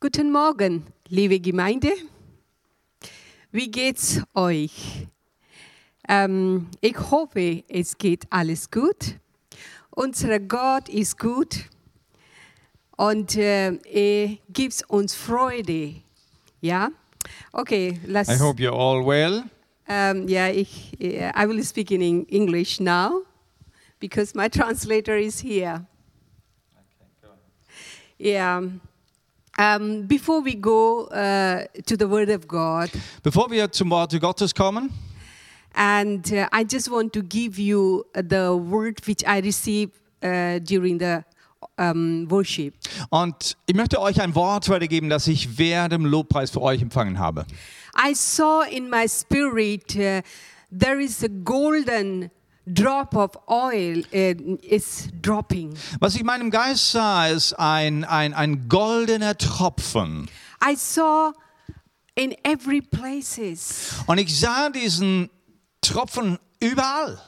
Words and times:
Guten 0.00 0.32
Morgen, 0.32 0.86
liebe 1.08 1.38
Gemeinde. 1.40 1.92
Wie 3.52 3.70
geht's 3.70 4.20
euch? 4.34 5.06
Ähm, 6.08 6.68
ich 6.80 6.96
hoffe, 7.10 7.64
es 7.68 7.98
geht 7.98 8.24
alles 8.30 8.70
gut. 8.70 9.16
Unser 9.90 10.40
Gott 10.40 10.88
ist 10.88 11.18
gut 11.18 11.68
und 12.96 13.36
äh, 13.36 13.72
er 13.74 14.38
gibt 14.48 14.84
uns 14.88 15.14
Freude. 15.14 15.96
Ja? 16.60 16.90
Okay, 17.52 18.00
lass. 18.06 18.28
I 18.28 18.38
hope 18.38 18.62
you're 18.62 18.72
all 18.72 19.04
well. 19.04 19.44
Um, 19.88 20.28
yeah, 20.28 20.48
ich, 20.48 20.96
yeah, 21.00 21.32
I 21.36 21.46
will 21.46 21.62
speak 21.64 21.90
in 21.90 22.00
Eng- 22.00 22.26
English 22.28 22.80
now 22.80 23.22
because 23.98 24.34
my 24.34 24.48
translator 24.48 25.16
is 25.18 25.40
here. 25.40 25.84
Yeah. 28.18 28.62
Um, 29.60 30.06
before 30.06 30.40
we 30.40 30.54
go 30.54 31.04
uh, 31.08 31.66
to 31.84 31.94
the 31.94 32.08
Word 32.08 32.30
of 32.30 32.48
God, 32.48 32.88
Bevor 33.22 33.50
wir 33.50 33.70
zum 33.70 33.90
Wort 33.90 34.18
Gottes 34.18 34.54
kommen, 34.54 34.88
and 35.74 36.32
uh, 36.32 36.48
I 36.50 36.64
just 36.64 36.90
want 36.90 37.12
to 37.12 37.22
give 37.22 37.58
you 37.58 38.06
the 38.14 38.56
word 38.56 39.06
which 39.06 39.22
I 39.26 39.40
received 39.40 39.92
uh, 40.22 40.60
during 40.60 40.98
the 40.98 41.24
um, 41.76 42.26
worship. 42.30 42.72
und 43.10 43.58
ich 43.66 43.76
möchte 43.76 44.00
euch 44.00 44.22
ein 44.22 44.34
Wort 44.34 44.70
weitergeben, 44.70 45.10
das 45.10 45.26
ich 45.26 45.58
während 45.58 45.92
dem 45.92 46.06
Lobpreis 46.06 46.50
für 46.50 46.62
euch 46.62 46.80
empfangen 46.80 47.18
habe. 47.18 47.44
I 47.94 48.14
saw 48.14 48.62
in 48.62 48.88
my 48.88 49.06
spirit 49.06 49.94
uh, 49.94 50.22
there 50.72 51.02
is 51.02 51.22
a 51.22 51.28
golden 51.44 52.30
drop 52.66 53.14
of 53.14 53.36
oil 53.48 54.02
uh, 54.12 54.56
is 54.62 55.08
dropping. 55.20 55.74
Was 56.00 56.14
ich 56.14 56.20
in 56.20 56.26
meinem 56.26 56.50
Geist 56.50 56.92
sah, 56.92 57.28
ist 57.28 57.54
ein, 57.54 58.04
ein, 58.04 58.34
ein 58.34 58.68
goldener 58.68 59.36
Tropfen. 59.36 60.28
I 60.62 60.76
saw 60.76 61.32
in 62.14 62.34
every 62.44 62.80
places. 62.80 63.94
Und 64.06 64.18
ich 64.18 64.38
sah 64.38 64.70
diesen 64.70 65.30
Tropfen 65.80 66.38
überall. 66.60 67.18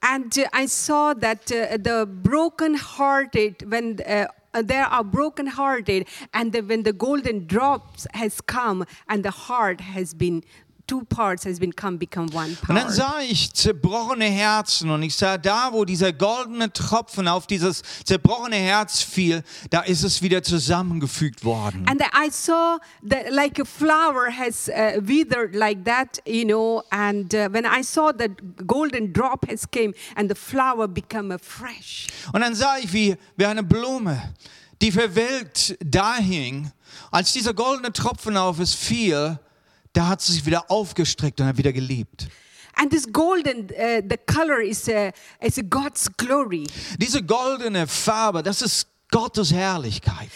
And 0.00 0.36
uh, 0.38 0.44
I 0.52 0.66
saw 0.66 1.14
that 1.14 1.50
uh, 1.50 1.78
the 1.78 2.06
broken-hearted, 2.06 3.70
when 3.70 3.98
uh, 4.06 4.26
there 4.62 4.86
are 4.86 5.02
broken-hearted, 5.02 6.06
and 6.32 6.52
the, 6.52 6.60
when 6.60 6.82
the 6.82 6.92
golden 6.92 7.46
drops 7.46 8.06
has 8.12 8.40
come, 8.40 8.84
and 9.08 9.24
the 9.24 9.30
heart 9.30 9.80
has 9.80 10.14
been, 10.14 10.44
two 10.86 11.04
parts 11.04 11.44
has 11.44 11.58
been 11.58 11.74
come 11.74 11.98
become 11.98 12.28
one 12.32 12.56
Und 12.68 12.76
dann 12.76 12.84
part. 12.84 12.92
sah 12.94 13.20
ich 13.20 13.52
zerbrochene 13.52 14.26
Herzen 14.26 14.90
und 14.90 15.02
ich 15.02 15.16
sah 15.16 15.38
da, 15.38 15.72
wo 15.72 15.84
dieser 15.84 16.12
goldene 16.12 16.72
Tropfen 16.72 17.28
auf 17.28 17.46
dieses 17.46 17.82
zerbrochene 18.04 18.56
Herz 18.56 19.02
fiel, 19.02 19.42
da 19.70 19.80
ist 19.80 20.04
es 20.04 20.22
wieder 20.22 20.42
zusammengefügt 20.42 21.44
worden. 21.44 21.86
And 21.88 22.00
I 22.00 22.30
saw 22.30 22.78
that 23.08 23.30
like 23.30 23.58
a 23.60 23.64
flower 23.64 24.30
has 24.30 24.68
uh, 24.68 25.00
withered 25.02 25.54
like 25.54 25.84
that, 25.84 26.20
you 26.26 26.44
know. 26.44 26.82
And 26.90 27.34
uh, 27.34 27.48
when 27.50 27.64
I 27.64 27.82
saw 27.82 28.12
that 28.12 28.30
golden 28.66 29.12
drop 29.12 29.48
has 29.50 29.68
came, 29.70 29.92
and 30.14 30.30
the 30.30 30.34
flower 30.34 30.86
become 30.88 31.32
a 31.34 31.38
fresh. 31.38 32.06
Und 32.32 32.42
dann 32.42 32.54
sah 32.54 32.78
ich, 32.78 32.92
wie, 32.92 33.16
wie 33.36 33.46
eine 33.46 33.62
Blume, 33.62 34.34
die 34.82 34.92
verwelkt 34.92 35.76
dahing, 35.84 36.70
als 37.10 37.32
dieser 37.32 37.54
goldene 37.54 37.92
Tropfen 37.92 38.36
auf 38.36 38.58
es 38.58 38.74
fiel, 38.74 39.38
da 39.96 40.08
hat 40.08 40.20
sie 40.20 40.32
sich 40.32 40.44
wieder 40.44 40.70
aufgestreckt 40.70 41.40
und 41.40 41.46
hat 41.46 41.56
wieder 41.56 41.72
geliebt. 41.72 42.28
And 42.74 42.90
this 42.90 43.10
golden, 43.10 43.70
uh, 43.70 44.02
the 44.06 44.18
color 44.26 44.60
is 44.60 44.86
a, 44.88 45.10
is 45.40 45.58
a 45.58 45.62
God's 45.62 46.10
glory. 46.18 46.66
Diese 46.98 47.22
goldene 47.22 47.86
Farbe, 47.86 48.42
das 48.42 48.60
ist 48.60 48.88
Gottes 49.10 49.50
Herrlichkeit. 49.50 50.30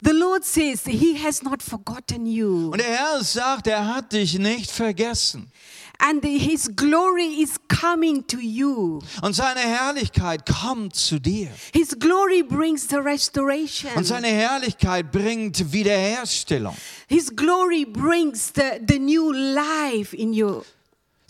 The 0.00 0.10
Lord 0.10 0.44
says 0.44 0.82
He 0.84 1.16
has 1.24 1.42
not 1.42 1.62
forgotten 1.62 2.26
you, 2.26 2.70
Und 2.70 2.78
der 2.78 2.88
Herr 2.88 3.22
sagt, 3.22 3.68
er 3.68 3.86
hat 3.86 4.12
dich 4.12 4.38
nicht 4.38 4.70
vergessen. 4.70 5.50
And 5.98 6.22
His 6.24 6.68
glory 6.74 7.42
is 7.42 7.58
coming 7.68 8.26
to 8.28 8.38
you. 8.38 9.00
Und 9.22 9.34
seine 9.34 9.60
Herrlichkeit 9.60 10.46
kommt 10.46 10.94
zu 10.94 11.18
dir. 11.18 11.48
His 11.72 11.98
glory 11.98 12.42
brings 12.42 12.88
the 12.88 12.96
restoration. 12.96 13.92
Und 13.96 14.04
seine 14.04 14.28
Herrlichkeit 14.28 15.10
bringt 15.10 15.72
Wiederherstellung. 15.72 16.76
His 17.08 17.34
glory 17.34 17.84
brings 17.84 18.52
the, 18.54 18.80
the 18.86 18.98
new 18.98 19.32
life 19.32 20.16
in 20.16 20.32
you. 20.32 20.62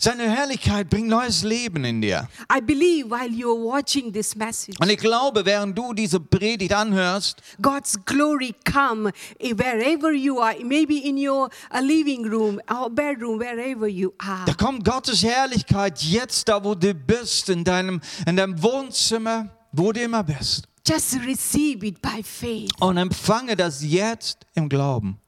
Seine 0.01 0.29
Herrlichkeit 0.29 0.89
bringt 0.89 1.09
neues 1.09 1.43
Leben 1.43 1.83
in 1.83 2.01
dir. 2.01 2.29
I 2.49 2.61
believe 2.61 3.09
while 3.09 3.27
you're 3.27 3.53
watching 3.53 4.13
this 4.13 4.33
message, 4.33 4.77
Und 4.79 4.89
ich 4.89 4.97
glaube, 4.97 5.45
während 5.45 5.77
du 5.77 5.91
diese 5.91 6.21
Predigt 6.21 6.71
anhörst, 6.71 7.41
God's 7.61 7.99
glory 8.05 8.55
come 8.63 9.11
wherever 9.41 10.13
you 10.13 10.39
are, 10.39 10.55
maybe 10.63 10.99
in 10.99 11.17
your 11.17 11.49
uh, 11.73 11.81
living 11.81 12.25
room 12.25 12.61
or 12.71 12.89
bedroom, 12.89 13.41
wherever 13.41 13.87
you 13.87 14.13
are. 14.19 14.45
Da 14.45 14.53
kommt 14.53 14.85
Gottes 14.85 15.21
Herrlichkeit 15.21 16.01
jetzt 16.01 16.47
da, 16.47 16.63
wo 16.63 16.75
du 16.75 16.93
bist, 16.93 17.49
in 17.49 17.65
deinem, 17.65 17.99
in 18.25 18.37
deinem 18.37 18.63
Wohnzimmer, 18.63 19.49
wo 19.73 19.91
du 19.91 19.99
immer 19.99 20.23
bist. 20.23 20.63
Just 20.87 21.17
receive 21.25 21.85
it 21.85 22.01
by 22.01 22.23
faith. 22.23 22.71
Und 22.79 22.95
empfange 22.95 23.57
das 23.57 23.83
jetzt 23.83 24.45
im 24.55 24.69
Glauben. 24.69 25.19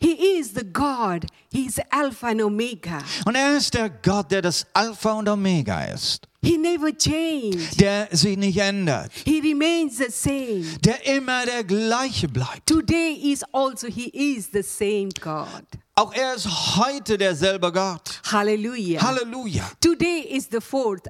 He 0.00 0.38
is 0.38 0.52
the 0.54 0.64
God. 0.64 1.26
He 1.50 1.66
is 1.66 1.80
Alpha 1.90 2.28
and 2.28 2.40
Omega. 2.42 2.98
Und 3.26 3.34
er 3.34 3.56
ist 3.56 3.74
der 3.74 3.90
Gott, 3.90 4.30
der 4.30 4.42
das 4.42 4.64
Alpha 4.72 5.12
und 5.12 5.28
Omega 5.28 5.84
ist, 5.84 6.26
He 6.40 6.56
never 6.56 6.96
changed. 6.96 7.80
der 7.80 8.08
sich 8.12 8.36
nicht 8.36 8.58
ändert, 8.58 9.10
He 9.24 9.40
remains 9.40 9.96
the 9.98 10.06
same. 10.10 10.64
der 10.84 11.04
immer 11.06 11.44
der 11.46 11.64
gleiche 11.64 12.28
bleibt. 12.28 12.66
Today 12.66 13.14
is 13.14 13.42
also 13.52 13.88
He 13.88 14.08
is 14.36 14.48
the 14.52 14.62
same 14.62 15.08
God. 15.20 15.64
Auch 15.96 16.12
er 16.14 16.34
ist 16.36 16.46
heute 16.76 17.18
derselbe 17.18 17.72
Gott. 17.72 18.20
Hallelujah. 18.30 19.00
Halleluja. 19.02 19.68
Today 19.80 20.20
is 20.30 20.48
the 20.48 20.60
fourth 20.60 21.08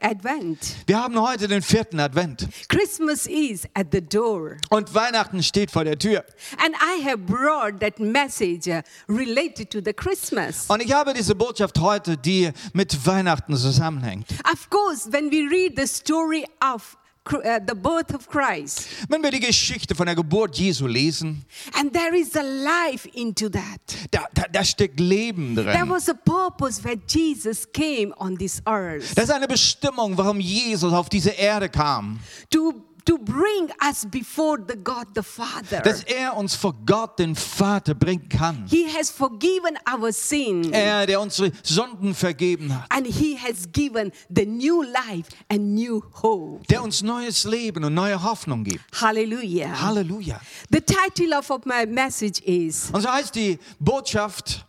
Advent. 0.00 0.58
Wir 0.86 1.02
haben 1.02 1.20
heute 1.20 1.48
den 1.48 1.62
vierten 1.62 2.00
Advent 2.00 2.48
Christmas 2.68 3.26
is 3.26 3.66
at 3.74 3.88
the 3.92 4.00
door. 4.00 4.56
und 4.70 4.94
Weihnachten 4.94 5.42
steht 5.42 5.70
vor 5.70 5.84
der 5.84 5.98
Tür. 5.98 6.24
And 6.58 6.74
I 6.76 7.04
have 7.04 7.18
brought 7.18 7.80
that 7.80 7.98
message 7.98 8.66
uh, 8.68 8.82
related 9.08 9.70
to 9.70 9.80
the 9.84 9.92
Christmas. 9.92 10.64
Und 10.68 10.82
ich 10.82 10.92
habe 10.92 11.12
diese 11.12 11.34
Botschaft 11.34 11.78
heute, 11.80 12.16
die 12.16 12.50
mit 12.72 13.06
Weihnachten 13.06 13.56
zusammenhängt. 13.56 14.26
Of 14.50 14.70
course, 14.70 15.12
when 15.12 15.30
we 15.30 15.46
read 15.50 15.74
the 15.76 15.86
story 15.86 16.44
of 16.74 16.96
the 17.30 17.74
birth 17.74 18.14
of 18.14 18.28
Christ, 18.28 18.86
Wenn 19.08 19.22
wir 19.22 19.30
die 19.30 19.40
Geschichte 19.40 19.94
von 19.94 20.06
der 20.06 20.14
Geburt 20.14 20.56
Jesu 20.56 20.86
lesen, 20.86 21.44
and 21.74 21.92
there 21.92 22.16
is 22.16 22.34
a 22.36 22.42
life 22.42 23.08
into 23.14 23.48
that. 23.48 23.80
da, 24.10 24.24
da, 24.34 24.44
da 24.52 24.64
steckt 24.64 25.00
Leben 25.00 25.54
There 25.56 25.72
drin. 25.72 25.88
was 25.90 26.08
a 26.08 26.14
purpose 26.14 26.82
where 26.84 26.96
Jesus 27.08 27.66
came 27.72 28.12
on 28.18 28.36
this 28.36 28.62
earth 28.66 29.14
Das 29.14 29.24
ist 29.24 29.30
eine 29.30 29.48
Bestimmung, 29.48 30.16
warum 30.16 30.40
Jesus 30.40 30.92
auf 30.92 31.08
diese 31.08 31.30
Erde 31.30 31.68
kam. 31.68 32.20
to, 32.50 32.74
to 33.06 33.16
bring 33.18 33.70
us 33.88 34.04
before 34.04 34.58
the 34.58 34.76
God 34.76 35.06
the 35.14 35.22
Father. 35.22 35.80
Dass 35.80 36.02
er 36.02 36.36
uns 36.36 36.54
vor 36.54 36.74
Gott, 36.84 37.18
den 37.18 37.34
Vater, 37.34 37.94
bringen 37.94 38.28
kann. 38.28 38.66
He 38.68 38.86
has 38.86 39.10
forgiven 39.10 39.78
our 39.90 40.12
sin. 40.12 40.72
Er, 40.72 41.06
der 41.06 41.20
unsere 41.20 41.52
Sünden 41.62 42.14
vergeben 42.14 42.74
hat. 42.74 42.86
and 42.90 43.06
he 43.06 43.36
has 43.38 43.66
given 43.72 44.12
the 44.28 44.44
new 44.44 44.82
life 44.82 45.28
and 45.48 45.74
new 45.74 46.02
hope. 46.22 46.66
Der 46.68 46.82
uns 46.82 47.02
neues 47.02 47.44
Leben 47.44 47.84
und 47.84 47.94
neue 47.94 48.22
Hoffnung 48.22 48.64
gibt. 48.64 48.84
Hallelujah. 49.00 49.80
Halleluja. 49.80 50.40
The 50.70 50.80
title 50.80 51.38
of 51.38 51.48
my 51.64 51.86
message 51.86 52.40
is 52.40 52.90
Und 52.92 53.02
so 53.02 53.10
heißt 53.10 53.34
die 53.34 53.58
Botschaft, 53.78 54.66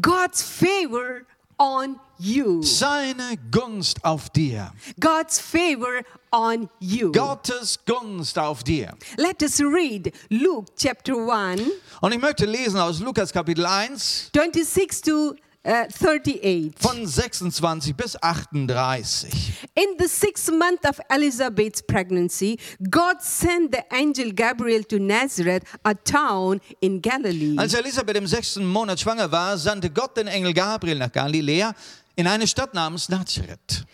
God's 0.00 0.42
favor 0.42 1.20
on 1.64 1.98
you. 2.18 2.62
seine 2.62 3.36
Gunst 3.50 4.04
auf 4.04 4.28
dir. 4.30 4.70
God's 5.00 5.40
favor 5.40 6.02
on 6.30 6.68
you. 6.78 7.10
Gottes 7.10 7.78
Gunst 7.86 8.38
auf 8.38 8.62
dir. 8.62 8.94
Let 9.16 9.42
us 9.42 9.60
read 9.60 10.12
Luke 10.28 10.70
chapter 10.76 11.14
1, 11.16 11.62
Und 12.02 12.12
ich 12.12 12.20
möchte 12.20 12.44
lesen 12.44 12.78
aus 12.78 13.00
Lukas 13.00 13.32
Kapitel 13.32 13.64
1 13.64 14.30
26 14.34 15.00
to 15.02 15.34
uh, 15.64 15.88
38. 15.88 16.72
von 16.78 17.06
26 17.06 17.94
bis 17.94 18.16
38. 18.16 19.32
In 19.74 19.96
the 19.98 20.08
sixth 20.08 20.50
month 20.52 20.84
of 20.86 21.00
Elizabeth's 21.08 21.82
pregnancy, 21.82 22.58
God 22.90 23.20
sent 23.20 23.72
the 23.72 23.84
angel 23.90 24.32
Gabriel 24.32 24.84
to 24.84 24.98
Nazareth, 24.98 25.64
a 25.84 25.94
town 25.94 26.60
in 26.80 27.00
Galilee. 27.00 27.56
Als 27.58 27.74
Elisabeth 27.74 28.16
im 28.16 28.26
sechsten 28.26 28.64
Monat 28.64 29.00
schwanger 29.00 29.30
war, 29.30 29.56
sandte 29.58 29.90
Gott 29.90 30.16
den 30.16 30.26
Engel 30.26 30.52
Gabriel 30.52 30.98
nach 30.98 31.12
Galiläa 31.12 31.74
in 32.16 32.26
eine 32.26 32.46
Stadt 32.46 32.74
namens 32.74 33.08
Nazareth. 33.08 33.84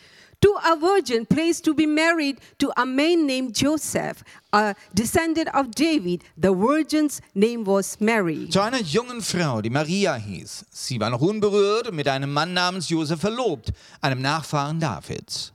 To 0.41 0.55
a 0.65 0.77
virgin 0.77 1.27
placed 1.27 1.65
to 1.65 1.75
be 1.75 1.87
married 1.87 2.39
to 2.59 2.71
a 2.77 2.87
man 2.87 3.27
named 3.27 3.55
Joseph, 3.55 4.25
a 4.53 4.75
descendant 4.95 5.49
of 5.55 5.71
David. 5.75 6.23
The 6.37 6.55
virgin's 6.55 7.21
name 7.35 7.65
was 7.65 8.01
Mary. 8.01 8.49
Zu 8.49 8.61
einer 8.61 8.81
jungen 8.81 9.23
Frau, 9.23 9.61
die 9.61 9.71
Maria 9.71 10.15
hieß. 10.15 10.67
Sie 10.71 11.01
war 11.01 11.11
noch 11.11 11.21
unberührt 11.21 11.89
und 11.89 11.97
mit 11.97 12.09
einem 12.09 12.33
Mann 12.33 12.55
namens 12.55 12.89
Joseph 12.89 13.21
verlobt, 13.21 13.73
einem 14.01 14.23
Nachfahren 14.23 14.81
Davids. 14.81 15.53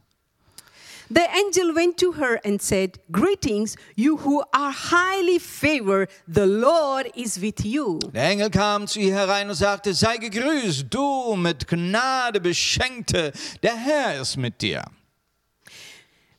The 1.10 1.28
angel 1.36 1.74
went 1.76 1.98
to 1.98 2.14
her 2.14 2.40
and 2.44 2.60
said, 2.60 3.00
Greetings, 3.12 3.78
you 3.96 4.18
who 4.18 4.44
are 4.54 4.72
highly 4.72 5.40
favored, 5.40 6.10
the 6.28 6.48
Lord 6.48 7.12
is 7.16 7.40
with 7.40 7.64
you. 7.64 8.00
Der 8.14 8.32
Engel 8.32 8.50
kam 8.50 8.88
zu 8.88 9.00
ihr 9.00 9.14
herein 9.14 9.50
und 9.50 9.56
sagte, 9.56 9.94
sei 9.94 10.18
gegrüßt, 10.18 10.86
du 10.90 11.36
mit 11.36 11.68
Gnade 11.68 12.40
beschenkte, 12.40 13.32
der 13.62 13.76
Herr 13.76 14.22
ist 14.22 14.38
mit 14.38 14.62
dir. 14.62 14.84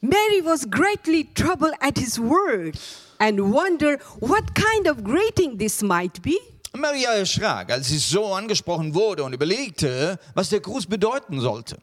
Mary 0.00 0.44
was 0.44 0.66
greatly 0.68 1.24
troubled 1.34 1.74
at 1.80 1.98
his 1.98 2.18
word 2.18 2.76
and 3.18 3.52
wondered 3.52 4.00
what 4.20 4.54
kind 4.54 4.88
of 4.88 5.02
greeting 5.04 5.58
this 5.58 5.82
might 5.82 6.20
be. 6.22 6.36
Maria 6.74 7.14
erschrak, 7.14 7.70
als 7.70 7.88
sie 7.88 7.98
so 7.98 8.34
angesprochen 8.34 8.94
wurde 8.94 9.22
und 9.24 9.32
überlegte, 9.32 10.18
was 10.34 10.50
der 10.50 10.60
Gruß 10.60 10.86
bedeuten 10.86 11.40
sollte. 11.40 11.78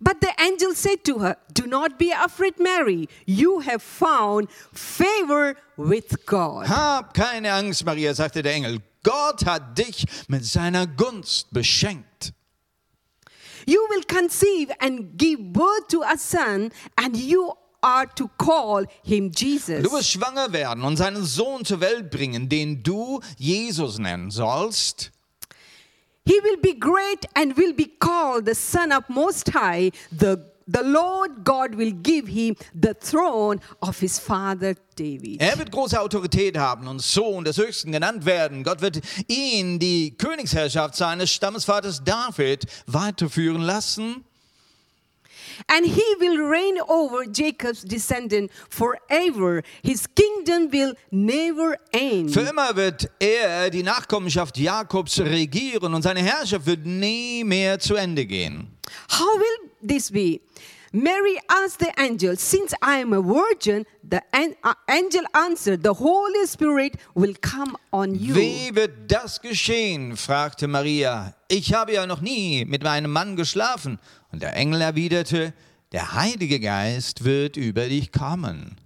But 0.00 0.20
the 0.20 0.32
angel 0.38 0.74
said 0.74 1.04
to 1.04 1.18
her, 1.18 1.36
Do 1.52 1.66
not 1.66 1.98
be 1.98 2.12
afraid, 2.12 2.58
Mary. 2.58 3.08
You 3.26 3.60
have 3.60 3.82
found 3.82 4.48
favor 4.72 5.56
with 5.76 6.26
God. 6.26 6.68
Hab 6.68 7.14
keine 7.14 7.52
Angst, 7.52 7.84
Maria, 7.84 8.14
sagte 8.14 8.42
der 8.42 8.54
Engel. 8.54 8.80
Gott 9.02 9.44
hat 9.46 9.78
dich 9.78 10.04
mit 10.28 10.44
seiner 10.44 10.86
Gunst 10.86 11.52
beschenkt. 11.52 12.32
You 13.66 13.80
will 13.90 14.02
conceive 14.04 14.70
and 14.80 15.16
give 15.16 15.52
birth 15.52 15.88
to 15.88 16.02
a 16.02 16.16
son, 16.16 16.70
and 16.96 17.16
you 17.16 17.52
are 17.82 18.06
to 18.14 18.28
call 18.38 18.84
him 19.02 19.30
Jesus. 19.30 19.82
Du 19.82 19.92
wirst 19.92 20.10
schwanger 20.10 20.52
werden 20.52 20.82
und 20.84 20.96
seinen 20.96 21.24
Sohn 21.24 21.64
zur 21.64 21.80
Welt 21.80 22.10
bringen, 22.10 22.48
den 22.48 22.82
du 22.82 23.20
Jesus 23.38 23.98
nennen 23.98 24.30
sollst. 24.30 25.12
He 26.26 26.40
will 26.42 26.56
be 26.60 26.74
great 26.74 27.24
and 27.36 27.56
will 27.56 27.72
be 27.72 27.86
called 28.00 28.46
the 28.46 28.54
Son 28.54 28.90
of 28.90 29.08
Most 29.08 29.48
High. 29.54 29.92
The, 30.10 30.44
the 30.66 30.82
Lord 30.82 31.44
God 31.44 31.76
will 31.76 31.92
give 31.92 32.26
him 32.26 32.56
the 32.74 32.94
throne 32.94 33.60
of 33.80 34.00
his 34.00 34.18
father 34.18 34.74
David. 34.96 35.40
Er 35.40 35.56
wird 35.56 35.70
große 35.70 36.00
Autorität 36.00 36.58
haben 36.58 36.88
und 36.88 37.00
Sohn 37.00 37.44
des 37.44 37.58
Höchsten 37.58 37.92
genannt 37.92 38.24
werden. 38.24 38.64
Gott 38.64 38.80
wird 38.80 39.00
ihn 39.28 39.78
die 39.78 40.16
Königsherrschaft 40.18 40.96
seines 40.96 41.30
Stammesvaters 41.30 42.02
David 42.02 42.66
weiterführen 42.86 43.62
lassen. 43.62 44.24
And 45.68 45.86
he 45.86 46.02
will 46.18 46.38
reign 46.48 46.78
over 46.88 47.24
Jacob's 47.26 47.82
descendant 47.82 48.50
forever. 48.68 49.62
His 49.82 50.06
kingdom 50.14 50.72
will 50.72 50.94
never 51.10 51.76
end. 51.92 52.32
Für 52.32 52.40
immer 52.42 52.74
wird 52.76 53.10
er 53.18 53.70
die 53.70 53.82
Nachkommenschaft 53.82 54.58
Jakobs 54.58 55.18
regieren 55.20 55.94
und 55.94 56.02
seine 56.02 56.22
Herrschaft 56.22 56.66
wird 56.66 56.86
nie 56.86 57.44
mehr 57.44 57.78
zu 57.78 57.94
Ende 57.94 58.26
gehen. 58.26 58.68
How 59.10 59.38
will 59.38 59.70
this 59.82 60.10
be? 60.10 60.40
Mary 60.96 61.38
asked 61.50 61.80
the 61.80 61.92
angel, 62.00 62.36
Since 62.36 62.74
I 62.80 63.00
am 63.00 63.12
a 63.12 63.20
virgin, 63.20 63.84
the 64.02 64.22
uh, 64.32 64.72
angel 64.88 65.24
answered, 65.34 65.82
The 65.82 65.92
Holy 65.92 66.46
Spirit 66.46 66.96
will 67.14 67.34
come 67.42 67.76
on 67.92 68.14
you. 68.14 68.34
Wie 68.34 68.74
wird 68.74 69.10
das 69.12 69.42
geschehen? 69.42 70.16
fragte 70.16 70.66
Maria. 70.66 71.34
Ich 71.48 71.74
habe 71.74 71.92
ja 71.92 72.06
noch 72.06 72.22
nie 72.22 72.64
mit 72.64 72.82
meinem 72.82 73.12
Mann 73.12 73.36
geschlafen. 73.36 73.98
Und 74.32 74.40
der 74.40 74.56
Engel 74.56 74.80
erwiderte, 74.80 75.52
der 75.92 76.14
Heilige 76.14 76.60
Geist 76.60 77.24
wird 77.24 77.58
über 77.58 77.88
dich 77.88 78.10
kommen. 78.10 78.76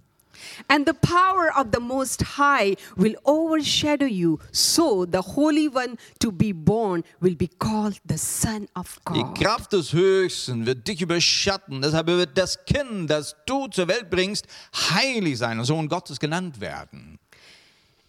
And 0.67 0.85
the 0.85 0.93
power 0.93 1.51
of 1.55 1.71
the 1.71 1.79
Most 1.79 2.21
High 2.37 2.75
will 2.95 3.15
overshadow 3.25 4.05
you. 4.05 4.39
So 4.51 5.05
the 5.05 5.21
Holy 5.21 5.67
One 5.67 5.97
to 6.19 6.31
be 6.31 6.53
born 6.53 7.03
will 7.19 7.35
be 7.35 7.47
called 7.47 7.99
the 8.05 8.17
Son 8.17 8.67
of 8.75 8.99
God. 9.05 9.15
Die. 9.15 9.43
Kraft 9.43 9.73
des 9.73 9.93
Höchsten 9.93 10.65
wird 10.65 10.87
dich 10.87 11.01
überschatten. 11.01 11.81
Deshalb 11.81 12.07
wird 12.07 12.37
das 12.37 12.65
Kind, 12.65 13.09
das 13.09 13.35
du 13.45 13.67
zur 13.67 13.87
Welt 13.87 14.09
bringst, 14.09 14.47
heilig 14.73 15.37
sein 15.37 15.59
und 15.59 15.65
Sohn 15.65 15.87
Gottes 15.87 16.19
genannt 16.19 16.59
werden. 16.59 17.19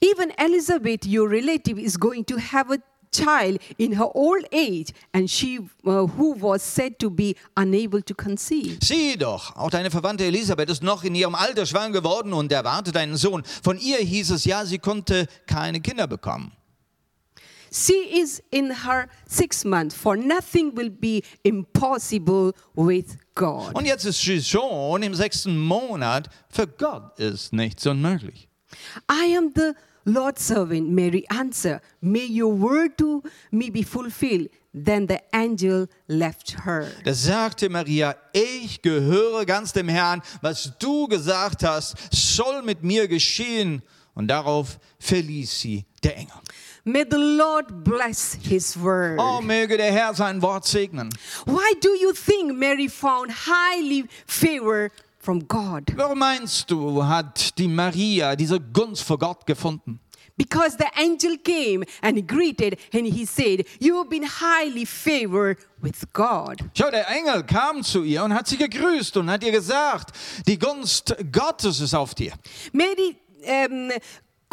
Even 0.00 0.32
Elizabeth, 0.36 1.06
your 1.06 1.28
relative, 1.28 1.78
is 1.78 1.96
going 1.96 2.24
to 2.24 2.36
have 2.36 2.72
a 2.72 2.78
child 3.12 3.58
in 3.78 3.92
her 3.92 4.08
old 4.14 4.44
age, 4.52 4.92
and 5.12 5.28
she, 5.28 5.60
uh, 5.84 6.06
who 6.06 6.34
was 6.40 6.62
said 6.62 6.98
to 6.98 7.10
be 7.10 7.36
unable 7.56 8.02
to 8.02 8.14
conceive. 8.14 8.78
Sieh 8.82 9.16
doch, 9.16 9.54
auch 9.56 9.70
deine 9.70 9.90
Verwandte 9.90 10.24
Elisabeth 10.24 10.70
ist 10.70 10.82
noch 10.82 11.04
in 11.04 11.14
ihrem 11.14 11.34
Alter 11.34 11.66
schwanger 11.66 11.92
geworden 11.92 12.32
und 12.32 12.50
erwartet 12.50 12.96
einen 12.96 13.16
Sohn. 13.16 13.42
Von 13.62 13.78
ihr 13.78 13.98
hieß 13.98 14.30
es 14.30 14.44
ja, 14.44 14.64
sie 14.64 14.78
konnte 14.78 15.26
keine 15.46 15.80
Kinder 15.80 16.06
bekommen. 16.06 16.52
She 17.74 18.20
is 18.20 18.42
in 18.50 18.70
her 18.84 19.08
sixth 19.26 19.64
month, 19.64 19.94
for 19.94 20.14
nothing 20.14 20.76
will 20.76 20.90
be 20.90 21.22
impossible 21.42 22.52
with 22.74 23.16
God. 23.34 23.74
Und 23.74 23.86
jetzt 23.86 24.04
ist 24.04 24.20
sie 24.20 24.42
schon 24.42 25.02
im 25.02 25.14
sechsten 25.14 25.58
Monat. 25.58 26.28
Für 26.50 26.66
Gott 26.66 27.18
ist 27.18 27.54
nichts 27.54 27.86
unmöglich. 27.86 28.48
I 29.10 29.36
am 29.36 29.52
the 29.54 29.72
Lord's 30.04 30.42
servant, 30.42 30.88
Mary 30.88 31.24
answered. 31.30 31.80
May 32.00 32.26
your 32.26 32.52
word 32.52 32.98
to 32.98 33.22
me 33.50 33.70
be 33.70 33.82
fulfilled. 33.82 34.48
Then 34.74 35.06
the 35.06 35.20
angel 35.34 35.86
left 36.08 36.52
her. 36.64 36.90
Da 37.04 37.12
sagte 37.12 37.68
Maria, 37.68 38.16
ich 38.32 38.80
gehöre 38.80 39.44
ganz 39.44 39.72
dem 39.72 39.88
Herrn. 39.88 40.22
Was 40.40 40.72
du 40.78 41.06
gesagt 41.08 41.62
hast, 41.62 41.96
soll 42.10 42.62
mit 42.62 42.82
mir 42.82 43.06
geschehen. 43.06 43.82
Und 44.14 44.28
darauf 44.28 44.78
verließ 44.98 45.60
sie 45.60 45.84
der 46.02 46.16
Engel. 46.16 46.36
May 46.84 47.04
the 47.08 47.16
Lord 47.16 47.84
bless 47.84 48.36
his 48.42 48.76
word. 48.76 49.18
Oh, 49.20 49.40
möge 49.40 49.76
der 49.76 49.92
Herr 49.92 50.14
sein 50.14 50.42
Wort 50.42 50.66
segnen. 50.66 51.10
Why 51.46 51.74
do 51.80 51.90
you 51.94 52.12
think 52.12 52.58
Mary 52.58 52.88
found 52.88 53.30
highly 53.30 54.06
favor 54.26 54.90
from 55.22 55.46
God? 55.46 55.84
Warum 55.96 56.18
meinst 56.18 56.70
du, 56.70 57.04
hat 57.04 57.56
die 57.58 57.68
Maria 57.68 58.36
diese 58.36 58.60
Gunst 58.60 59.04
vor 59.04 59.18
Gott 59.18 59.46
gefunden? 59.46 60.00
Because 60.36 60.76
the 60.78 60.86
angel 60.96 61.36
came 61.38 61.84
and 62.00 62.26
greeted 62.26 62.78
and 62.92 63.06
he 63.06 63.26
said, 63.26 63.66
You 63.78 63.98
have 63.98 64.08
been 64.08 64.24
highly 64.24 64.84
favored 64.86 65.58
with 65.80 66.10
God. 66.12 66.58
Schau, 66.74 66.90
der 66.90 67.06
Engel 67.08 67.44
kam 67.44 67.82
zu 67.82 68.02
ihr 68.02 68.24
und 68.24 68.34
hat 68.34 68.48
sie 68.48 68.56
gegrüßt 68.56 69.16
und 69.18 69.30
hat 69.30 69.44
ihr 69.44 69.52
gesagt, 69.52 70.12
die 70.46 70.58
Gunst 70.58 71.14
Gottes 71.30 71.80
ist 71.80 71.94
auf 71.94 72.14
dir. 72.14 72.32
Mary, 72.72 73.16
um, 73.46 73.90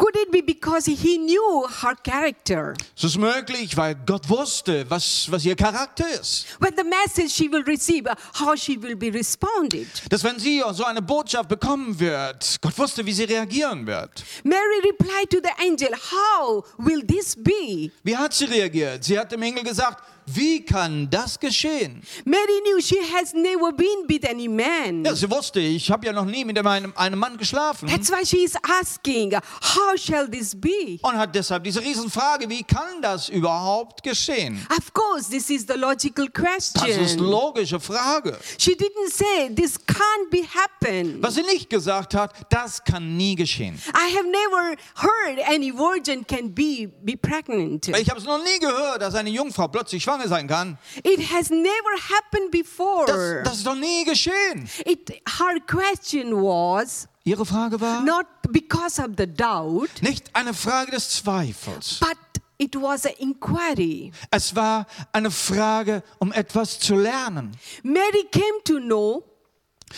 could 0.00 0.16
it 0.16 0.32
be 0.32 0.40
because 0.40 0.86
he 0.86 1.18
knew 1.18 1.66
her 1.82 1.94
character? 2.02 2.74
Es 2.96 3.04
ist 3.04 3.18
möglich, 3.18 3.76
weil 3.76 3.94
Gott 4.06 4.26
wusste, 4.30 4.88
was, 4.88 5.30
was 5.30 5.44
ihr 5.44 5.54
Charakter 5.54 6.08
ist. 6.08 6.46
When 6.58 6.74
the 6.74 6.84
message 6.84 7.30
she 7.30 7.52
will 7.52 7.62
receive, 7.64 8.06
uh, 8.06 8.14
how 8.32 8.56
she 8.56 8.80
will 8.80 8.96
be 8.96 9.12
responded. 9.12 9.86
Dass 10.08 10.24
wenn 10.24 10.38
sie 10.38 10.62
so 10.72 10.84
eine 10.84 11.02
Botschaft 11.02 11.50
bekommen 11.50 12.00
wird, 12.00 12.56
Gott 12.62 12.78
wusste, 12.78 13.04
wie 13.04 13.12
sie 13.12 13.24
reagieren 13.24 13.86
wird. 13.86 14.24
Mary 14.42 14.80
replied 14.84 15.28
to 15.28 15.38
the 15.42 15.52
angel, 15.62 15.90
How 16.10 16.64
will 16.78 17.02
this 17.06 17.36
be? 17.36 17.92
Wie 18.02 18.16
hat 18.16 18.32
sie 18.32 18.46
reagiert? 18.46 19.04
Sie 19.04 19.18
hat 19.18 19.30
dem 19.30 19.42
Engel 19.42 19.64
gesagt, 19.64 20.02
wie 20.34 20.64
kann 20.64 21.08
das 21.10 21.38
geschehen? 21.38 22.02
Mary 22.24 22.60
knew 22.64 22.80
she 22.80 22.96
has 23.14 23.32
never 23.32 23.72
been 23.72 24.08
with 24.08 24.24
any 24.28 24.48
man. 24.48 25.04
Ja, 25.04 25.14
sie 25.14 25.30
wusste, 25.30 25.60
ich 25.60 25.90
habe 25.90 26.06
ja 26.06 26.12
noch 26.12 26.24
nie 26.24 26.44
mit 26.44 26.58
einem, 26.58 26.92
einem 26.96 27.18
Mann 27.18 27.36
geschlafen. 27.36 27.88
That's 27.88 28.10
why 28.10 28.24
she 28.24 28.44
is 28.44 28.54
asking, 28.80 29.32
How 29.34 29.96
shall 29.98 30.28
this 30.30 30.54
be? 30.58 30.98
Und 31.02 31.16
hat 31.16 31.34
deshalb 31.34 31.64
diese 31.64 31.80
Riesenfrage, 31.80 32.48
wie 32.48 32.62
kann 32.62 33.00
das 33.02 33.28
überhaupt 33.28 34.02
geschehen? 34.02 34.66
Of 34.76 34.92
course, 34.92 35.30
this 35.30 35.50
is 35.50 35.66
the 35.66 35.74
logical 35.78 36.28
Das 36.32 36.68
ist 36.68 36.74
question. 36.78 37.18
logische 37.26 37.80
Frage. 37.80 38.38
She 38.58 38.72
didn't 38.74 39.10
say 39.12 39.54
this 39.54 39.76
can't 39.86 40.30
be 40.30 40.42
happen. 40.44 41.22
Was 41.22 41.34
sie 41.34 41.42
nicht 41.42 41.70
gesagt 41.70 42.14
hat, 42.14 42.32
das 42.50 42.82
kann 42.84 43.16
nie 43.16 43.34
geschehen. 43.34 43.80
I 43.94 44.16
have 44.16 44.26
never 44.26 44.76
heard 44.96 45.38
any 45.48 45.72
virgin 45.72 46.26
can 46.26 46.54
be 46.54 46.88
be 47.02 47.16
pregnant. 47.16 47.88
Ich 47.88 48.08
habe 48.10 48.20
es 48.20 48.26
noch 48.26 48.42
nie 48.42 48.58
gehört, 48.58 49.02
dass 49.02 49.14
eine 49.14 49.30
Jungfrau 49.30 49.68
plötzlich 49.68 50.02
schwanger 50.02 50.19
sein 50.28 50.46
kann. 50.48 50.78
It 51.04 51.20
has 51.32 51.50
never 51.50 51.94
happened 52.10 52.50
before. 52.50 53.06
Das, 53.06 53.44
das 53.44 53.56
ist 53.58 53.66
doch 53.66 53.74
nie 53.74 54.04
geschehen. 54.04 54.68
It 54.84 55.10
her 55.10 55.58
question 55.66 56.32
was 56.34 57.06
Ihre 57.24 57.44
Frage 57.44 57.80
war 57.80 58.02
not 58.02 58.26
because 58.50 59.00
of 59.00 59.10
the 59.18 59.26
doubt, 59.26 60.02
nicht 60.02 60.34
eine 60.34 60.54
Frage 60.54 60.92
des 60.92 61.10
Zweifels. 61.10 61.98
but 62.00 62.16
it 62.58 62.74
was 62.76 63.04
an 63.06 63.12
inquiry. 63.18 64.12
Es 64.30 64.54
war 64.56 64.86
eine 65.12 65.30
Frage, 65.30 66.02
um 66.18 66.32
etwas 66.32 66.78
zu 66.78 66.94
lernen. 66.94 67.52
Mary 67.82 68.24
came 68.30 68.62
to 68.64 68.78
know 68.78 69.24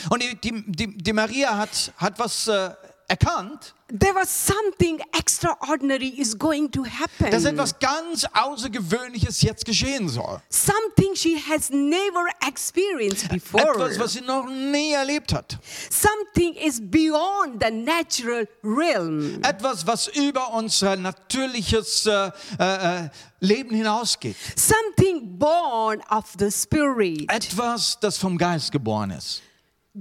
Und 0.08 0.22
die, 0.22 0.34
die, 0.40 0.64
die, 0.66 0.96
die 0.98 1.12
Maria 1.12 1.56
hat, 1.58 1.92
hat 1.98 2.18
was 2.18 2.48
äh, 2.48 2.70
erkannt, 3.12 3.74
there 3.88 4.14
was 4.14 4.28
something 4.28 5.00
extraordinary 5.12 6.08
is 6.08 6.34
going 6.38 6.70
to 6.70 6.84
happen. 6.84 7.30
dass 7.30 7.44
etwas 7.44 7.78
ganz 7.78 8.24
Außergewöhnliches 8.32 9.42
jetzt 9.42 9.64
geschehen 9.64 10.08
soll. 10.08 10.40
Something 10.48 11.14
she 11.14 11.36
has 11.36 11.70
never 11.70 12.26
experienced 12.46 13.28
before. 13.28 13.62
Etwas, 13.62 13.98
was 13.98 14.12
sie 14.14 14.22
noch 14.22 14.46
nie 14.46 14.92
erlebt 14.92 15.32
hat. 15.34 15.58
Something 15.90 16.54
is 16.54 16.80
beyond 16.80 17.62
the 17.62 17.70
natural 17.70 18.48
realm. 18.62 19.40
Etwas, 19.42 19.86
was 19.86 20.08
über 20.08 20.52
unser 20.54 20.96
natürliches 20.96 22.06
äh, 22.06 22.30
äh, 22.58 23.04
äh, 23.04 23.08
Leben 23.40 23.74
hinausgeht. 23.74 24.36
Something 24.56 25.38
born 25.38 26.00
of 26.10 26.24
the 26.38 26.50
Spirit. 26.50 27.30
Etwas, 27.30 27.98
das 28.00 28.16
vom 28.16 28.38
Geist 28.38 28.72
geboren 28.72 29.10
ist. 29.10 29.42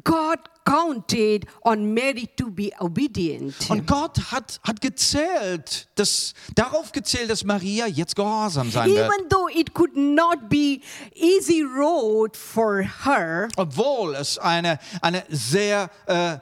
God 0.06 0.40
counted 0.66 1.46
on 1.66 1.94
Mary 1.94 2.30
to 2.38 2.50
be 2.50 2.72
obedient. 2.80 3.54
Und 3.70 3.86
Gott 3.88 4.32
hat, 4.32 4.62
hat 4.64 4.80
gezählt, 4.80 5.90
dass, 5.96 6.34
darauf 6.56 6.94
gezählt, 6.94 7.30
dass 7.30 7.44
Maria 7.44 7.88
jetzt 7.88 8.16
gehorsam 8.16 8.72
sein 8.72 8.90
wird. 8.90 9.06
Even 9.10 9.28
though 9.30 9.50
it 9.50 9.74
could 9.74 9.96
not 9.98 10.48
be 10.48 10.80
easy 11.14 11.62
road 11.62 12.38
for 12.38 12.82
her, 13.04 13.50
Obwohl 13.58 14.16
es 14.16 14.38
eine, 14.38 14.80
eine 15.02 15.26
sehr, 15.30 15.90
äh, 16.06 16.38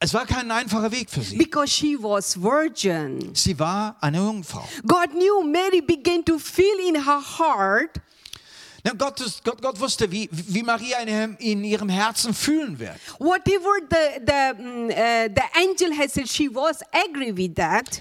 es 0.00 0.12
war 0.12 0.26
kein 0.26 0.50
einfacher 0.50 0.90
Weg 0.90 1.08
für 1.08 1.20
sie. 1.22 1.36
because 1.38 1.68
she 1.72 1.96
was 1.96 2.36
virgin. 2.36 3.32
Sie 3.34 3.56
war 3.60 3.96
eine 4.00 4.18
Jungfrau. 4.18 4.66
God 4.86 5.10
knew 5.12 5.42
Mary 5.44 5.80
began 5.80 6.24
to 6.24 6.38
feel 6.38 6.78
in 6.88 6.96
her 7.06 7.20
heart 7.38 8.00
Na, 8.86 8.92
Gott, 8.92 9.20
Gott, 9.42 9.60
Gott 9.60 9.80
wusste, 9.80 10.08
wie, 10.12 10.28
wie 10.30 10.62
Maria 10.62 11.00
in 11.00 11.08
ihrem, 11.08 11.36
in 11.40 11.64
ihrem 11.64 11.88
Herzen 11.88 12.32
fühlen 12.32 12.78
wird. 12.78 12.94
whatever 13.18 13.80
the 13.90 14.20
the 14.24 14.62
mm, 14.62 14.90
uh, 14.90 15.28
the 15.34 15.42
angel 15.58 15.90
has 15.98 16.12
said. 16.12 16.28
She 16.28 16.48
was 16.48 16.82
agree 16.92 17.36
with 17.36 17.56
that. 17.56 18.00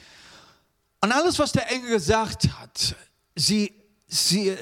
Und 1.01 1.11
alles, 1.11 1.39
was 1.39 1.53
der 1.53 1.71
Engel 1.71 1.89
gesagt 1.89 2.47
hat, 2.59 2.95
sie, 3.35 3.73
sie, 4.07 4.55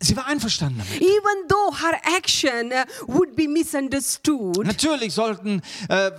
sie 0.00 0.16
war 0.16 0.26
einverstanden 0.26 0.78
damit. 0.78 1.00
Even 1.02 1.46
though 1.48 1.72
her 1.72 2.00
action 2.16 2.72
uh, 2.72 2.84
would 3.06 3.36
be 3.36 3.46
misunderstood, 3.46 4.66
Natürlich 4.66 5.14
sollten, 5.14 5.62
äh, 5.88 6.10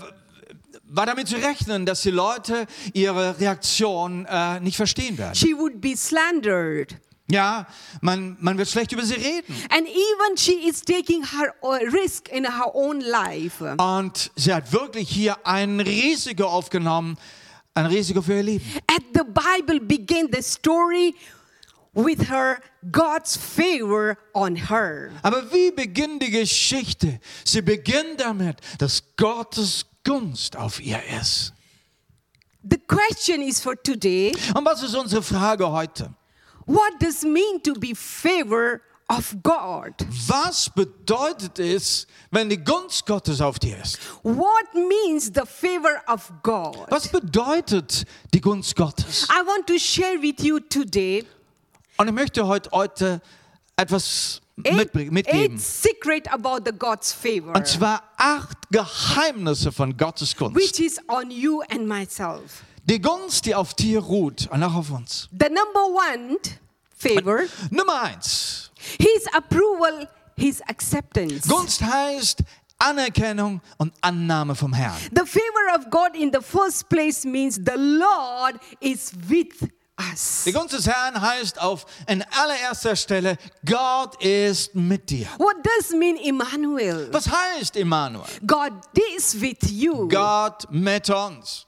war 0.86 1.06
damit 1.06 1.28
zu 1.28 1.36
rechnen, 1.36 1.86
dass 1.86 2.04
die 2.04 2.12
Leute 2.12 2.68
ihre 2.94 3.38
Reaktion 3.38 4.26
äh, 4.30 4.62
nicht 4.62 4.78
verstehen 4.78 5.18
werden. 5.18 5.36
she 5.36 5.54
would 5.54 5.82
be 5.82 5.98
slandered. 5.98 6.96
Ja, 7.32 7.68
man, 8.02 8.38
man 8.40 8.58
wird 8.58 8.70
schlecht 8.70 8.92
über 8.92 9.06
sie 9.06 9.14
reden. 9.14 9.56
And 9.70 9.88
even 9.88 10.36
she 10.38 10.68
is 10.68 10.82
taking 10.82 11.24
her 11.24 11.54
risk 11.94 12.28
in 12.30 12.44
her 12.44 12.74
own 12.74 13.02
life. 13.02 13.64
Und 13.78 14.32
sie 14.36 14.52
hat 14.54 14.74
wirklich 14.74 15.10
hier 15.10 15.38
ein 15.46 15.80
Risiko 15.80 16.46
aufgenommen, 16.46 17.18
ein 17.76 17.86
Risiko 17.86 18.24
für 18.24 18.38
ihr 18.38 18.44
Leben. 18.44 18.66
At 18.88 19.04
the 19.14 19.22
Bible 19.24 19.80
began 19.80 20.28
the 20.34 20.42
story 20.42 21.14
with 21.94 22.30
her 22.30 22.60
God's 22.92 23.38
favor 23.38 24.18
on 24.34 24.56
her. 24.56 25.12
Aber 25.22 25.52
wie 25.54 25.70
beginnt 25.72 26.24
die 26.24 26.32
Geschichte? 26.32 27.20
Sie 27.46 27.62
beginnt 27.62 28.22
damit, 28.22 28.58
dass 28.80 29.04
Gottes 29.18 29.86
Gunst 30.04 30.58
auf 30.58 30.82
ihr 30.82 31.02
ist. 31.22 31.54
The 32.64 32.78
question 32.88 33.42
is 33.42 33.62
for 33.62 33.76
today, 33.82 34.36
Und 34.56 34.66
was 34.66 34.82
ist 34.82 34.96
unsere 34.96 35.22
Frage 35.22 35.70
heute? 35.70 36.14
What 36.70 37.00
does 37.00 37.24
mean 37.24 37.60
to 37.64 37.74
be 37.74 37.94
favor 37.96 38.82
of 39.10 39.36
God? 39.44 39.94
Was 40.28 40.70
bedeutet 40.70 41.58
es, 41.60 42.06
wenn 42.32 42.48
die 42.50 42.58
Gunst 42.64 43.06
Gottes 43.08 43.42
auf 43.42 43.58
dir 43.60 43.78
ist? 43.82 43.98
What 44.24 44.74
means 44.76 45.32
the 45.34 45.46
favor 45.46 46.02
of 46.08 46.32
God? 46.44 46.78
Was 46.90 47.08
bedeutet 47.08 48.06
die 48.34 48.40
Gunst 48.42 48.76
Gottes? 48.76 49.28
I 49.30 49.42
want 49.46 49.66
to 49.68 49.78
share 49.80 50.22
with 50.22 50.44
you 50.44 50.60
today 50.60 51.26
Und 51.98 52.08
ich 52.08 52.14
möchte 52.14 52.48
heute, 52.48 52.70
heute 52.72 53.22
etwas 53.76 54.42
eight, 54.64 54.76
mitbringen- 54.76 55.14
mitgeben. 55.14 55.54
eight 55.56 55.60
secret 55.62 56.32
about 56.32 56.60
the 56.66 56.72
God's 56.72 57.12
favor, 57.12 57.56
Und 57.56 57.66
zwar 57.68 58.04
acht 58.18 58.58
Geheimnisse 58.72 59.72
von 59.72 59.98
Gottes 59.98 60.36
Gunst. 60.36 60.56
which 60.56 60.80
is 60.80 61.00
on 61.08 61.32
you 61.32 61.62
and 61.70 61.88
myself. 61.88 62.64
Die 62.90 63.00
Gunst, 63.00 63.46
die 63.46 63.54
auf 63.54 63.76
dir 63.76 64.00
ruht 64.00 64.48
und 64.52 64.64
auch 64.64 64.74
auf 64.74 64.90
uns. 64.90 65.30
The 65.40 65.46
number 65.48 65.86
one 65.86 66.38
favor, 66.98 67.42
Nummer 67.70 68.02
eins. 68.02 68.72
His 68.98 69.28
approval, 69.32 70.10
His 70.36 70.60
acceptance. 70.64 71.48
Gunst 71.48 71.84
heißt 71.84 72.40
Anerkennung 72.80 73.62
und 73.78 73.94
Annahme 74.02 74.56
vom 74.56 74.74
Herrn. 74.74 74.98
The 75.12 75.24
favor 75.24 75.78
of 75.78 75.92
God 75.92 76.16
in 76.16 76.32
the 76.34 76.42
first 76.42 76.90
place 76.90 77.26
means 77.26 77.58
the 77.58 77.78
Lord 77.78 78.56
is 78.80 79.12
with 79.28 79.70
us. 80.12 80.46
Die 80.46 80.52
Gunst 80.52 80.74
des 80.74 80.88
Herrn 80.88 81.22
heißt 81.22 81.62
auf 81.62 81.86
in 82.08 82.26
allererster 82.42 82.96
Stelle, 82.96 83.38
Gott 83.66 84.20
ist 84.24 84.74
mit 84.74 85.12
dir. 85.12 85.28
What 85.38 85.58
does 85.64 85.92
mean 85.92 86.18
Emmanuel? 86.18 87.10
Was 87.12 87.30
heißt 87.30 87.76
Immanuel? 87.76 88.26
God 88.48 88.72
is 89.16 89.40
with 89.40 89.60
you. 89.70 90.08
Gott 90.08 90.66
mit 90.72 91.08
uns. 91.12 91.68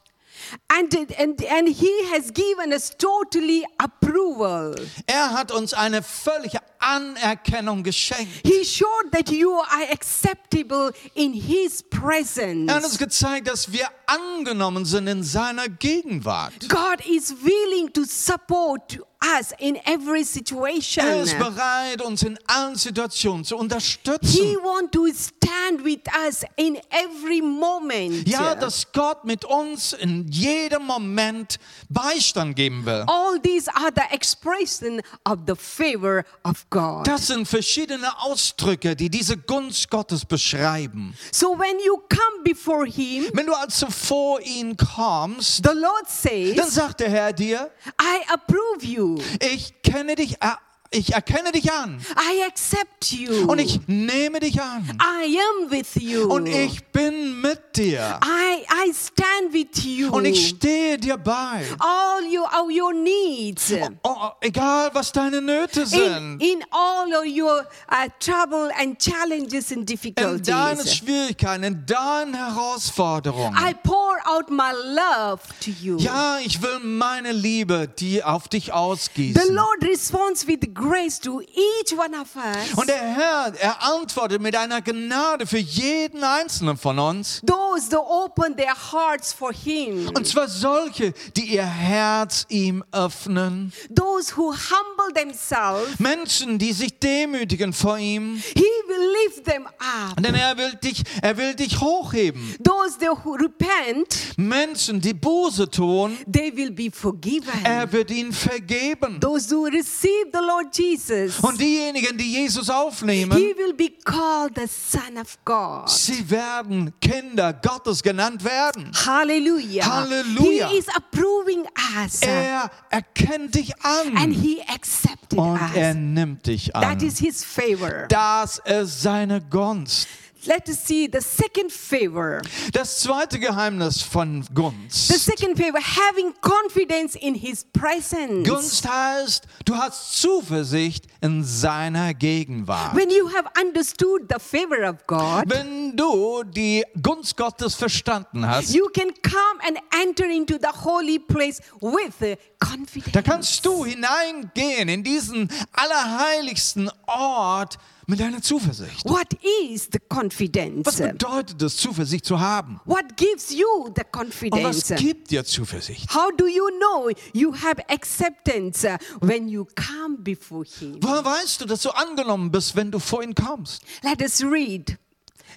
And, 0.67 0.93
and, 1.17 1.41
and 1.43 1.67
He 1.67 1.91
has 2.11 2.31
given 2.33 2.73
us 2.73 2.91
totally 2.97 3.65
approval. 3.77 4.75
Er 5.07 5.31
hat 5.31 5.51
uns 5.51 5.73
eine 5.73 6.01
völlige 6.03 6.59
Anerkennung 6.81 7.83
geschenkt. 7.83 8.45
He 8.45 8.63
showed 8.65 9.11
that 9.11 9.29
you 9.29 9.53
are 9.53 9.91
acceptable 9.91 10.91
in 11.13 11.33
His 11.33 11.83
presence. 11.83 12.67
Er 12.69 12.75
hat 12.75 12.83
uns 12.83 12.97
gezeigt, 12.97 13.47
dass 13.47 13.71
wir 13.71 13.87
angenommen 14.05 14.85
sind 14.85 15.07
in 15.07 15.23
seiner 15.23 15.69
Gegenwart. 15.69 16.67
God 16.67 17.05
is 17.07 17.33
willing 17.43 17.91
to 17.93 18.03
support 18.05 18.99
us 19.37 19.51
in 19.59 19.75
every 19.85 20.23
situation. 20.23 21.05
Er 21.05 21.21
ist 21.23 21.37
bereit, 21.37 22.01
uns 22.01 22.23
in 22.23 22.39
allen 22.47 22.75
Situationen 22.75 23.45
zu 23.45 23.55
He 23.55 23.61
unterstützen. 23.61 24.57
wants 24.63 24.91
to 24.91 25.07
stand 25.13 25.83
with 25.83 26.01
us 26.25 26.43
in 26.55 26.77
every 26.89 27.41
moment. 27.41 28.27
Ja, 28.27 28.55
dass 28.55 28.91
Gott 28.91 29.23
mit 29.25 29.45
uns 29.45 29.93
in 29.93 30.27
jedem 30.31 30.83
Moment 30.83 31.59
Beistand 31.89 32.55
geben 32.55 32.85
will. 32.85 33.03
All 33.07 33.39
these 33.39 33.69
are 33.75 33.91
the 33.95 34.13
expression 34.13 35.01
of 35.25 35.39
the 35.45 35.55
favor 35.55 36.25
of 36.43 36.65
God. 36.71 37.05
Das 37.05 37.27
sind 37.27 37.47
verschiedene 37.47 38.07
Ausdrücke, 38.21 38.95
die 38.95 39.09
diese 39.09 39.37
Gunst 39.37 39.89
Gottes 39.89 40.25
beschreiben. 40.25 41.13
So 41.31 41.57
when 41.59 41.77
you 41.85 41.97
come 42.09 42.43
before 42.43 42.87
Him, 42.87 43.25
Wenn 43.33 43.45
du 43.45 43.53
also 43.53 43.87
vor 43.91 44.41
ihn 44.41 44.75
kommst, 44.77 45.57
the 45.57 45.75
Lord 45.75 46.05
dann 46.23 46.55
says, 46.55 46.73
sagt 46.73 47.01
der 47.01 47.09
Herr 47.09 47.33
dir, 47.33 47.69
I 48.01 48.33
approve 48.33 48.83
you. 48.83 49.19
ich 49.39 49.81
kenne 49.83 50.15
dich, 50.15 50.41
äh, 50.41 50.55
ich 50.93 51.13
erkenne 51.13 51.51
dich 51.53 51.71
an 51.71 52.01
I 52.17 52.43
accept 52.45 53.11
you. 53.13 53.47
und 53.49 53.59
ich 53.59 53.79
nehme 53.87 54.39
dich 54.41 54.61
an 54.61 54.97
I 55.01 55.37
am 55.39 55.71
with 55.71 55.95
you. 55.95 56.25
und 56.31 56.47
ich 56.47 56.83
bin 56.87 57.39
mit 57.41 57.77
dir 57.77 58.19
I, 58.23 58.63
I 58.89 58.93
stand 58.93 59.53
with 59.53 59.83
you. 59.85 60.11
und 60.11 60.25
ich 60.25 60.49
stehe 60.49 60.97
dir 60.97 61.15
bei. 61.17 61.63
all 61.79 62.23
your, 62.29 62.45
all 62.53 62.69
your 62.69 62.93
needs. 62.93 63.73
Oh, 64.03 64.31
egal, 64.41 64.89
was 64.93 65.11
deine 65.13 65.41
Nöte 65.41 65.81
In, 65.81 65.87
sind. 65.87 66.41
in 66.43 66.63
all 66.71 67.07
of 67.13 67.25
your 67.25 67.65
uh, 67.89 68.09
trouble 68.19 68.69
and 68.77 68.99
challenges 68.99 69.71
and 69.71 69.89
In 69.89 69.95
deinen 69.97 70.43
difficulties. 70.45 70.95
Schwierigkeiten, 70.97 71.63
in 71.63 71.85
deinen 71.85 72.33
Herausforderungen. 72.33 73.55
I 73.57 73.73
pour 73.81 74.17
out 74.25 74.49
my 74.49 74.71
love 74.73 75.41
to 75.63 75.71
you. 75.81 75.97
Ja, 75.99 76.39
ich 76.43 76.61
will 76.61 76.79
meine 76.81 77.31
Liebe, 77.31 77.87
die 77.87 78.23
auf 78.23 78.49
dich 78.49 78.65
The 78.65 78.71
ausgießen. 78.73 79.53
Lord 79.55 79.83
responds 79.83 80.45
with 80.45 80.59
grace 80.81 81.19
to 81.19 81.41
each 81.41 81.93
one 81.93 82.13
of 82.19 82.35
us. 82.35 82.73
Und 82.75 82.89
der 82.89 82.97
Herr, 82.97 83.53
er 83.59 83.83
antwortet 83.83 84.41
mit 84.41 84.55
einer 84.55 84.81
Gnade 84.81 85.45
für 85.45 85.57
jeden 85.57 86.23
einzelnen 86.23 86.77
von 86.77 86.97
uns. 86.97 87.41
Those 87.45 87.89
that 87.89 87.99
open 87.99 88.55
their 88.57 88.73
hearts 88.91 89.31
for 89.31 89.53
Him. 89.53 90.09
Und 90.15 90.27
zwar 90.27 90.47
solche, 90.47 91.13
die 91.35 91.53
ihr 91.53 91.65
Herz 91.65 92.45
ihm 92.49 92.83
öffnen. 92.91 93.71
Those 93.89 94.35
who 94.35 94.53
humble 94.53 95.13
themselves, 95.13 95.99
Menschen, 95.99 96.57
die 96.57 96.73
sich 96.73 96.97
demütigen 96.99 97.73
vor 97.73 97.97
ihm. 97.97 98.41
He 98.55 98.63
will 98.87 99.25
lift 99.25 99.45
them 99.45 99.67
up. 99.67 100.21
Denn 100.21 100.35
er 100.35 100.57
will 100.57 100.73
dich, 100.83 101.03
er 101.21 101.37
will 101.37 101.53
dich 101.53 101.79
hochheben. 101.79 102.55
Those 102.63 102.97
that 102.99 103.23
who 103.23 103.35
repent, 103.35 104.37
Menschen, 104.37 104.99
die 104.99 105.13
Buße 105.13 105.69
tun, 105.69 106.17
they 106.31 106.55
will 106.55 106.71
be 106.71 106.89
forgiven. 106.91 107.53
er 107.63 107.91
wird 107.91 108.09
ihnen 108.09 108.33
vergeben. 108.33 109.19
Those 109.19 109.53
who 109.53 109.65
receive 109.65 110.31
the 110.33 110.39
Lord 110.39 110.70
Jesus, 110.77 111.39
Und 111.39 111.59
diejenigen, 111.59 112.17
die 112.17 112.33
Jesus 112.33 112.67
He 112.67 112.71
aufnehmen, 112.71 113.31
will 113.37 113.73
be 113.73 113.89
called 114.03 114.53
the 114.55 114.67
Son 114.67 115.17
of 115.17 115.37
God. 115.45 115.89
sie 115.89 116.29
werden 116.29 116.93
Kinder 116.99 117.53
Gottes 117.53 118.01
genannt 118.03 118.43
werden. 118.43 118.91
Hallelujah. 119.05 119.85
Hallelujah. 119.85 120.67
He 120.69 120.77
is 120.77 120.87
approving 120.95 121.65
us. 122.03 122.21
Er 122.21 122.69
erkennt 122.89 123.55
dich 123.55 123.73
and 123.83 124.17
an 124.17 124.31
He 124.31 124.61
accepted 124.67 125.37
und 125.37 125.59
er 125.75 125.89
us. 125.89 125.95
nimmt 125.95 126.45
dich 126.47 126.71
That 126.73 126.83
an. 126.83 126.99
is 126.99 127.17
His 127.19 127.43
favor. 127.43 128.05
Das 128.09 128.59
ist 128.65 129.01
seine 129.01 129.41
Gunst. 129.41 130.07
Let 130.47 130.67
us 130.69 130.79
see 130.83 131.07
the 131.11 131.21
second 131.21 131.71
favor. 131.71 132.41
Das 132.73 133.01
zweite 133.01 133.37
Geheimnis 133.39 134.01
von 134.01 134.41
The 134.41 134.53
Gunst. 134.53 135.07
second 135.23 135.55
favor, 135.55 135.79
having 135.79 136.33
confidence 136.41 137.15
in 137.15 137.35
His 137.35 137.63
presence. 137.73 138.47
Gunst 138.49 138.89
heißt, 138.89 139.45
du 139.65 139.75
hast 139.75 140.19
Zuversicht 140.19 141.05
in 141.21 141.43
seiner 141.43 142.15
Gegenwart. 142.15 142.95
When 142.95 143.11
you 143.11 143.29
have 143.29 143.47
understood 143.63 144.23
the 144.29 144.39
favor 144.39 144.89
of 144.89 145.05
God, 145.05 145.43
Wenn 145.47 145.95
du 145.95 146.43
die 146.43 146.83
Gunst 147.03 147.37
Gottes 147.37 147.75
verstanden 147.75 148.47
hast, 148.47 148.73
you 148.73 148.87
can 148.95 149.13
come 149.21 149.59
and 149.67 149.77
enter 150.03 150.25
into 150.25 150.57
the 150.59 150.69
holy 150.83 151.19
place 151.19 151.59
with 151.81 152.37
confidence. 152.59 153.11
dann 153.13 153.23
kannst 153.23 153.63
du 153.63 153.85
hineingehen 153.85 154.89
in 154.89 155.03
diesen 155.03 155.49
allerheiligsten 155.73 156.89
Ort 157.05 157.77
mit 158.11 158.19
deiner 158.19 158.41
Zuversicht. 158.41 159.05
What 159.05 159.27
is 159.63 159.87
the 159.91 159.99
confidence? 160.09 160.85
Was 160.85 160.97
bedeutet 160.97 161.61
es, 161.61 161.77
Zuversicht 161.77 162.25
zu 162.25 162.39
haben? 162.39 162.81
What 162.83 163.15
gives 163.15 163.51
you 163.51 163.65
the 163.95 164.03
Und 164.03 164.03
was 164.03 164.11
confidence? 164.11 164.95
gibt 164.95 165.31
dir 165.31 165.45
Zuversicht? 165.45 166.13
How 166.13 166.29
do 166.37 166.45
you 166.45 166.67
know 166.77 167.09
you 167.33 167.53
have 167.53 167.81
acceptance 167.89 168.85
when 169.21 169.47
you 169.47 169.65
come 169.75 170.17
before 170.19 170.65
Him? 170.65 170.97
Woher 171.01 171.23
weißt 171.23 171.61
du, 171.61 171.65
dass 171.65 171.83
du 171.83 171.89
angenommen 171.91 172.51
bist, 172.51 172.75
wenn 172.75 172.91
du 172.91 172.99
vor 172.99 173.23
ihn 173.23 173.33
kommst? 173.33 173.81
Let 174.03 174.21
us 174.21 174.43
read 174.43 174.97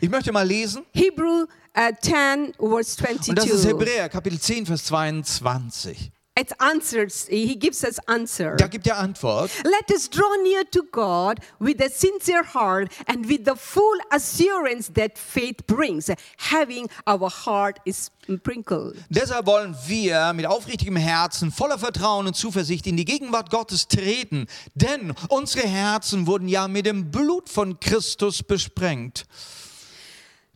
Ich 0.01 0.09
möchte 0.09 0.31
mal 0.31 0.47
lesen. 0.47 0.85
Hebrew 0.93 1.47
uh, 1.77 1.93
10, 2.01 2.55
verse 2.57 3.29
Und 3.29 3.37
das 3.37 3.47
ist 3.47 3.63
22. 3.63 3.67
Hebräer, 3.69 4.09
Kapitel 4.09 4.39
10, 4.39 4.67
Vers 4.67 4.85
22. 4.85 6.13
It 6.37 6.53
answers, 6.59 7.29
he 7.29 7.55
gives 7.55 7.85
us 7.85 8.01
answer. 8.09 8.57
Da 8.57 8.67
gibt 8.67 8.89
er 8.89 8.99
Antwort. 8.99 9.53
Let 9.63 9.89
us 9.93 10.11
draw 10.11 10.35
near 10.43 10.65
to 10.73 10.83
God 10.91 11.39
with 11.61 11.81
a 11.81 11.89
sincere 11.89 12.43
heart 12.43 12.91
and 13.07 13.29
with 13.29 13.45
the 13.45 13.55
full 13.55 13.97
assurance 14.11 14.93
that 14.95 15.17
faith 15.17 15.65
brings, 15.69 16.11
having 16.39 16.89
our 17.07 17.31
heart 17.31 17.79
is 17.85 18.11
sprinkled. 18.29 18.97
Deshalb 19.11 19.47
wollen 19.47 19.77
wir 19.87 20.33
mit 20.33 20.47
aufrichtigem 20.47 20.97
Herzen, 20.97 21.53
voller 21.53 21.79
Vertrauen 21.79 22.27
und 22.27 22.35
Zuversicht 22.35 22.89
in 22.89 22.97
die 22.97 23.05
Gegenwart 23.05 23.51
Gottes 23.51 23.87
treten. 23.87 24.49
Denn 24.75 25.15
unsere 25.29 25.69
Herzen 25.69 26.27
wurden 26.27 26.49
ja 26.49 26.67
mit 26.67 26.87
dem 26.87 27.13
Blut 27.13 27.49
von 27.49 27.79
Christus 27.79 28.43
besprengt. 28.43 29.25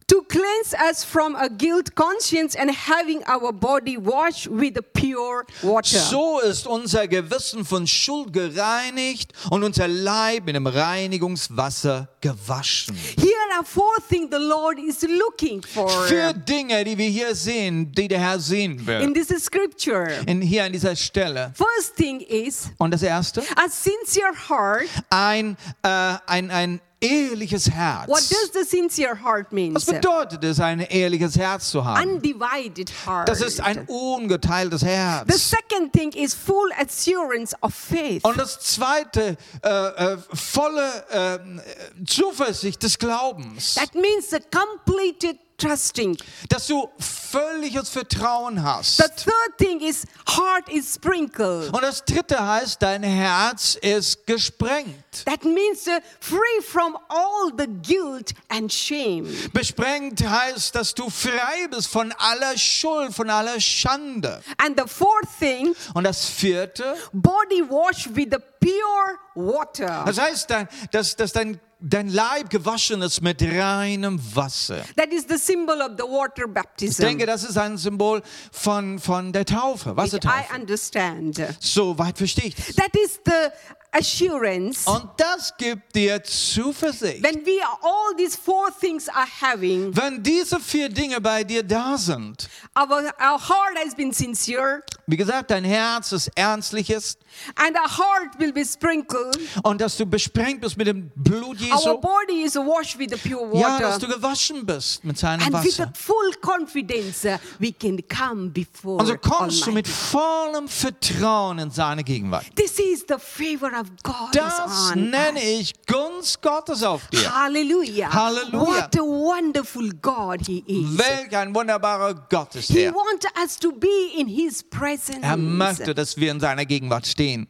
To 0.09 0.23
cleanse 0.23 0.75
us 0.91 1.05
from 1.05 1.37
a 1.37 1.51
guilt 1.51 1.95
conscience 1.95 2.57
and 2.57 2.71
having 2.71 3.23
our 3.27 3.53
body 3.53 3.99
washed 3.99 4.47
with 4.49 4.75
the 4.75 4.81
pure 4.83 5.45
water. 5.63 5.99
So 5.99 6.41
ist 6.41 6.67
unser 6.67 7.07
Gewissen 7.07 7.63
von 7.65 7.87
Schuld 7.87 8.33
gereinigt 8.33 9.33
und 9.51 9.65
unser 9.65 9.87
Leib 9.87 10.47
mit 10.47 10.57
dem 10.57 10.67
Reinigungswasser 10.67 12.09
gewaschen. 12.23 12.97
Here 13.19 13.35
are 13.57 13.65
four 13.65 13.97
things 14.09 14.29
the 14.31 14.39
Lord 14.39 14.79
is 14.79 15.03
looking 15.03 15.63
for 15.63 15.89
Für 16.07 16.33
Dinge, 16.33 16.85
die 16.85 16.97
wir 16.97 17.09
hier 17.11 17.35
sehen, 17.35 17.93
die 17.93 18.09
der 18.09 18.21
Herr 18.21 18.41
sehen 18.41 18.79
in 18.79 18.87
will. 18.87 19.13
this 19.13 19.45
scripture. 19.45 20.09
In, 20.27 20.41
hier 20.41 20.65
an 20.65 20.73
dieser 20.73 20.97
Stelle. 20.97 21.53
First 21.55 21.97
thing 21.97 22.21
is 22.21 22.71
Und 22.79 22.93
das 22.93 23.03
erste, 23.03 23.43
a 23.57 23.69
sincere 23.69 24.33
heart. 24.49 24.89
ein, 25.11 25.57
äh, 25.83 26.17
ein, 26.27 26.51
ein 26.51 26.81
ehrliches 27.01 27.71
Herz. 27.71 28.09
What 28.09 28.29
does 28.29 28.51
the 28.53 28.65
sincere 28.65 29.15
heart 29.15 29.53
mean? 29.53 29.75
Was 29.75 29.85
bedeutet 29.85 30.43
es, 30.45 30.61
ein 30.61 30.81
ehrliches 30.81 31.37
Herz 31.39 31.71
zu 31.71 31.85
haben? 31.85 32.15
Undivided 32.15 32.91
heart. 33.07 33.29
Das 33.29 33.41
ist 33.41 33.61
ein 33.61 33.87
ungeteiltes 33.87 34.81
The 34.81 34.87
Herz. 34.87 35.51
second 35.51 35.93
thing 35.93 36.13
is 36.13 36.35
full 36.35 36.71
assurance 36.79 37.55
of 37.63 37.75
faith. 37.75 38.25
Und 38.25 38.39
das 38.39 38.61
zweite, 38.61 39.37
äh, 39.63 39.69
äh, 39.69 40.19
volle 40.33 41.05
äh, 41.11 42.05
Zuversicht 42.05 42.83
des 42.83 42.99
Glaubens. 42.99 43.75
That 43.75 43.95
means 43.95 44.31
the 44.31 44.41
completed 44.51 45.39
trusting. 45.59 46.17
Dass 46.49 46.67
du 46.69 46.89
völliges 46.99 47.91
Vertrauen 47.91 48.63
hast. 48.63 48.97
The 48.97 49.09
third 49.09 49.59
thing 49.59 49.81
is 49.81 50.05
heart 50.27 50.69
is 50.69 50.95
sprinkled. 50.95 51.73
Und 51.75 51.83
das 51.83 52.05
dritte 52.05 52.45
heißt, 52.45 52.81
dein 52.81 53.03
Herz 53.03 53.77
ist 53.81 54.27
gesprengt. 54.27 54.95
That 55.27 55.45
means 55.45 55.87
uh, 55.87 56.01
free 56.21 56.63
from 56.63 56.97
all 57.09 57.53
the 57.59 57.67
guilt 57.67 58.33
and 58.49 58.73
shame. 58.73 59.27
Besprengt 59.53 60.27
heißt, 60.27 60.75
dass 60.75 60.95
du 60.95 61.11
frei 61.11 61.67
bist 61.71 61.89
von 61.89 62.13
aller 62.19 62.57
Schuld, 62.57 63.13
von 63.13 63.29
aller 63.29 63.61
Schande. 63.61 64.41
And 64.59 64.79
the 64.79 64.89
fourth 64.89 65.29
thing, 65.39 65.75
Und 65.95 66.05
das 66.05 66.25
vierte, 66.27 66.97
body 67.13 67.63
washed 67.69 68.15
with 68.15 68.29
the 68.31 68.39
pure 68.61 69.19
water. 69.35 70.05
das 70.07 70.19
heißt, 70.19 70.51
dass, 70.93 71.17
dass 71.17 71.33
dein, 71.33 71.61
dein 71.81 72.09
Leib 72.09 72.51
gewaschen 72.51 73.03
ist 73.03 73.21
mit 73.23 73.41
reinem 73.43 74.19
Wasser. 74.35 74.85
That 74.97 75.13
is 75.13 75.25
the 75.29 75.37
symbol 75.39 75.81
of 75.81 75.93
the 75.97 76.05
water 76.05 76.45
Ich 76.47 76.53
baptism. 76.55 77.03
denke, 77.03 77.27
das 77.27 77.45
ist 77.45 77.57
ein 77.57 77.77
Symbol 77.79 78.23
von, 78.53 78.99
von 78.99 79.33
der 79.33 79.45
Taufe, 79.45 79.91
I 79.91 79.97
Wassertaufe. 79.97 80.55
understand. 80.55 81.41
So 81.61 81.97
weit 81.99 82.19
verstehe 82.19 82.47
ich 82.47 82.55
das. 82.57 82.75
That 82.77 82.95
is 82.97 83.21
the 83.25 83.51
assurance. 83.93 84.87
Und 84.91 85.09
das 85.17 85.55
gibt 85.57 85.95
dir 85.95 86.23
Zuversicht. 86.23 87.23
When 87.23 87.45
we 87.47 87.61
all 87.83 88.15
these 88.17 88.37
four 88.37 88.71
things 88.81 89.09
are 89.09 89.27
having, 89.41 89.95
Wenn 89.97 90.23
diese 90.23 90.61
vier 90.61 90.89
Dinge 90.89 91.21
bei 91.21 91.45
dir 91.45 91.63
da 91.63 91.97
sind, 91.97 92.49
our, 92.79 92.91
our 93.21 93.39
heart 93.39 93.77
has 93.85 93.95
been 93.95 94.13
sincere, 94.13 94.83
wie 95.11 95.17
gesagt, 95.17 95.51
dein 95.51 95.65
Herz 95.65 96.13
ist 96.13 96.31
ernstlich 96.35 96.91
ist 96.91 97.19
and 97.57 97.77
our 97.77 97.89
heart 97.99 98.39
will 98.39 98.53
be 98.53 98.65
sprinkled. 98.65 99.39
und 99.63 99.81
dass 99.81 99.97
du 99.97 100.05
besprengt 100.07 100.61
bist 100.61 100.77
mit 100.77 100.87
dem 100.87 101.11
Blut 101.17 101.59
Our 101.61 101.67
Jesu, 101.79 101.99
body 101.99 102.43
is 102.45 102.55
washed 102.57 102.99
with 102.99 103.09
the 103.11 103.17
pure 103.29 103.49
ja, 103.59 103.79
dass 103.79 103.99
du 103.99 104.07
water. 104.07 104.17
gewaschen 104.19 104.67
bist 104.67 105.03
mit 105.05 105.17
seinem 105.19 105.43
And 105.43 105.65
with 105.65 105.75
the 105.77 105.83
Wasser. 105.83 105.93
full 105.95 106.33
confidence, 106.43 107.25
uh, 107.25 107.39
we 107.59 107.73
can 107.73 107.99
come 108.09 108.51
before 108.51 108.99
Und 108.99 109.07
so 109.07 109.17
kommst 109.17 109.63
du 109.63 109.71
Almighty. 109.71 109.73
mit 109.75 109.89
vollem 109.89 110.69
Vertrauen 110.69 111.59
in 111.59 111.71
seine 111.71 112.05
Gegenwart. 112.05 112.45
This 112.55 112.79
is 112.79 113.05
the 113.09 113.17
favor 113.19 113.71
of 113.81 113.87
God 114.03 114.15
Das 114.33 114.95
nenne 114.95 115.43
ich 115.43 115.73
Gunst 115.87 116.43
Gottes 116.43 116.83
auf 116.83 117.07
dir. 117.09 117.33
Hallelujah. 117.35 118.13
Halleluja. 118.13 118.61
What 118.61 118.97
a 118.97 119.03
wonderful 119.03 119.91
God 120.03 120.41
He 120.47 120.59
is. 120.67 120.99
Welch 120.99 121.35
ein 121.37 121.55
wunderbarer 121.55 122.15
Gott 122.29 122.55
ist 122.57 122.69
He 122.71 122.81
er. 122.85 122.93
wants 122.95 123.27
us 123.43 123.57
to 123.59 123.73
be 123.73 123.89
in 124.19 124.29
His 124.29 124.63
presence. 124.63 124.98
Er 125.21 125.37
möchte, 125.37 125.95
dass 125.95 126.17
wir 126.17 126.31
in 126.31 126.41
seiner 126.41 126.65
Gegenwart 126.65 127.07
stehen. 127.07 127.49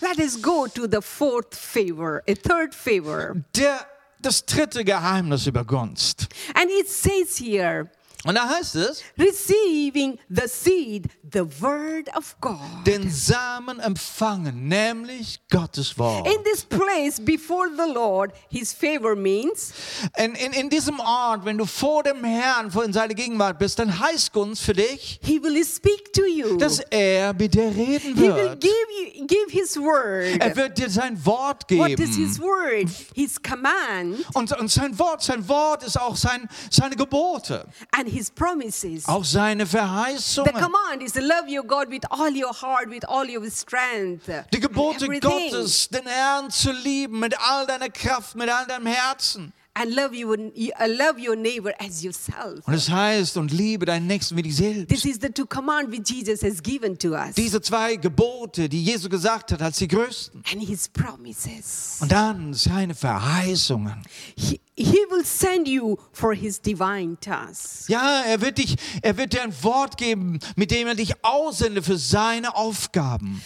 Let 0.00 0.18
us 0.18 0.40
go 0.40 0.66
to 0.66 0.86
the 0.90 1.00
fourth 1.00 1.54
favor, 1.54 2.22
a 2.28 2.34
third 2.34 2.74
favor. 2.74 3.34
Der, 3.56 3.86
das 4.20 4.44
dritte 4.44 4.84
Geheimnis 4.84 5.46
über 5.46 5.64
Gunst. 5.64 6.28
And 6.54 6.70
it 6.70 6.88
says 6.88 7.38
here, 7.38 7.90
Und 8.24 8.34
da 8.34 8.48
heißt 8.48 8.74
es, 8.76 9.02
receiving 9.18 10.18
the 10.28 10.48
seed, 10.48 11.06
the 11.32 11.42
word 11.60 12.08
of 12.16 12.34
God. 12.40 12.58
den 12.86 13.08
Samen 13.10 13.78
empfangen, 13.78 14.66
nämlich 14.68 15.40
Gottes 15.50 15.96
Wort. 15.98 16.26
In 16.26 16.42
this 16.44 16.64
place 16.64 17.20
before 17.20 17.68
the 17.76 17.92
Lord, 17.92 18.32
His 18.48 18.72
favor 18.72 19.14
means 19.14 19.72
In, 20.18 20.34
in, 20.34 20.52
in 20.54 20.70
diesem 20.70 20.98
Ort, 20.98 21.44
wenn 21.44 21.58
du 21.58 21.66
vor 21.66 22.02
dem 22.02 22.24
Herrn, 22.24 22.70
vor 22.70 22.84
in 22.84 22.92
seiner 22.92 23.14
Gegenwart 23.14 23.58
bist, 23.58 23.78
dann 23.78 23.96
heißt 23.98 24.32
Gunst 24.32 24.62
für 24.62 24.72
dich, 24.72 25.20
He 25.22 25.40
will 25.42 25.62
speak 25.64 26.12
to 26.12 26.22
you. 26.24 26.56
dass 26.56 26.80
er 26.90 27.32
mit 27.34 27.54
dir 27.54 27.64
reden 27.68 28.14
He 28.16 28.22
will 28.22 28.34
wird. 28.34 28.60
give 28.60 28.72
you 29.14 29.26
give 29.26 29.50
His 29.50 29.76
word. 29.76 30.40
Er 30.40 30.56
wird 30.56 30.78
dir 30.78 30.90
sein 30.90 31.24
Wort 31.24 31.64
What 31.70 31.90
is 32.00 32.16
His 32.16 32.38
geben. 32.38 32.42
word? 32.42 32.88
His 33.14 33.40
command 33.40 34.24
Und, 34.34 34.52
und 34.58 34.68
sein 34.70 34.98
Wort, 34.98 35.22
sein 35.22 35.46
Wort 35.48 35.84
ist 35.84 36.00
auch 36.00 36.16
sein, 36.16 36.48
seine 36.70 36.96
Gebote, 36.96 37.66
and 37.92 38.05
His 38.06 38.30
promises. 38.30 39.06
auch 39.06 39.24
seine 39.24 39.66
The 39.66 39.76
Verheißungen. 39.78 40.52
command 40.52 41.02
is 41.02 41.12
to 41.12 41.20
love 41.20 41.48
your 41.48 41.64
God 41.64 41.88
with 41.90 42.04
all 42.10 42.30
your 42.30 42.52
heart, 42.52 42.88
with 42.88 43.04
all 43.08 43.28
your 43.28 43.48
strength. 43.50 44.26
Die 44.52 44.60
Gebote. 44.60 45.06
Gottes, 45.20 45.88
den 45.88 46.06
Herrn 46.06 46.50
zu 46.50 46.72
lieben 46.72 47.18
mit 47.20 47.34
all 47.40 47.66
deiner 47.66 47.88
Kraft, 47.88 48.34
mit 48.36 48.48
all 48.48 48.66
deinem 48.66 48.86
Herzen. 48.86 49.52
And 49.78 49.94
love, 49.94 50.14
you, 50.14 50.32
uh, 50.32 50.86
love 50.88 51.18
your 51.18 51.36
neighbor 51.36 51.70
as 51.78 52.02
yourself. 52.02 52.60
Und 52.64 52.72
es 52.72 52.88
heißt, 52.88 53.36
und 53.36 53.52
liebe 53.52 53.84
deinen 53.84 54.06
Nächsten 54.06 54.34
wie 54.34 54.40
dich 54.40 54.56
selbst. 54.56 54.88
This 54.88 55.04
is 55.04 55.18
the 55.20 55.28
two 55.28 55.44
command 55.44 55.90
which 55.90 56.08
Jesus 56.08 56.42
has 56.42 56.62
given 56.62 56.98
to 56.98 57.10
us. 57.10 57.34
Diese 57.36 57.60
zwei 57.60 57.96
Gebote, 57.96 58.70
die 58.70 58.82
Jesus 58.82 59.10
gesagt 59.10 59.52
hat, 59.52 59.60
als 59.60 59.76
die 59.76 59.86
größten. 59.86 60.42
and 60.50 60.62
His 60.66 60.88
promises. 60.88 61.98
Und 62.00 62.10
dann 62.10 62.54
seine 62.54 62.94
Verheißungen. 62.94 64.00
He, 64.34 64.60
he 64.76 64.96
will 65.10 65.26
send 65.26 65.68
you 65.68 65.98
for 66.10 66.32
His 66.32 66.58
divine 66.58 67.18
task. 67.20 67.90
Ja, 67.90 68.22
er 68.22 68.40
wird, 68.40 68.56
dich, 68.56 68.76
er 69.02 69.18
wird 69.18 69.34
dir 69.34 69.42
ein 69.42 69.52
Wort 69.62 69.98
geben, 69.98 70.38
mit 70.56 70.70
dem 70.70 70.86
er 70.88 70.94
dich 70.94 71.22
aussende 71.22 71.82
für 71.82 71.98
seine 71.98 72.56
Aufgaben. 72.56 73.42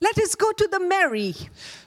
Let 0.00 0.18
us 0.18 0.36
go 0.36 0.50
to 0.52 0.66
the 0.70 0.80
Mary. 0.80 1.34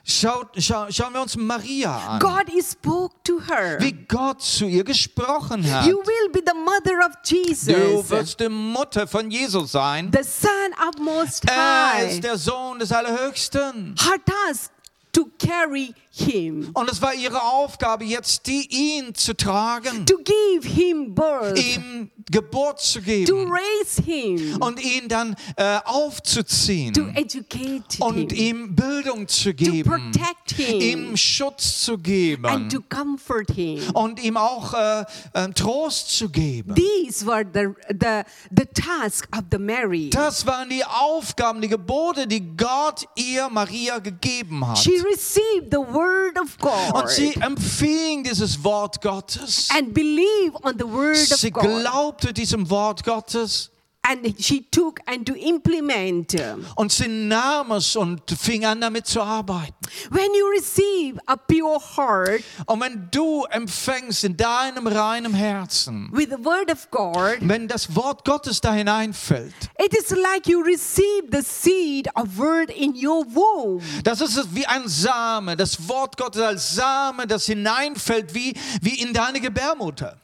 Schaut, 0.04 0.48
schau, 0.58 0.90
schauen 0.90 1.12
wir 1.12 1.20
uns 1.22 1.36
Maria 1.36 1.94
an. 1.96 2.18
God 2.20 2.50
spoke 2.62 3.14
to 3.24 3.38
her. 3.40 3.78
Wie 3.80 3.92
Gott 3.92 4.42
zu 4.42 4.66
ihr 4.66 4.82
gesprochen 4.82 5.62
hat. 5.70 5.86
You 5.86 5.98
will 5.98 6.28
be 6.32 6.40
the 6.44 6.54
mother 6.54 6.98
of 7.06 7.12
Du 7.28 7.36
Jesus, 7.36 8.10
wirst 8.10 8.40
die 8.40 8.48
Mutter 8.48 9.06
von 9.06 9.30
Jesus 9.30 9.72
sein. 9.72 10.10
the 10.12 10.22
Son 10.24 10.72
of 10.88 10.98
Most 10.98 11.44
Er 11.48 11.92
High. 11.94 12.12
ist 12.12 12.24
der 12.24 12.38
Sohn 12.38 12.78
des 12.78 12.90
Allerhöchsten. 12.90 13.94
Her 14.00 14.18
task 14.24 14.72
to 15.12 15.26
carry 15.38 15.94
him, 16.18 16.70
Und 16.74 16.90
es 16.90 17.00
war 17.02 17.14
ihre 17.14 17.42
Aufgabe, 17.42 18.04
jetzt 18.04 18.46
die 18.46 18.66
ihn 18.70 19.14
zu 19.14 19.36
tragen, 19.36 20.06
to 20.06 20.16
give 20.18 20.68
him 20.68 21.14
birth, 21.14 21.58
ihm 21.58 22.10
Geburt 22.30 22.80
zu 22.80 22.98
to 23.00 23.04
geben 23.04 23.50
raise 23.50 24.02
him, 24.02 24.58
und 24.60 24.82
ihn 24.82 25.08
dann 25.08 25.34
äh, 25.56 25.78
to 25.78 25.86
aufzuziehen 25.86 27.16
educate 27.16 27.84
und 28.00 28.32
him, 28.32 28.64
ihm 28.64 28.74
Bildung 28.74 29.26
zu 29.28 29.50
to 29.50 29.56
geben, 29.56 29.90
protect 29.90 30.52
him, 30.52 30.80
ihm 30.80 31.16
Schutz 31.16 31.84
zu 31.84 31.94
and 31.94 32.04
geben 32.04 32.68
to 32.68 32.80
comfort 32.88 33.50
him. 33.54 33.80
und 33.94 34.22
ihm 34.22 34.36
auch 34.36 34.74
äh, 34.74 35.04
äh, 35.32 35.48
Trost 35.54 36.10
zu 36.16 36.28
geben. 36.28 36.74
These 36.74 37.26
were 37.26 37.44
the, 37.52 37.68
the, 37.88 38.22
the 38.50 38.66
task 38.66 39.26
of 39.36 39.44
the 39.50 39.58
Mary. 39.58 40.10
Das 40.10 40.46
waren 40.46 40.68
die 40.68 40.84
Aufgaben, 40.84 41.60
die 41.60 41.68
Gebote, 41.68 42.26
die 42.26 42.56
Gott 42.56 43.06
ihr 43.16 43.48
Maria 43.48 43.98
gegeben 43.98 44.66
hat. 44.66 44.78
She 44.78 45.00
received 45.00 45.70
the 45.70 45.78
word 45.78 46.07
word 46.08 46.38
of 46.38 46.56
Und 46.60 47.02
God 47.02 47.10
sie 47.10 47.34
empfing 47.40 48.24
dieses 48.24 48.62
Wort 48.64 49.00
Gottes. 49.00 49.68
and 49.70 49.92
believe 49.92 50.54
on 50.62 50.74
the 50.78 50.84
word 50.84 51.16
of 51.16 51.28
God. 51.30 51.38
Sie 51.38 51.50
glaubte 51.50 52.32
diesem 52.32 52.68
Wort 52.70 53.04
Gottes 53.04 53.70
And 54.10 54.34
she 54.42 54.62
took 54.70 55.00
and 55.06 55.26
to 55.26 55.34
implement. 55.34 56.34
und 56.76 56.90
sie 56.90 57.08
nahm 57.08 57.72
es 57.72 57.94
und 57.94 58.22
fing 58.30 58.64
an 58.64 58.80
damit 58.80 59.06
zu 59.06 59.20
arbeiten. 59.20 59.74
When 60.10 60.28
you 60.34 60.46
receive 60.48 61.18
a 61.26 61.36
pure 61.36 61.78
heart 61.78 62.42
Und 62.66 62.80
wenn 62.80 63.08
du 63.10 63.44
empfängst 63.50 64.24
in 64.24 64.36
deinem 64.36 64.86
reinen 64.86 65.34
Herzen, 65.34 66.08
with 66.12 66.28
the 66.30 66.42
word 66.42 66.70
of 66.70 66.90
God, 66.90 67.36
wenn 67.40 67.68
das 67.68 67.94
Wort 67.94 68.24
Gottes 68.24 68.60
da 68.60 68.72
hineinfällt, 68.72 69.54
it 69.78 69.94
is 69.94 70.10
like 70.10 70.46
you 70.46 70.62
receive 70.62 71.24
the 71.30 71.42
seed 71.42 72.08
of 72.14 72.38
word 72.38 72.70
in 72.70 72.94
your 72.94 73.24
womb. 73.26 73.82
das 74.04 74.20
ist 74.22 74.54
wie 74.54 74.66
ein 74.66 74.88
Same, 74.88 75.56
das 75.56 75.86
Wort 75.88 76.16
Gottes 76.16 76.40
als 76.40 76.74
Same, 76.74 77.26
das 77.26 77.44
hineinfällt 77.46 78.32
wie, 78.34 78.54
wie 78.80 79.00
in 79.02 79.12
deine 79.12 79.40
Gebärmutter. 79.40 80.18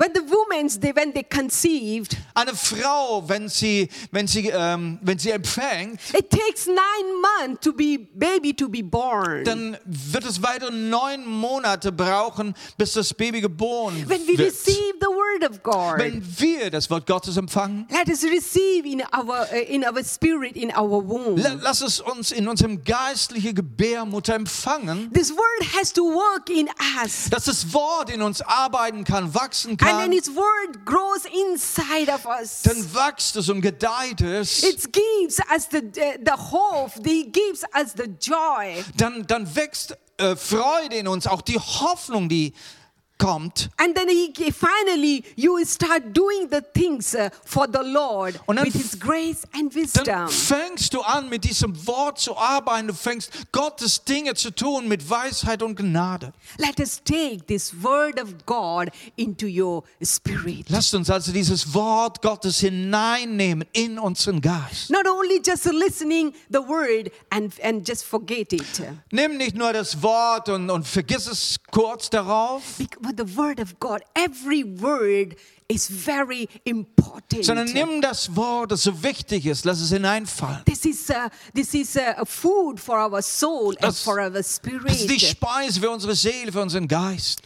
When 0.00 0.12
the 0.14 0.20
women, 0.22 0.68
they, 0.80 0.92
when 0.94 1.12
they 1.12 1.24
conceived, 1.24 2.16
Eine 2.34 2.54
Frau, 2.54 3.28
wenn 3.28 3.48
sie, 3.48 3.88
wenn 4.12 4.28
sie, 4.28 4.48
ähm, 4.48 5.00
wenn 5.02 5.18
sie 5.18 5.30
empfängt, 5.30 5.98
it 6.16 6.30
takes 6.30 6.66
nine 6.68 6.78
months 7.20 7.64
to 7.64 7.72
be 7.72 7.98
baby 8.14 8.54
to 8.54 8.68
be 8.68 8.80
born. 8.82 9.42
dann 9.44 9.76
wird 9.84 10.24
es 10.24 10.40
weitere 10.40 10.70
neun 10.70 11.26
Monate 11.26 11.90
brauchen, 11.90 12.54
bis 12.76 12.92
das 12.92 13.12
Baby 13.12 13.40
geboren 13.40 14.04
when 14.08 14.20
we 14.28 14.38
wird. 14.38 14.52
receive 14.52 14.94
the 15.00 15.08
word 15.08 15.50
of 15.50 15.62
God, 15.64 15.98
Wenn 15.98 16.22
wir 16.38 16.70
das 16.70 16.88
Wort 16.90 17.04
Gottes 17.06 17.36
empfangen, 17.36 17.86
let 17.90 18.08
us 18.08 18.22
receive 18.22 18.86
in 18.86 19.02
our 19.12 19.48
uh, 19.52 19.56
in 19.68 19.84
our 19.84 20.04
spirit 20.04 20.56
in 20.56 20.70
our 20.76 21.02
womb. 21.08 21.36
la- 21.38 21.54
lass 21.60 21.80
es 21.80 21.98
uns 22.00 22.30
in 22.30 22.46
unserem 22.46 22.84
geistlichen 22.84 23.52
Gebärmutter 23.54 24.34
empfangen, 24.36 25.12
This 25.12 25.32
word 25.32 25.74
has 25.76 25.92
to 25.92 26.04
work 26.04 26.48
in 26.50 26.68
us. 27.02 27.28
dass 27.30 27.46
das 27.46 27.72
Wort 27.74 28.10
in 28.10 28.22
uns 28.22 28.40
arbeiten 28.42 29.02
kann, 29.02 29.34
wachsen 29.34 29.70
And 29.70 29.78
kann. 29.90 30.10
then 30.10 30.12
its 30.12 30.28
word 30.28 30.84
grows 30.84 31.24
inside 31.24 32.12
of 32.12 32.26
us. 32.26 32.62
Dann 32.62 32.94
wächst 32.94 33.36
es 33.36 33.48
und 33.48 33.60
gedeiht 33.60 34.20
es. 34.20 34.62
It 34.62 34.92
gives 34.92 35.40
us 35.52 35.68
the, 35.70 35.82
the 35.92 36.32
hope, 36.32 36.98
it 37.04 37.32
gives 37.32 37.64
us 37.74 37.94
the 37.96 38.08
joy. 38.20 38.84
Dann, 38.96 39.26
dann 39.26 39.54
wächst 39.54 39.96
äh, 40.18 40.36
Freude 40.36 40.96
in 40.96 41.08
uns, 41.08 41.26
auch 41.26 41.42
die 41.42 41.58
Hoffnung, 41.58 42.28
die 42.28 42.52
kommt. 43.18 43.68
And 43.78 43.94
then 43.96 44.08
he, 44.08 44.32
finally, 44.52 45.24
you 45.36 45.62
start 45.64 46.12
doing 46.14 46.48
the 46.50 46.60
things 46.72 47.14
uh, 47.14 47.30
for 47.44 47.66
the 47.66 47.80
Lord 47.82 48.38
Und 48.46 48.56
dann 48.56 48.66
with 48.66 48.74
His 48.74 48.98
grace 48.98 49.42
and 49.52 49.74
Dann 49.74 49.82
wisdom. 49.82 50.28
fängst 50.28 50.94
du 50.94 51.00
an, 51.00 51.28
mit 51.28 51.44
diesem 51.44 51.74
Wort 51.86 52.18
zu 52.20 52.36
arbeiten. 52.36 52.88
Du 52.88 52.94
fängst 52.94 53.30
Gottes 53.52 54.04
Dinge 54.04 54.34
zu 54.34 54.50
tun 54.50 54.88
mit 54.88 55.08
Weisheit 55.10 55.62
und 55.62 55.76
Gnade. 55.76 56.32
Let 56.58 56.78
us 56.80 57.00
take 57.02 57.44
this 57.46 57.72
word 57.82 58.20
of 58.22 58.34
God 58.46 58.90
into 59.16 59.46
your 59.46 59.82
spirit. 60.02 60.70
Lasst 60.70 60.94
uns 60.94 61.10
also 61.10 61.32
dieses 61.32 61.74
Wort 61.74 62.22
Gottes 62.22 62.60
hineinnehmen 62.60 63.66
in 63.72 63.98
unseren 63.98 64.40
Geist. 64.40 64.90
Not 64.90 65.06
only 65.06 65.40
just 65.44 65.64
listening 65.66 66.32
the 66.50 66.58
word 66.60 67.10
and, 67.30 67.52
and 67.62 67.86
just 67.86 68.04
forget 68.04 68.52
it. 68.52 68.82
Nimm 69.10 69.36
nicht 69.36 69.56
nur 69.56 69.72
das 69.72 70.02
Wort 70.02 70.48
und, 70.48 70.70
und 70.70 70.86
vergiss 70.86 71.26
es 71.26 71.56
kurz 71.70 72.10
darauf, 72.10 72.62
Bec- 72.78 72.96
The 73.14 73.24
word 73.36 73.60
of 73.60 73.78
God, 73.80 74.02
every 74.14 74.64
word 74.64 75.36
is 75.68 75.88
very 75.88 76.48
important. 76.64 77.44
sondern 77.44 77.72
nimm 77.72 78.00
das 78.00 78.34
Wort, 78.34 78.70
das 78.70 78.82
so 78.82 79.02
wichtig 79.02 79.46
ist, 79.46 79.64
lass 79.64 79.80
es 79.80 79.90
hineinfallen. 79.90 80.64
This 80.64 80.84
is 80.84 81.10
uh, 81.10 81.28
this 81.54 81.74
is 81.74 81.96
uh, 81.96 82.14
a 82.16 82.24
food 82.24 82.78
for 82.80 82.98
our 82.98 83.22
soul 83.22 83.74
and 83.80 83.94
for 83.94 84.20
our 84.20 84.42
spirit. 84.42 84.88
Das 84.88 85.00
ist 85.00 85.10
die. 85.10 85.18
Speise 85.20 85.80
für 85.80 85.90
unsere 85.90 86.14
Seele, 86.14 86.52
für 86.52 86.62
unseren 86.62 86.88
Geist. 86.88 87.42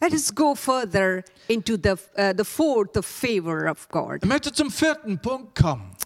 Let 0.00 0.12
us 0.12 0.32
go 0.32 0.54
further 0.54 1.24
into 1.48 1.76
the 1.76 1.96
uh, 2.16 2.32
the 2.36 2.44
fourth 2.44 3.04
favor 3.04 3.68
of 3.68 3.88
God. 3.88 4.22
Ich 4.22 4.28
möchte 4.28 4.52
zum 4.52 4.70
vierten 4.70 5.18
Punkt 5.18 5.56
kommen. 5.56 5.96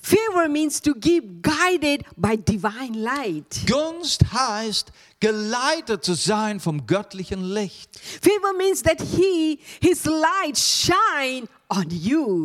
Favor 0.00 0.48
means 0.48 0.80
to 0.80 0.94
give 0.94 1.42
guided 1.42 2.04
by 2.16 2.36
divine 2.36 2.94
light. 2.94 3.66
Gunst 3.66 4.32
heißt, 4.32 4.92
geleitet 5.20 6.04
zu 6.04 6.14
sein 6.14 6.60
vom 6.60 6.86
göttlichen 6.86 7.42
Licht. 7.42 7.98
Favor 8.22 8.52
means 8.56 8.82
that 8.82 9.00
he 9.00 9.58
his 9.80 10.04
light 10.04 10.56
shine 10.56 11.48
on 11.68 11.86
you. 11.90 12.44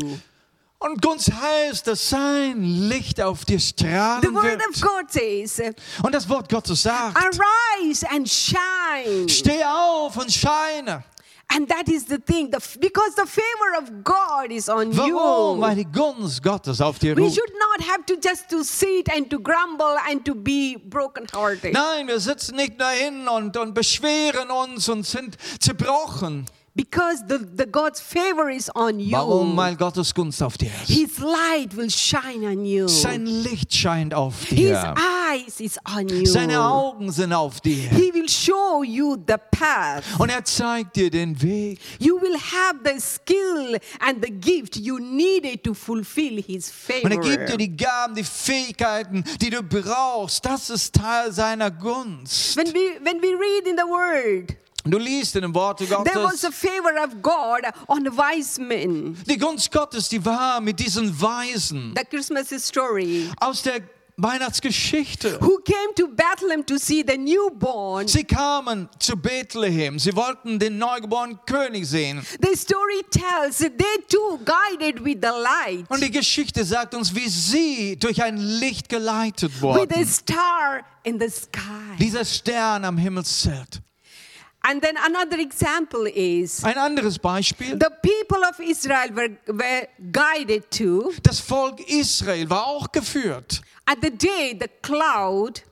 Und 0.80 1.02
Gunst 1.02 1.32
heißt, 1.32 1.88
dass 1.88 2.10
sein 2.10 2.62
Licht 2.90 3.22
auf 3.22 3.46
dir 3.46 3.58
The 3.58 3.66
strahlen 3.68 4.34
word 4.36 4.44
wird. 4.44 4.62
of 4.70 4.82
God 4.82 5.10
says, 5.10 5.62
Und 6.02 6.14
das 6.14 6.28
Wort 6.28 6.50
Gottes 6.50 6.84
sagt, 6.84 7.16
"Arise 7.16 8.06
and 8.10 8.28
shine." 8.30 9.30
steh 9.30 9.64
auf 9.64 10.18
und 10.18 10.30
scheine. 10.32 11.06
And 11.50 11.68
that 11.68 11.88
is 11.88 12.06
the 12.06 12.18
thing, 12.18 12.50
the, 12.50 12.60
because 12.80 13.16
the 13.16 13.28
favor 13.28 13.78
of 13.78 14.04
God 14.04 14.52
is 14.52 14.70
on 14.70 14.92
you. 14.92 15.16
Weil 15.16 15.76
die 15.76 15.86
Gunst 15.92 16.42
Gottes 16.42 16.82
auf 16.82 16.98
dir 16.98 17.16
We 17.16 17.30
should 17.30 17.54
not 17.60 17.88
have 17.88 18.06
to 18.08 18.16
just 18.16 18.50
to 18.50 18.64
sit 18.64 19.08
and 19.16 19.30
to 19.30 19.40
grumble 19.40 19.96
and 20.10 20.26
to 20.26 20.34
be 20.34 20.78
brokenhearted. 20.84 21.74
Nein, 21.74 22.08
wir 22.08 22.20
sitzen 22.20 22.56
nicht 22.56 22.80
nur 22.80 22.90
hin 22.90 23.28
und, 23.28 23.56
und 23.56 23.76
beschweren 23.76 24.50
uns 24.50 24.90
und 24.90 25.06
sind 25.06 25.38
zerbrochen. 25.60 26.48
Because 26.76 27.24
the, 27.28 27.38
the 27.38 27.68
God's 27.68 28.02
favor 28.02 28.50
is 28.50 28.68
on 28.74 29.00
you. 29.00 29.12
Warum? 29.12 29.56
Weil 29.56 29.76
Gottes 29.76 30.12
Gunst 30.12 30.42
auf 30.42 30.58
dir 30.58 30.72
ist. 30.82 30.90
His 30.90 31.20
light 31.20 31.78
will 31.78 31.92
shine 31.92 32.48
on 32.48 32.66
you. 32.66 32.88
Sein 32.88 33.28
Licht 33.28 33.72
scheint 33.72 34.12
auf 34.16 34.34
His 34.46 34.58
dir. 34.58 34.96
eyes 34.98 35.60
is 35.60 35.78
on 35.96 36.08
you. 36.10 36.26
Seine 36.26 36.60
Augen 36.60 37.12
sind 37.12 37.32
auf 37.32 37.62
dir. 37.62 37.90
He 37.92 38.12
will 38.12 38.28
show 38.28 38.84
you 38.84 39.16
the 39.28 39.36
path. 39.52 40.04
Und 40.18 40.30
er 40.32 40.44
zeigt 40.46 40.96
dir 40.96 41.12
den 41.12 41.40
Weg. 41.40 41.80
You 42.00 42.20
will 42.20 42.38
have 42.38 42.80
the 42.84 43.00
skill 43.00 43.78
and 44.00 44.26
the 44.26 44.32
gift 44.32 44.76
you 44.76 44.98
needed 44.98 45.64
to 45.64 45.76
fulfill 45.76 46.42
His 46.42 46.72
favor. 46.72 47.04
Und 47.06 47.12
er 47.12 47.20
gibt 47.20 47.50
dir 47.50 47.58
die 47.58 47.78
Gaben, 47.78 48.16
die 48.16 48.24
Fähigkeiten, 48.24 49.24
die 49.40 49.52
du 49.52 49.62
brauchst. 49.62 50.44
Das 50.44 50.72
ist 50.72 50.96
Teil 50.96 51.32
seiner 51.32 51.70
Gunst. 51.70 52.56
when 52.58 52.66
we 52.74 52.98
when 53.04 53.22
we 53.22 53.28
read 53.36 53.68
in 53.68 53.78
the 53.78 53.84
Word, 53.84 54.56
Du 54.86 54.98
liest 54.98 55.36
in 55.36 55.42
dem 55.44 55.54
Worte 55.56 55.86
there 55.86 56.00
was 56.02 56.42
Gottes. 56.42 56.44
a 56.44 56.52
favor 56.52 56.94
of 57.04 57.22
God 57.22 57.62
on 57.88 58.06
wise 58.18 58.60
men. 58.62 59.16
Die 59.26 59.38
Gunst 59.38 59.72
Gottes, 59.72 60.10
die 60.10 60.24
war 60.26 60.60
mit 60.60 60.78
diesen 60.80 61.10
Weisen 61.22 61.94
The 61.98 62.04
Christmas 62.06 62.50
story. 62.66 63.30
aus 63.40 63.62
der 63.62 63.80
Weihnachtsgeschichte. 64.18 65.40
Who 65.42 65.58
came 65.64 65.94
to 65.96 66.08
Bethlehem 66.08 66.66
to 66.66 66.78
see 66.78 67.04
the 67.08 67.18
newborn? 67.18 68.08
Sie 68.08 68.24
kamen 68.24 68.90
zu 69.00 69.16
Bethlehem. 69.16 69.98
Sie 69.98 70.16
wollten 70.16 70.60
den 70.60 70.78
neugeborenen 70.78 71.40
König 71.46 71.88
sehen. 71.88 72.22
The 72.42 72.56
story 72.56 73.02
tells 73.10 73.58
that 73.60 73.78
they 73.78 74.04
too 74.10 74.38
guided 74.44 75.04
with 75.04 75.18
the 75.22 75.30
light, 75.30 75.90
Und 75.90 76.02
die 76.04 76.12
Geschichte 76.12 76.64
sagt 76.64 76.94
uns, 76.94 77.16
wie 77.16 77.28
sie 77.30 77.98
durch 77.98 78.22
ein 78.22 78.38
Licht 78.38 78.90
geleitet 78.90 79.52
with 79.62 79.64
a 79.64 79.80
wurden. 79.80 80.06
star 80.06 80.82
in 81.04 81.20
the 81.20 81.30
sky. 81.30 81.98
Dieser 82.00 82.26
Stern 82.26 82.86
am 82.86 82.98
Himmelszelt. 82.98 83.82
And 84.66 84.82
then 84.82 84.96
another 85.06 85.40
example 85.40 86.08
is 86.08 86.64
Ein 86.64 86.78
anderes 86.78 87.20
Beispiel. 87.20 87.78
the 87.78 87.90
people 88.02 88.44
of 88.50 88.60
Israel 88.60 89.10
were, 89.14 89.30
were 89.48 89.88
guided 90.12 90.72
to 90.72 91.12
Das 91.22 91.40
Volk 91.42 91.80
Israel 91.90 92.50
war 92.50 92.66
auch 92.68 92.92
geführt. 92.92 93.62
at 93.86 93.98
the 94.02 94.10
day 94.10 94.58
the 94.60 94.70
cloud 94.82 95.64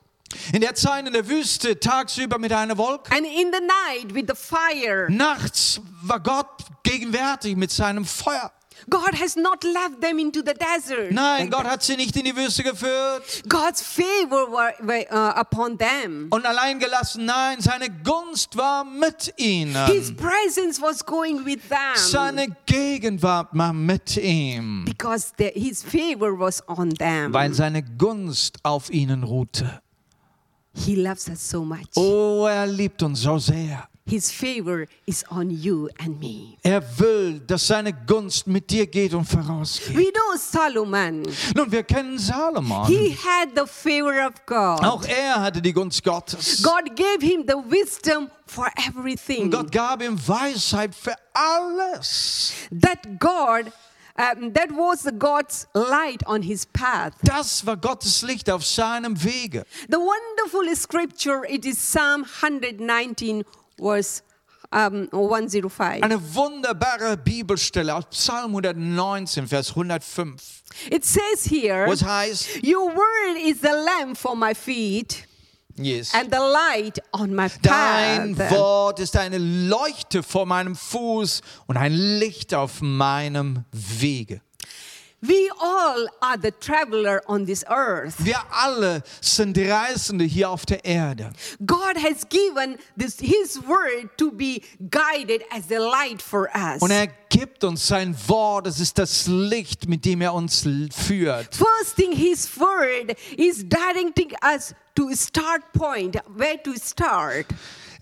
In 0.54 0.62
der 0.62 0.76
Zeit 0.76 1.06
in 1.08 1.14
der 1.14 1.28
Wüste, 1.28 1.78
tagsüber 1.80 2.38
mit 2.38 2.52
einer 2.54 2.78
Wolke. 2.78 3.12
and 3.16 3.26
in 3.26 3.52
the 3.54 3.60
night 3.62 4.14
with 4.14 4.26
the 4.28 4.36
fire. 4.36 5.08
Nachts 5.10 5.80
war 6.04 6.20
Gott 6.22 6.48
gegenwärtig 6.84 7.56
mit 7.58 7.70
seinem 7.72 8.06
Feuer. 8.06 8.52
God 8.90 9.14
has 9.22 9.36
not 9.36 9.64
left 9.64 10.02
them 10.02 10.20
into 10.20 10.42
the 10.42 10.54
desert. 10.54 11.12
Nein, 11.12 11.50
Gott 11.50 11.66
hat 11.66 11.84
sie 11.84 11.96
nicht 11.96 12.16
in 12.16 12.26
die 12.26 12.36
Wüste 12.36 12.64
geführt 12.64 13.24
God's 13.48 13.82
favor 13.82 14.48
were, 14.52 14.74
uh, 15.12 15.40
upon 15.40 15.78
them. 15.78 16.28
und 16.32 16.46
allein 16.46 16.80
gelassen. 16.80 17.26
Nein, 17.26 17.62
seine 17.62 17.90
Gunst 17.90 18.56
war 18.58 18.84
mit 18.84 19.34
His 19.38 19.46
ihnen. 19.46 20.16
presence 20.18 20.82
was 20.82 21.06
going 21.06 21.46
with 21.46 21.60
them 21.70 21.96
Seine 21.96 22.48
Gegenwart 22.66 23.50
war 23.52 23.74
mit 23.74 24.18
ihm, 24.18 24.86
because 24.86 25.32
the, 25.38 25.52
his 25.54 25.84
favor 25.84 26.38
was 26.38 26.62
on 26.68 26.90
them. 26.96 27.34
weil 27.34 27.54
seine 27.54 27.84
Gunst 27.84 28.58
auf 28.64 28.90
ihnen 28.92 29.24
ruhte. 29.24 29.82
He 30.74 30.96
loves 30.96 31.28
us 31.30 31.50
so 31.50 31.66
much. 31.66 31.90
Oh, 31.96 32.46
er 32.48 32.66
liebt 32.66 33.04
uns 33.04 33.22
so 33.22 33.38
sehr. 33.38 33.88
His 34.06 34.32
favor 34.32 34.88
is 35.06 35.24
on 35.30 35.52
you 35.52 35.88
and 36.00 36.20
me. 36.20 36.58
Er 36.64 36.82
will, 36.98 37.40
dass 37.40 37.68
seine 37.68 37.94
Gunst 37.94 38.48
mit 38.48 38.70
dir 38.70 38.88
geht 38.88 39.14
und 39.14 39.26
vorausgeht. 39.26 39.96
We 39.96 40.12
know 40.12 40.36
Solomon. 40.38 41.24
Nun, 41.56 41.72
wir 41.72 41.84
kennen 41.84 42.18
Salomon. 42.18 42.88
He 42.88 43.12
had 43.12 43.50
the 43.56 43.66
favor 43.66 44.26
of 44.26 44.34
God. 44.46 44.84
Auch 44.84 45.06
er 45.06 45.42
hatte 45.42 45.62
die 45.62 45.72
Gunst 45.72 46.04
Gottes. 46.04 46.64
God 46.64 46.96
gave 46.96 47.22
him 47.22 47.46
the 47.48 47.56
wisdom 47.56 48.30
for 48.48 48.68
everything. 48.88 49.44
Und 49.44 49.52
Gott 49.52 49.72
gab 49.72 50.02
ihm 50.02 50.18
Weisheit 50.28 50.96
für 50.96 51.16
alles. 51.34 52.54
That 52.72 53.20
God 53.20 53.72
um, 54.18 54.52
that 54.54 54.72
was 54.72 55.08
God's 55.18 55.68
light 55.74 56.26
on 56.28 56.42
his 56.42 56.66
path. 56.66 57.14
Das 57.24 57.66
war 57.66 57.78
Gottes 57.78 58.22
Licht 58.22 58.50
auf 58.50 58.66
seinem 58.66 59.24
Wege. 59.24 59.66
The 59.90 59.98
wonderful 59.98 60.76
scripture, 60.76 61.46
it 61.48 61.66
is 61.66 61.78
Psalm 61.78 62.26
119, 62.42 63.44
verse 63.82 64.22
um, 64.72 65.10
105. 65.12 66.02
Eine 66.02 66.34
wunderbare 66.34 67.18
Bibelstelle 67.18 67.94
aus 67.94 68.06
Psalm 68.12 68.56
119, 68.56 69.48
Vers 69.48 69.70
105. 69.70 70.64
It 70.90 71.04
says 71.04 71.46
here, 71.50 71.88
Was 71.88 72.04
heißt, 72.04 72.64
Your 72.64 72.88
word 72.96 73.38
is 73.46 73.60
the 73.62 73.68
lamp 73.68 74.18
for 74.18 74.36
my 74.36 74.54
feet 74.54 75.28
yes. 75.76 76.14
and 76.14 76.32
the 76.32 76.40
light 76.40 77.00
on 77.12 77.36
my 77.36 77.50
Dein 77.62 78.36
path. 78.36 78.52
Wort 78.52 79.00
ist 79.00 79.18
eine 79.18 79.38
Leuchte 79.38 80.24
vor 80.24 80.46
meinem 80.46 80.76
Fuß 80.76 81.42
und 81.68 81.78
ein 81.78 81.94
Licht 81.94 82.54
auf 82.54 82.82
meinem 82.82 83.66
Wege. 83.72 84.42
We 85.24 85.52
all 85.62 86.08
are 86.24 86.38
the 86.38 86.52
traveler 86.52 87.22
on 87.28 87.46
this 87.46 87.64
earth. 87.70 88.16
Wir 88.26 88.42
alle 88.52 89.04
sind 89.22 89.56
Reisende 89.56 90.24
hier 90.24 90.50
auf 90.50 90.66
der 90.66 90.84
Erde. 90.84 91.32
God 91.64 91.96
has 91.96 92.28
given 92.28 92.78
this 92.98 93.20
his 93.20 93.60
word 93.68 94.18
to 94.18 94.32
be 94.32 94.64
guided 94.90 95.44
as 95.52 95.72
a 95.72 95.78
light 95.78 96.24
for 96.24 96.50
us. 96.56 96.82
Und 96.82 96.90
er 96.90 97.08
gibt 97.30 97.64
uns 97.64 97.86
sein 97.88 98.16
Wort, 98.28 98.66
es 98.66 98.80
ist 98.80 98.98
das 98.98 99.28
Licht, 99.28 99.88
mit 99.88 100.06
dem 100.06 100.22
er 100.22 100.34
uns 100.34 100.68
führt. 100.92 101.56
First 101.56 101.96
thing 101.98 102.14
his 102.14 102.50
word 102.60 103.16
is 103.38 103.64
directing 103.64 104.32
us 104.44 104.74
to 104.96 105.14
start 105.14 105.62
point, 105.74 106.18
where 106.36 106.58
to 106.64 106.74
start. 106.76 107.46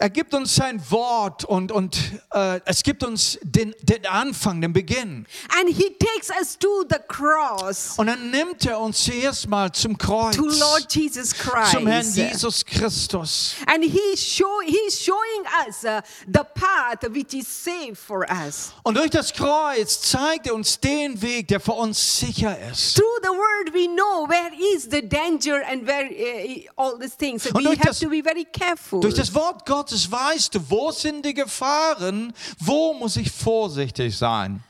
Er 0.02 0.10
gibt 0.10 0.34
uns 0.34 0.56
sein 0.56 0.82
Wort 0.92 1.44
und, 1.44 1.74
und 1.74 1.98
äh, 2.34 2.62
es 2.64 2.84
gibt 2.84 3.04
uns 3.04 3.38
den, 3.42 3.76
den 3.82 4.06
Anfang, 4.06 4.62
den 4.62 4.72
Beginn. 4.72 5.26
And 5.60 5.68
he 5.68 5.90
takes 6.00 6.30
us 6.30 6.58
to 6.58 6.86
the 6.90 7.00
cross, 7.10 7.96
Und 7.98 8.08
dann 8.08 8.32
nimmt 8.32 8.66
er 8.66 8.80
uns 8.80 9.04
zuerst 9.04 9.50
mal 9.50 9.70
zum 9.74 9.98
Kreuz, 9.98 10.38
to 10.38 10.46
Lord 10.46 10.88
Jesus 10.96 11.32
zum 11.72 11.86
Herrn 11.86 12.02
Christ. 12.02 12.16
Jesus 12.18 12.66
Christus. 12.66 13.56
And 13.68 13.84
he's, 13.84 14.24
show, 14.26 14.62
he's 14.66 14.98
showing 15.04 15.44
us 15.68 15.84
uh, 15.84 16.00
the 16.28 16.46
path 16.56 17.04
which 17.14 17.34
is 17.34 17.46
safe 17.46 17.96
for 17.96 18.26
us. 18.32 18.72
Und 18.84 18.96
durch 18.96 19.10
das 19.10 19.34
Kreuz 19.34 20.00
zeigt 20.00 20.48
er 20.48 20.56
uns 20.56 20.80
den 20.80 21.22
Weg, 21.22 21.50
der 21.50 21.60
für 21.60 21.74
uns 21.74 22.20
sicher 22.22 22.58
ist. 22.72 22.96
Through 22.96 23.20
the 23.24 23.30
word, 23.32 23.74
we 23.74 23.88
know 23.88 24.30
where 24.30 24.50
is 24.78 24.84
the 24.90 25.02
danger 25.02 25.62
and 25.70 25.86
where 25.86 26.06
uh, 26.10 26.62
all 26.78 26.98
these 26.98 27.18
things. 27.18 27.46
Und 27.48 27.66
we 27.66 27.72
have 27.72 27.82
das- 27.90 28.00
to 28.00 28.08
be 28.08 28.24
very 28.24 28.46
careful. 28.46 29.02
Durch 29.02 29.16
das 29.16 29.34
Wort 29.34 29.66
Gottes 29.66 29.89
weißt 30.12 30.56
du, 30.56 30.70
wo 30.70 30.92
sind 30.92 31.26
die 31.26 31.34
Gefahren, 31.34 32.34
wo 32.60 32.94
muss 32.94 33.18
ich 33.18 33.32
vorsichtig 33.32 34.18
sein. 34.18 34.64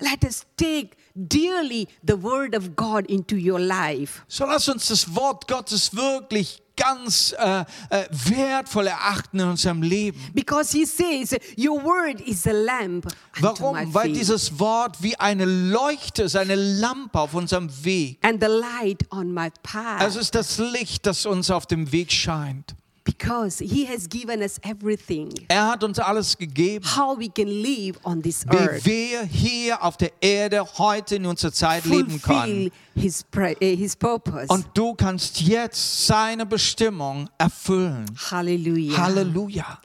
Let 0.00 0.24
us 0.24 0.44
take 0.56 0.96
dearly 1.14 1.86
the 2.02 2.20
word 2.20 2.56
of 2.56 2.74
God 2.74 3.06
into 3.06 3.36
your 3.36 3.60
life. 3.60 4.22
So 4.26 4.44
lass 4.44 4.68
uns 4.68 4.88
das 4.88 5.14
Wort 5.14 5.46
Gottes 5.46 5.94
wirklich 5.94 6.60
ganz 6.76 7.32
äh, 7.38 7.60
äh, 7.90 8.06
wertvoll 8.10 8.88
erachten 8.88 9.38
in 9.38 9.48
unserem 9.48 9.82
Leben. 9.82 10.20
Because 10.34 10.76
he 10.76 10.84
says, 10.84 11.38
Your 11.56 11.82
word 11.84 12.20
is 12.20 12.46
a 12.46 12.52
lamp 12.52 13.06
Warum? 13.38 13.94
Weil 13.94 14.12
dieses 14.12 14.58
Wort 14.58 15.00
wie 15.00 15.16
eine 15.16 15.44
Leuchte 15.44 16.24
ist, 16.24 16.34
eine 16.36 16.56
Lampe 16.56 17.20
auf 17.20 17.34
unserem 17.34 17.70
Weg. 17.84 18.18
and 18.22 18.42
the 18.42 18.48
light 18.48 19.06
on 19.12 19.32
my 19.32 19.50
path. 19.62 20.02
Es 20.02 20.16
ist 20.16 20.34
das 20.34 20.58
Licht, 20.58 21.06
das 21.06 21.26
uns 21.26 21.50
auf 21.50 21.66
dem 21.66 21.92
Weg 21.92 22.10
scheint. 22.10 22.74
Because 23.04 23.58
he 23.58 23.84
has 23.86 24.08
given 24.08 24.40
us 24.40 24.58
everything. 24.62 25.30
Er 25.48 25.68
hat 25.68 25.84
uns 25.84 25.98
alles 25.98 26.36
gegeben, 26.36 26.84
How 26.96 27.16
we 27.18 27.28
can 27.28 27.48
live 27.48 27.98
on 28.02 28.22
this 28.22 28.44
wie 28.48 28.56
earth. 28.56 28.84
wir 28.84 29.22
hier 29.24 29.82
auf 29.82 29.96
der 29.96 30.12
Erde 30.20 30.64
heute 30.78 31.16
in 31.16 31.26
unserer 31.26 31.52
Zeit 31.52 31.84
leben 31.84 32.20
können. 32.20 32.70
Fulfill 32.70 32.72
his, 32.96 33.24
uh, 33.36 33.54
his 33.60 33.94
purpose. 33.94 34.46
Und 34.48 34.66
du 34.74 34.94
kannst 34.94 35.40
jetzt 35.42 36.06
seine 36.06 36.46
Bestimmung 36.46 37.28
erfüllen. 37.38 38.06
Hallelujah. 38.30 38.96
Halleluja. 38.96 39.78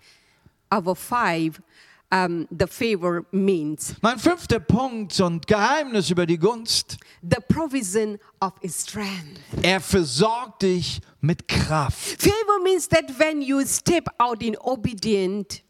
Our 0.72 0.96
five, 0.96 1.62
um, 2.12 2.48
the 2.50 2.66
favor 2.68 3.24
means 3.32 3.94
Mein 4.02 4.18
fünfter 4.20 4.60
Punkt 4.60 5.20
und 5.22 5.46
Geheimnis 5.48 6.10
über 6.10 6.26
die 6.26 6.38
Gunst. 6.40 6.98
the 7.22 7.38
provision 7.54 8.18
of 8.42 8.54
strength. 8.68 9.40
Er 9.62 9.80
versorgt 9.80 10.64
dich 10.64 11.02
mit 11.22 11.48
Kraft. 11.48 12.22
Favor 12.22 12.64
means 12.64 12.88
that 12.90 13.06
when 13.20 13.42
you 13.42 13.64
step 13.66 14.08
out 14.18 14.42
in 14.42 14.58
obedient, 14.58 15.62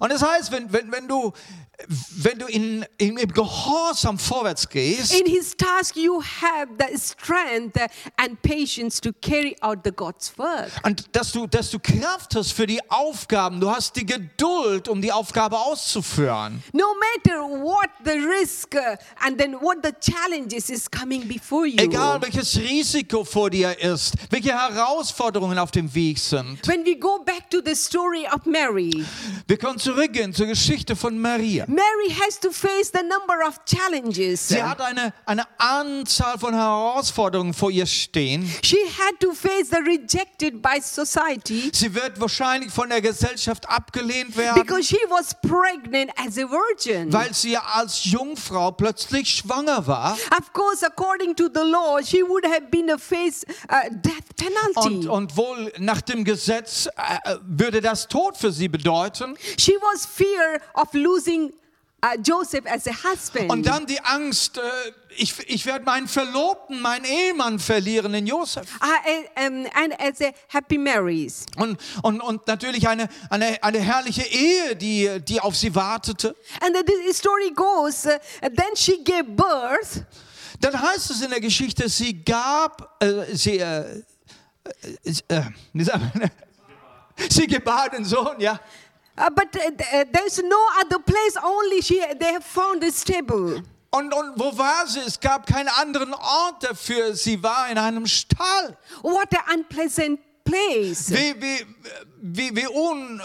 Und 0.00 0.10
das 0.10 0.20
heißt, 0.22 0.50
wenn, 0.50 0.72
wenn, 0.72 0.90
wenn 0.90 1.06
du, 1.06 1.32
wenn 2.16 2.38
du 2.38 2.46
in, 2.46 2.84
in, 2.98 3.16
im 3.16 3.32
Gehorsam 3.32 4.18
vorwärts 4.18 4.68
gehst, 4.68 5.14
in 5.14 5.26
his 5.26 5.54
task 5.56 5.96
you 5.96 6.22
have 6.22 6.68
the 6.78 6.98
strength 6.98 7.76
and 8.16 8.40
patience 8.42 9.00
to 9.00 9.12
carry 9.20 9.56
out 9.60 9.78
the 9.84 9.92
God's 9.92 10.32
work. 10.38 10.70
und 10.84 11.04
dass 11.14 11.32
du, 11.32 11.46
dass 11.46 11.70
du 11.70 11.78
Kraft 11.78 12.34
hast 12.34 12.52
für 12.52 12.66
die 12.66 12.80
Aufgaben, 12.90 13.60
du 13.60 13.70
hast 13.70 13.96
die 13.96 14.06
Geduld, 14.06 14.88
um 14.88 15.02
die 15.02 15.12
Aufgabe 15.12 15.58
auszuführen. 15.58 16.62
No 16.72 16.94
matter 16.94 17.40
what 17.42 17.90
the 18.04 18.12
risk 18.12 18.74
and 19.24 19.38
then 19.38 19.54
what 19.60 19.78
the 19.82 19.92
challenges 20.00 20.70
is 20.70 20.90
coming 20.90 21.26
before 21.28 21.66
you. 21.66 21.76
Egal 21.78 22.20
welches 22.22 22.58
Risiko 22.58 23.24
vor 23.24 23.50
dir 23.50 23.78
ist, 23.78 24.14
welche 24.30 24.52
Herausforderungen 24.52 25.58
auf 25.58 25.70
dem 25.70 25.94
Weg 25.94 26.18
sind. 26.18 26.66
When 26.66 26.84
we 26.84 26.96
go 26.96 27.22
back 27.24 27.50
to 27.50 27.60
the 27.64 27.74
story 27.74 28.26
of 28.32 28.44
Mary, 28.46 29.04
Wir 29.46 29.58
können 29.58 29.78
zurückgehen 29.78 30.32
zur 30.32 30.46
Geschichte 30.46 30.96
von 30.96 31.18
Maria. 31.18 31.65
Mary 31.68 32.10
has 32.10 32.38
to 32.40 32.50
face 32.50 32.90
the 32.92 33.02
number 33.02 33.42
of 33.46 33.58
challenges. 33.64 34.48
Sie 34.48 34.62
hat 34.62 34.80
eine, 34.80 35.12
eine 35.24 35.44
Anzahl 35.58 36.38
von 36.38 36.54
Herausforderungen 36.54 37.54
vor 37.54 37.70
ihr 37.70 37.86
stehen. 37.86 38.48
She 38.62 38.78
had 38.98 39.18
to 39.20 39.32
face 39.32 39.70
the 39.70 39.78
rejected 39.78 40.62
by 40.62 40.80
society 40.80 41.70
Sie 41.72 41.92
wird 41.94 42.20
wahrscheinlich 42.20 42.70
von 42.72 42.88
der 42.88 43.00
Gesellschaft 43.00 43.68
abgelehnt 43.68 44.36
werden, 44.36 44.62
because 44.62 44.84
she 44.84 44.98
was 45.08 45.34
pregnant 45.42 46.10
as 46.16 46.38
a 46.38 46.46
virgin. 46.48 47.12
weil 47.12 47.32
sie 47.34 47.56
als 47.56 48.04
Jungfrau 48.04 48.70
plötzlich 48.72 49.28
schwanger 49.36 49.86
war. 49.86 50.16
Of 50.38 50.52
course, 50.52 50.84
according 50.86 51.34
to 51.36 51.48
the 51.52 51.62
law, 51.64 51.98
she 52.02 52.22
would 52.22 52.44
have 52.44 52.68
been 52.70 52.90
a 52.90 52.98
face 52.98 53.44
uh, 53.70 53.88
death 53.90 54.36
penalty. 54.36 55.06
Und, 55.06 55.08
und 55.08 55.36
wohl 55.36 55.72
nach 55.78 56.00
dem 56.00 56.24
Gesetz 56.24 56.86
äh, 56.86 57.32
äh, 57.32 57.38
würde 57.42 57.80
das 57.80 58.06
Tod 58.08 58.36
für 58.36 58.52
sie 58.52 58.68
bedeuten. 58.68 59.36
she 59.58 59.72
was 59.80 60.06
fear 60.06 60.60
of 60.74 60.92
losing 60.92 61.52
uh, 62.06 62.16
Joseph 62.22 62.66
as 62.66 62.86
a 62.86 62.92
husband. 62.92 63.50
Und 63.50 63.66
dann 63.66 63.86
die 63.86 64.00
Angst, 64.00 64.58
äh, 64.58 64.60
ich, 65.16 65.34
ich 65.48 65.66
werde 65.66 65.84
meinen 65.84 66.08
Verlobten, 66.08 66.80
meinen 66.80 67.04
Ehemann 67.04 67.58
verlieren, 67.58 68.12
den 68.12 68.26
Josef. 68.26 68.66
Uh, 68.80 69.36
and, 69.36 69.66
um, 69.66 69.72
and 69.74 70.00
as 70.00 70.20
a 70.20 70.32
happy 70.48 70.78
Marys. 70.78 71.46
Und, 71.56 71.78
und, 72.02 72.20
und 72.20 72.46
natürlich 72.46 72.88
eine, 72.88 73.08
eine, 73.30 73.62
eine 73.62 73.80
herrliche 73.80 74.22
Ehe, 74.22 74.76
die, 74.76 75.20
die 75.20 75.40
auf 75.40 75.56
sie 75.56 75.74
wartete. 75.74 76.36
And 76.60 76.76
the, 76.76 77.12
story 77.12 77.50
goes, 77.54 78.06
uh, 78.06 78.18
then 78.42 78.76
she 78.76 79.02
gave 79.02 79.24
birth 79.24 80.04
Dann 80.60 80.80
heißt 80.80 81.10
es 81.10 81.22
in 81.22 81.30
der 81.30 81.40
Geschichte, 81.40 81.88
sie 81.88 82.24
gab, 82.24 83.02
äh, 83.02 83.34
sie, 83.34 83.58
äh, 83.58 84.02
äh, 85.04 85.22
äh, 85.28 85.42
sie 87.30 87.46
gebar 87.46 87.90
den 87.90 88.04
Sohn, 88.04 88.40
ja. 88.40 88.60
Uh, 89.18 89.30
but 89.30 89.56
uh, 89.56 89.70
uh, 89.70 90.04
there's 90.12 90.42
no 90.42 90.66
other 90.80 90.98
place. 90.98 91.36
Only 91.42 91.80
she 91.80 92.02
they 92.18 92.32
have 92.32 92.44
found 92.44 92.84
a 92.84 92.90
stable. 92.90 93.62
Und, 93.90 94.12
und 94.12 94.38
wo 94.38 94.56
war 94.58 94.86
sie? 94.86 95.00
Es 95.00 95.18
gab 95.18 95.46
keinen 95.46 95.68
anderen 95.68 96.12
Ort 96.12 96.62
dafür. 96.62 97.14
Sie 97.14 97.42
war 97.42 97.70
in 97.70 97.78
einem 97.78 98.06
Stall. 98.06 98.76
What 99.02 99.32
an 99.48 99.60
unpleasant 99.60 100.20
place. 100.44 101.10
Wie, 101.10 101.34
wie, 101.40 101.66
wie, 102.20 102.56
wie, 102.56 102.66
un, 102.68 103.22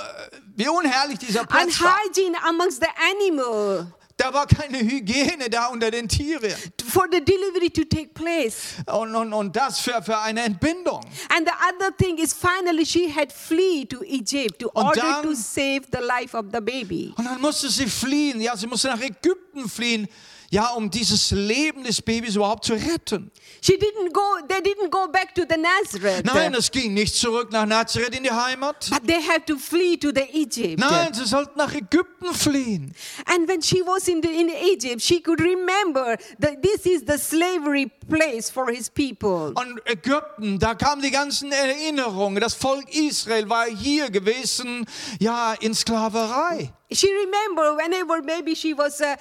wie 0.56 0.70
unherrlich 0.70 1.20
dieser 1.20 1.46
Platz 1.46 1.82
war. 1.82 1.98
Unhygiene 2.06 2.38
amongst 2.48 2.82
the 2.82 2.88
animal 3.12 3.88
Da 4.22 4.32
war 4.34 4.46
keine 4.46 4.80
Hygiene 4.80 5.50
da 5.50 5.68
unter 5.68 5.90
den 5.90 6.08
Tieren. 6.08 6.54
for 6.88 7.08
the 7.12 7.20
delivery 7.24 7.70
to 7.72 7.84
take 7.86 8.10
place. 8.14 8.76
Und, 8.86 9.16
und, 9.16 9.34
und 9.34 9.56
das 9.56 9.80
für, 9.80 10.02
für 10.04 10.18
eine 10.20 10.42
Entbindung. 10.44 11.02
And 11.30 11.48
the 11.48 11.54
other 11.70 11.96
thing 11.98 12.18
is 12.18 12.34
finally 12.34 12.86
she 12.86 13.12
had 13.12 13.32
flee 13.32 13.86
to 13.86 14.04
Egypt 14.04 14.60
to 14.60 14.70
Und 14.74 14.86
order 14.86 15.02
dann- 15.02 15.24
to 15.24 15.34
save 15.34 15.82
the 15.92 16.00
life 16.06 16.38
of 16.38 16.46
the 16.54 16.60
baby. 16.62 17.14
Und 17.18 17.26
dann 17.26 17.42
musste 17.42 17.70
sie 17.70 17.88
fliehen. 17.88 18.40
Ja, 18.42 18.56
sie 18.56 18.68
musste 18.68 18.90
nach 18.90 19.02
Ägypten 19.02 19.68
fliehen. 19.68 20.08
Ja, 20.54 20.72
um 20.74 20.92
dieses 20.92 21.32
Leben 21.32 21.86
des 21.86 22.02
Babys 22.02 22.36
überhaupt 22.36 22.66
zu 22.66 22.74
retten. 22.74 23.32
She 23.62 23.78
didn't 23.78 24.12
go, 24.12 24.22
they 24.50 24.60
didn't 24.62 24.92
go 24.92 25.08
back 25.08 25.34
to 25.34 25.44
the 25.48 25.56
Nazareth. 25.56 26.26
Nein, 26.26 26.54
es 26.54 26.70
ging 26.70 26.94
nicht 26.94 27.16
zurück 27.16 27.54
nach 27.54 27.66
Nazareth 27.66 28.14
in 28.14 28.24
die 28.24 28.32
Heimat. 28.32 28.90
But 28.90 29.08
they 29.08 29.22
had 29.22 29.48
to 29.48 29.58
flee 29.58 29.96
to 29.96 30.10
the 30.14 30.28
Egypt. 30.34 30.78
Nein, 30.78 31.14
sie 31.14 31.26
sollten 31.26 31.58
nach 31.58 31.74
Ägypten 31.74 32.34
fliehen. 32.34 32.94
And 33.28 33.48
when 33.48 33.62
she 33.62 33.82
was 33.82 34.10
in, 34.10 34.22
the, 34.22 34.28
in 34.28 34.50
Egypt, 34.50 35.02
she 35.02 35.22
could 35.22 35.40
remember 35.40 36.18
that 36.40 36.62
this 36.62 36.86
is 36.86 37.06
the 37.08 37.18
slavery 37.18 37.90
place 38.12 38.50
for 38.50 38.70
his 38.70 38.90
people. 38.90 39.54
Und 39.56 39.82
Ägypten, 39.86 40.60
da 40.60 40.76
kamen 40.76 41.02
die 41.02 41.12
ganzen 41.12 41.52
Erinnerungen. 41.52 42.40
Das 42.42 42.54
Volk 42.54 42.94
Israel 42.94 43.50
war 43.50 43.66
hier 43.66 44.10
gewesen, 44.10 44.86
ja, 45.20 45.54
in 45.54 45.74
Sklaverei. 45.74 46.74
She 46.94 47.08
remember 47.08 47.78
whenever 47.78 48.22
maybe 48.22 48.54
she 48.54 48.74
was 48.74 49.00
uh, 49.00 49.16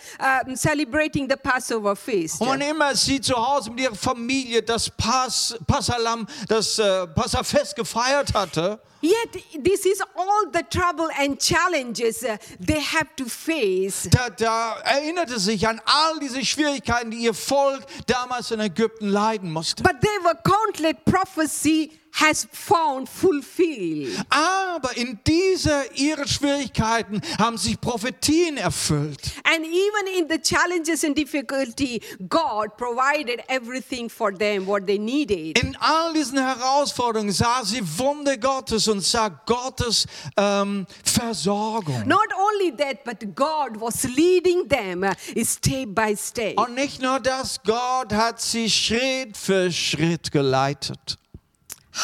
um, 0.44 0.56
celebrating 0.56 1.28
the 1.28 1.36
Passover 1.36 1.94
feast. 1.94 2.40
Und 2.40 2.48
wann 2.48 2.60
immer 2.60 2.96
sie 2.96 3.20
zu 3.20 3.34
Hause 3.34 3.70
mit 3.70 3.80
ihrer 3.80 3.94
Familie 3.94 4.60
das 4.60 4.90
Pass, 4.90 5.56
Passalam, 5.68 6.26
das 6.48 6.80
äh, 6.80 7.06
Passafest 7.06 7.76
gefeiert 7.76 8.34
hatte, 8.34 8.80
Yet 9.02 9.64
this 9.64 9.86
is 9.86 10.02
all 10.14 10.50
the 10.52 10.62
trouble 10.62 11.08
and 11.18 11.40
challenges 11.40 12.22
uh, 12.22 12.36
they 12.58 12.80
have 12.80 13.08
to 13.16 13.24
face. 13.24 14.06
da, 14.10 14.28
da 14.28 14.74
erinnerte 14.84 15.38
sich 15.38 15.66
an 15.66 15.80
all 15.86 16.18
diese 16.20 16.44
Schwierigkeiten, 16.44 17.10
die 17.10 17.22
ihr 17.22 17.32
Volk 17.32 17.82
damals 18.06 18.50
in 18.50 18.60
Ägypten 18.60 18.79
leiden 18.98 19.52
musste. 19.52 19.82
But 19.82 20.00
they 20.00 20.08
were 20.24 20.34
countless 20.42 20.94
prophecy 21.04 21.99
has 22.12 22.46
found 22.52 23.08
fulfilled. 23.08 24.08
Aber 24.28 24.96
in 24.96 25.18
dieser 25.26 25.92
ihrer 25.96 26.26
Schwierigkeiten 26.26 27.20
haben 27.38 27.58
sich 27.58 27.80
Prophetien 27.80 28.56
erfüllt. 28.56 29.20
And 29.44 29.64
even 29.64 30.18
in 30.18 30.28
the 30.28 30.38
challenges 30.38 31.04
and 31.04 31.16
difficulty, 31.16 32.00
God 32.28 32.76
provided 32.76 33.40
everything 33.48 34.08
for 34.08 34.32
them 34.32 34.66
what 34.66 34.86
they 34.86 34.98
needed. 34.98 35.58
In 35.58 35.76
all 35.80 36.12
diesen 36.12 36.38
Herausforderungen 36.38 37.32
sah 37.32 37.64
sie 37.64 37.82
Wunder 37.98 38.36
Gottes 38.36 38.88
und 38.88 39.02
sah 39.02 39.28
Gottes 39.28 40.06
ähm, 40.36 40.86
Versorgung. 41.04 42.06
Not 42.06 42.28
only 42.36 42.76
that, 42.76 43.04
but 43.04 43.34
God 43.34 43.80
was 43.80 44.04
leading 44.04 44.68
them 44.68 45.04
uh, 45.04 45.14
step 45.44 45.94
by 45.94 46.16
step. 46.16 46.58
Und 46.58 46.74
nicht 46.74 47.00
nur 47.00 47.20
das, 47.20 47.60
Gott 47.62 48.12
hat 48.12 48.40
sie 48.40 48.68
Schritt 48.70 49.36
für 49.36 49.70
Schritt 49.70 50.30
geleitet. 50.30 51.19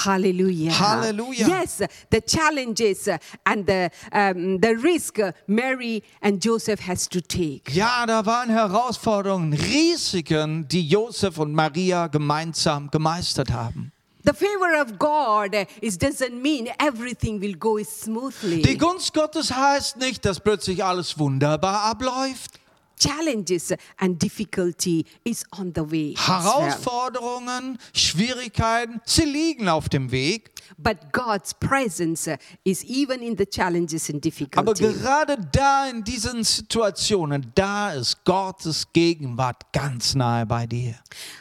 Hallelujah. 0.04 0.72
Hallelujah. 0.72 1.48
Yes, 1.48 1.82
the 2.10 2.20
challenges 2.20 3.08
and 3.44 3.66
the, 3.66 3.90
um, 4.12 4.60
the 4.60 4.76
risk 4.76 5.18
Mary 5.46 6.02
and 6.20 6.40
Joseph 6.40 6.80
has 6.80 7.08
to 7.08 7.20
take. 7.20 7.72
Ja, 7.72 8.04
da 8.06 8.24
waren 8.26 8.50
Herausforderungen, 8.50 9.52
Risiken, 9.52 10.66
die 10.68 10.86
Josef 10.86 11.38
und 11.38 11.52
Maria 11.52 12.08
gemeinsam 12.08 12.90
gemeistert 12.90 13.50
haben. 13.52 13.92
The 14.24 14.32
favor 14.32 14.74
of 14.80 14.98
God 14.98 15.54
is 15.80 15.96
doesn't 15.96 16.42
mean 16.42 16.68
everything 16.80 17.40
will 17.40 17.54
go 17.54 17.78
smoothly. 17.84 18.60
Die 18.62 18.76
Gunst 18.76 19.14
Gottes 19.14 19.54
heißt 19.54 19.98
nicht, 19.98 20.24
dass 20.24 20.40
plötzlich 20.40 20.82
alles 20.84 21.16
wunderbar 21.16 21.82
abläuft. 21.82 22.58
Challenges 22.98 23.74
and 23.98 24.18
difficulty 24.18 25.04
is 25.24 25.44
on 25.50 25.72
the 25.74 25.82
way. 25.90 26.14
Herausforderungen, 26.16 27.78
Schwierigkeiten, 27.92 29.00
sie 29.04 29.24
liegen 29.24 29.68
auf 29.68 29.88
dem 29.88 30.10
Weg. 30.10 30.50
But 30.78 31.12
God's 31.12 31.54
presence 31.54 32.28
is 32.64 32.82
even 32.84 33.20
in 33.20 33.36
the 33.36 33.46
challenges 33.46 34.08
and 34.10 34.16
Aber 34.56 34.74
difficulty. 34.74 34.82
gerade 35.00 35.36
da 35.52 35.88
in 35.88 36.02
diesen 36.02 36.42
Situationen, 36.42 37.52
da 37.54 37.92
ist 37.92 38.24
Gottes 38.24 38.86
Gegenwart 38.92 39.72
ganz 39.72 40.14
nahe 40.14 40.44
bei 40.46 40.66
dir. 40.66 40.96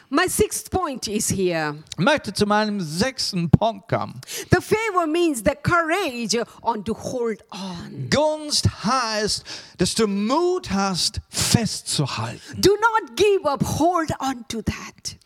My 0.08 0.28
sixth 0.28 0.70
point 0.70 1.08
is 1.08 1.28
here. 1.28 1.74
Ich 1.98 2.04
möchte 2.04 2.32
zu 2.32 2.46
meinem 2.46 2.80
sechsten 2.80 3.50
Punkt 3.50 3.88
kommen. 3.88 4.20
The 4.52 4.60
favor 4.60 5.06
means 5.06 5.38
the 5.44 5.56
courage 5.60 6.40
on 6.62 6.84
to 6.84 6.94
hold 6.94 7.42
on. 7.50 8.08
Gunst 8.08 8.68
heißt, 8.84 9.42
dass 9.78 9.94
du 9.96 10.06
Mut 10.06 10.70
hast, 10.70 11.20
festzuhalten. 11.56 12.60
Do 12.60 12.70
not 12.70 13.16
give 13.16 13.44
up. 13.48 13.62
Hold 13.78 14.12
on 14.20 14.44
to 14.48 14.62
that. 14.62 15.16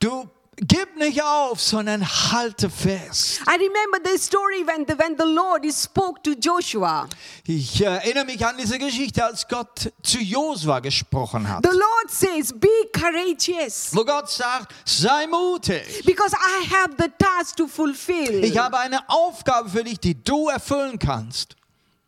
Du 0.00 0.28
gib 0.56 0.96
nicht 0.96 1.22
auf, 1.22 1.60
sondern 1.60 2.04
halte 2.06 2.70
fest. 2.70 3.40
I 3.48 3.54
remember 3.56 3.98
the 4.04 4.18
story 4.18 4.64
when 4.66 4.84
the, 4.86 4.96
when 4.98 5.16
the 5.18 5.24
Lord 5.24 5.64
spoke 5.72 6.22
to 6.22 6.32
Joshua. 6.38 7.08
Ich 7.46 7.80
erinnere 7.82 8.24
mich 8.24 8.44
an 8.46 8.56
diese 8.58 8.78
Geschichte, 8.78 9.24
als 9.24 9.48
Gott 9.48 9.92
zu 10.02 10.18
Josua 10.18 10.80
gesprochen 10.80 11.48
hat. 11.48 11.64
The 11.64 11.76
Lord 11.76 12.10
says, 12.10 12.52
Be 12.52 12.68
courageous 12.92 13.90
Wo 13.92 14.04
Gott 14.04 14.30
sagt, 14.30 14.72
sei 14.84 15.26
mutig. 15.26 16.04
because 16.04 16.34
I 16.34 16.66
have 16.72 16.94
the 16.98 17.08
task 17.18 17.56
to 17.56 17.66
fulfill. 17.66 18.44
Ich 18.44 18.56
habe 18.58 18.78
eine 18.78 19.08
Aufgabe 19.08 19.68
für 19.68 19.82
dich, 19.84 19.98
die 19.98 20.22
du 20.22 20.48
erfüllen 20.48 20.98
kannst. 20.98 21.56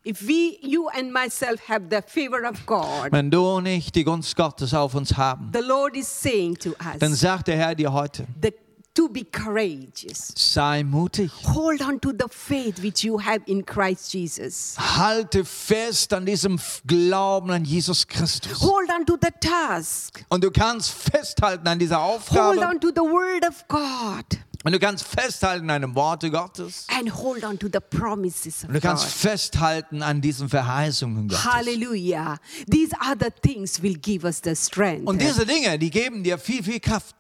If 0.09 0.23
we, 0.27 0.59
you 0.63 0.89
and 0.91 1.13
myself, 1.13 1.59
have 1.69 1.87
the 1.91 2.01
favor 2.07 2.45
of 2.49 2.65
God, 2.65 3.11
Wenn 3.11 3.29
du 3.29 3.61
nicht 3.61 3.95
die 3.97 4.05
Gunst 4.05 4.37
Gottes 4.37 4.73
auf 4.73 4.95
uns 4.95 5.17
haben, 5.17 5.51
the 5.53 5.59
Lord 5.61 5.97
is 5.97 6.07
saying 6.07 6.57
to 6.59 6.77
dann 7.01 7.11
us 7.11 7.21
sagt 7.21 7.49
der 7.49 7.57
Herr 7.57 7.75
dir 7.75 7.93
heute, 7.93 8.25
the, 8.41 8.53
to 8.95 9.09
be 9.09 9.25
courageous. 9.25 10.33
sei 10.37 10.85
mutig. 10.85 11.31
Hold 11.55 11.83
on 11.83 12.01
to 12.01 12.13
the 12.13 12.29
faith 12.31 12.81
which 12.83 13.03
you 13.05 13.19
have 13.21 13.41
in 13.47 13.65
Christ 13.67 14.15
Jesus. 14.15 14.77
Halte 14.79 15.45
fest 15.45 16.13
an 16.13 16.25
diesem 16.25 16.59
Glauben 16.87 17.51
an 17.51 17.65
Jesus 17.65 18.07
Christus. 18.07 18.61
Hold 18.63 18.89
on 18.97 19.05
to 19.07 19.17
the 19.21 19.31
task. 19.41 20.25
Und 20.29 20.45
du 20.45 20.53
kannst 20.53 20.91
festhalten 20.93 21.67
an 21.67 21.79
dieser 21.81 22.01
Hold 22.01 22.21
Aufgabe. 22.21 22.61
on 22.61 22.81
to 22.81 22.89
the 22.95 23.03
word 23.03 23.45
of 23.47 23.67
God. 23.69 24.25
Und 24.67 24.73
du 24.73 24.81
kannst 24.81 25.07
festhalten 25.07 25.71
an 25.71 25.83
den 25.83 25.95
Worte 25.95 26.29
Gottes. 26.29 26.89
And 26.89 27.09
hold 27.15 27.45
on 27.45 27.57
to 27.57 27.69
the 27.73 27.79
promises 27.79 28.65
of 28.65 28.71
Und 28.71 28.75
du 28.75 28.81
kannst 28.81 29.05
God. 29.05 29.13
festhalten 29.13 30.03
an 30.03 30.21
diesen 30.21 30.49
Verheißungen 30.49 31.29
Gottes. 31.29 31.45
Hallelujah. 31.45 32.37
These 32.69 32.91
other 33.01 33.31
things 33.31 33.81
will 33.81 33.97
give 33.97 34.27
us 34.27 34.41
the 34.43 34.57
strength. 34.57 35.07
Und 35.07 35.23
diese 35.23 35.47
Dinge, 35.47 35.79
die 35.79 35.89
geben 35.89 36.25
dir 36.25 36.37
viel, 36.37 36.65
viel 36.65 36.81
Kraft. 36.81 37.15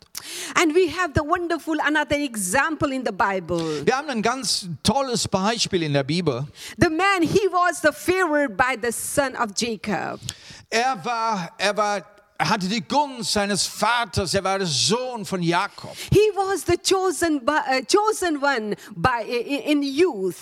And 0.61 0.75
we 0.75 0.91
have 0.91 1.13
the 1.15 1.21
wonderful 1.21 1.79
another 1.83 2.19
example 2.19 2.93
in 2.93 3.05
the 3.07 3.13
Bible. 3.13 3.87
Wir 3.87 3.97
haben 3.97 4.09
ein 4.09 4.23
ganz 4.23 4.67
tolles 4.83 5.29
Beispiel 5.29 5.85
in 5.85 5.93
der 5.93 6.03
Bibel. 6.03 6.49
The 6.79 6.89
man, 6.89 7.23
he 7.23 7.47
was 7.53 7.81
the 7.81 7.93
favored 7.93 8.57
by 8.57 8.77
the 8.83 8.91
son 8.91 9.37
of 9.37 9.53
Jacob. 9.57 10.19
Er 10.69 10.99
war, 11.05 11.53
er 11.59 11.77
war, 11.77 12.03
er 12.38 12.49
hatte 12.49 12.68
die 12.68 12.83
Gunst 12.83 13.33
seines 13.33 13.66
Vaters. 13.66 14.35
Er 14.35 14.44
war 14.44 14.59
der 14.59 14.66
Sohn 14.66 15.25
von 15.25 15.42
Jakob. 15.42 15.96
He 16.11 16.20
was 16.35 16.64
the 16.66 16.77
chosen, 16.77 17.44
by, 17.44 17.53
uh, 17.53 17.83
chosen 17.87 18.42
one 18.42 18.77
by, 18.94 19.22
in, 19.25 19.83
youth. 19.83 20.37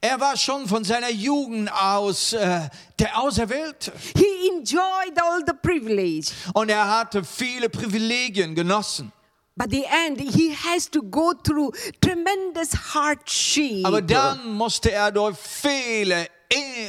Er 0.00 0.20
war 0.20 0.36
schon 0.36 0.68
von 0.68 0.84
seiner 0.84 1.10
Jugend 1.10 1.70
aus 1.72 2.32
äh, 2.32 2.68
der 2.98 3.18
Auserwählte. 3.20 3.92
He 4.14 4.48
enjoyed 4.48 5.20
all 5.20 5.42
the 5.46 5.52
privilege. 5.52 6.30
Und 6.54 6.68
er 6.68 6.88
hatte 6.88 7.24
viele 7.24 7.68
Privilegien 7.68 8.54
genossen. 8.54 9.12
But 9.56 9.70
the 9.70 9.84
end, 9.84 10.20
he 10.20 10.54
has 10.54 10.88
to 10.90 11.02
go 11.02 11.34
through 11.34 11.72
tremendous 12.00 12.72
hardship. 12.94 13.84
Aber 13.84 14.00
dann 14.00 14.54
musste 14.54 14.92
er 14.92 15.10
durch 15.10 15.36
viele 15.36 16.28
äh, 16.48 16.86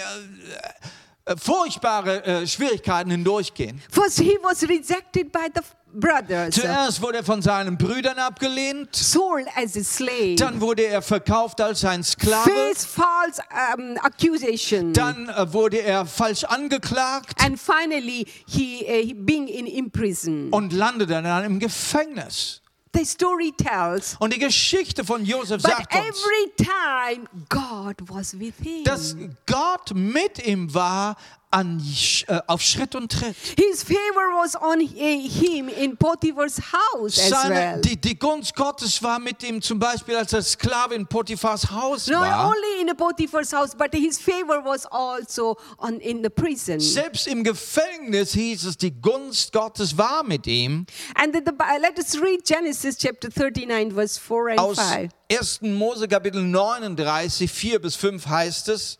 furchtbare 1.37 2.23
äh, 2.25 2.47
Schwierigkeiten 2.47 3.11
hindurchgehen. 3.11 3.81
First, 3.91 4.19
he 4.19 4.37
was 4.41 4.63
rejected 4.63 5.31
by 5.31 5.47
the 5.53 5.61
brothers, 5.93 6.55
Zuerst 6.55 7.01
wurde 7.01 7.17
er 7.17 7.23
von 7.23 7.41
seinen 7.41 7.77
Brüdern 7.77 8.17
abgelehnt. 8.17 8.95
sold 8.95 9.45
as 9.55 9.75
a 9.75 9.83
slave, 9.83 10.35
Dann 10.37 10.61
wurde 10.61 10.83
er 10.85 11.01
verkauft 11.01 11.59
als 11.59 11.83
ein 11.83 12.03
Sklave. 12.03 12.49
faced 12.49 12.87
false 12.87 13.41
um, 13.77 13.97
accusation, 14.01 14.93
Dann 14.93 15.27
äh, 15.29 15.51
wurde 15.53 15.81
er 15.81 16.05
falsch 16.05 16.43
angeklagt 16.45 17.33
and 17.43 17.59
finally 17.59 18.25
he, 18.47 18.85
uh, 18.87 19.13
being 19.25 19.47
in, 19.47 19.65
in 19.65 19.91
prison. 19.91 20.49
und 20.51 20.71
landete 20.73 21.21
dann 21.21 21.43
im 21.43 21.59
Gefängnis. 21.59 22.60
The 22.93 23.05
story 23.05 23.53
tells, 23.53 24.17
Und 24.19 24.33
die 24.33 24.39
Geschichte 24.39 25.05
von 25.05 25.23
Josef 25.23 25.61
sagt 25.61 25.93
uns, 25.95 26.03
every 26.03 26.51
time 26.57 27.27
God 27.49 27.95
was 28.09 28.37
with 28.37 28.53
him. 28.61 28.83
dass 28.83 29.15
Gott 29.45 29.93
mit 29.93 30.45
ihm 30.45 30.73
war 30.73 31.15
an, 31.51 31.81
äh, 32.27 32.39
auf 32.47 32.61
Schritt 32.61 32.95
und 32.95 33.11
Tritt. 33.11 33.35
His 33.57 33.83
favor 33.83 34.31
was 34.41 34.55
on 34.55 34.79
hi- 34.79 35.27
him 35.29 35.67
in 35.69 35.97
Potiphar's 35.97 36.57
house 36.71 37.19
as 37.19 37.29
Seine, 37.29 37.55
well. 37.55 37.81
die, 37.81 37.97
die 37.99 38.17
Gunst 38.17 38.55
Gottes 38.55 39.03
war 39.03 39.19
mit 39.19 39.43
ihm 39.43 39.61
zum 39.61 39.77
Beispiel, 39.77 40.15
als 40.15 40.33
er 40.33 40.41
Sklave 40.41 40.95
in 40.95 41.05
Potiphars 41.05 41.69
Haus 41.69 42.07
Not 42.07 42.21
war. 42.21 42.47
only 42.47 42.81
in 42.89 42.95
Potiphar's 42.95 43.51
house, 43.53 43.75
but 43.75 43.93
his 43.93 44.17
favor 44.17 44.63
was 44.63 44.85
also 44.87 45.57
on 45.77 45.99
in 45.99 46.23
the 46.23 46.29
prison. 46.29 46.79
Selbst 46.79 47.27
im 47.27 47.43
Gefängnis 47.43 48.33
hieß 48.33 48.65
es, 48.65 48.77
die 48.77 48.91
Gunst 49.01 49.51
Gottes 49.51 49.97
war 49.97 50.23
mit 50.23 50.47
ihm. 50.47 50.85
And 51.15 51.33
the, 51.35 51.41
the, 51.45 51.51
let 51.81 51.99
us 51.99 52.15
read 52.21 52.45
Genesis 52.45 52.97
chapter 52.97 53.29
39, 53.29 53.93
verse 53.93 54.17
4 54.19 54.49
and 54.51 54.59
Aus 54.59 54.79
5. 54.79 55.11
1. 55.31 55.61
Mose 55.61 56.07
Kapitel 56.07 56.41
39, 56.43 57.49
4 57.51 57.79
bis 57.81 57.95
5 57.95 58.25
heißt 58.25 58.69
es, 58.69 58.97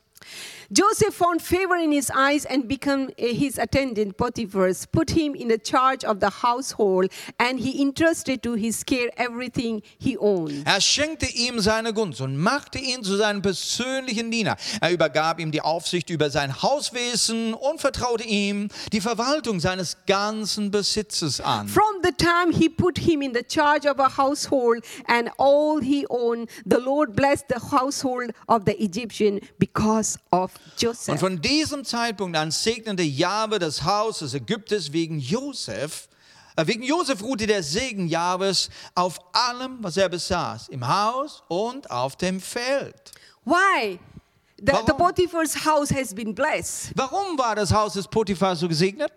Joseph 0.73 1.13
found 1.15 1.41
favor 1.41 1.75
in 1.75 1.91
his 1.91 2.09
eyes 2.15 2.45
and 2.45 2.65
became 2.65 3.09
uh, 3.19 3.25
his 3.27 3.57
attendant 3.57 4.15
Potiphar's, 4.15 4.85
put 4.85 5.09
him 5.09 5.35
in 5.35 5.49
the 5.49 5.57
charge 5.57 6.05
of 6.05 6.21
the 6.21 6.29
household, 6.29 7.11
and 7.37 7.59
he 7.59 7.81
entrusted 7.81 8.41
to 8.41 8.53
his 8.53 8.81
care 8.81 9.09
everything 9.17 9.81
he 9.99 10.17
owned. 10.17 10.65
Er 10.65 10.79
schenkte 10.79 11.25
ihm 11.25 11.59
seine 11.59 11.93
Gunst 11.93 12.21
und 12.21 12.37
machte 12.37 12.79
ihn 12.79 13.03
zu 13.03 13.17
seinem 13.17 13.41
persönlichen 13.41 14.31
Diener. 14.31 14.55
Er 14.79 14.93
übergab 14.93 15.41
ihm 15.41 15.51
die 15.51 15.59
Aufsicht 15.59 16.09
über 16.09 16.29
sein 16.29 16.61
Hauswesen 16.61 17.53
und 17.53 17.81
vertraute 17.81 18.23
ihm 18.23 18.69
die 18.93 19.01
Verwaltung 19.01 19.59
seines 19.59 19.97
ganzen 20.07 20.71
Besitzes 20.71 21.41
an. 21.41 21.67
From 21.67 22.01
the 22.01 22.13
time 22.13 22.53
he 22.53 22.69
put 22.69 22.97
him 22.97 23.21
in 23.21 23.33
the 23.33 23.43
charge 23.43 23.85
of 23.85 23.99
a 23.99 24.07
household 24.17 24.85
and 25.07 25.29
all 25.37 25.81
he 25.81 26.05
owned, 26.09 26.47
the 26.65 26.79
Lord 26.79 27.13
blessed 27.13 27.49
the 27.49 27.59
household 27.59 28.31
of 28.47 28.63
the 28.65 28.81
Egyptian 28.81 29.41
because 29.59 30.17
of 30.31 30.60
Und 30.65 30.81
Joseph. 30.81 31.19
von 31.19 31.41
diesem 31.41 31.85
Zeitpunkt 31.85 32.37
an 32.37 32.51
segnete 32.51 33.03
Jahwe 33.03 33.59
das 33.59 33.83
Haus 33.83 34.19
des 34.19 34.33
Ägypters 34.33 34.91
wegen 34.93 35.19
Josef. 35.19 36.07
Äh, 36.55 36.67
Wegen 36.67 36.83
Josef 36.83 37.21
ruhte 37.23 37.47
der 37.47 37.63
Segen 37.63 38.07
Jahwes 38.07 38.69
auf 38.93 39.19
allem, 39.33 39.77
was 39.81 39.95
er 39.97 40.09
besaß, 40.09 40.67
im 40.69 40.85
Haus 40.87 41.43
und 41.47 41.89
auf 41.89 42.15
dem 42.17 42.41
Feld. 42.41 43.11
Why? 43.45 43.99
The, 44.57 44.65
the 44.65 44.73
Warum? 44.73 44.97
Potiphar's 44.97 45.65
house 45.65 45.89
has 45.91 46.13
been 46.13 46.35
blessed 46.35 46.91
Warum 46.95 47.37
war 47.37 47.55
das 47.55 47.71
Haus 47.73 47.93
des 47.93 48.07
Potiphar 48.07 48.55
so 48.55 48.67
gesegnet? 48.67 49.11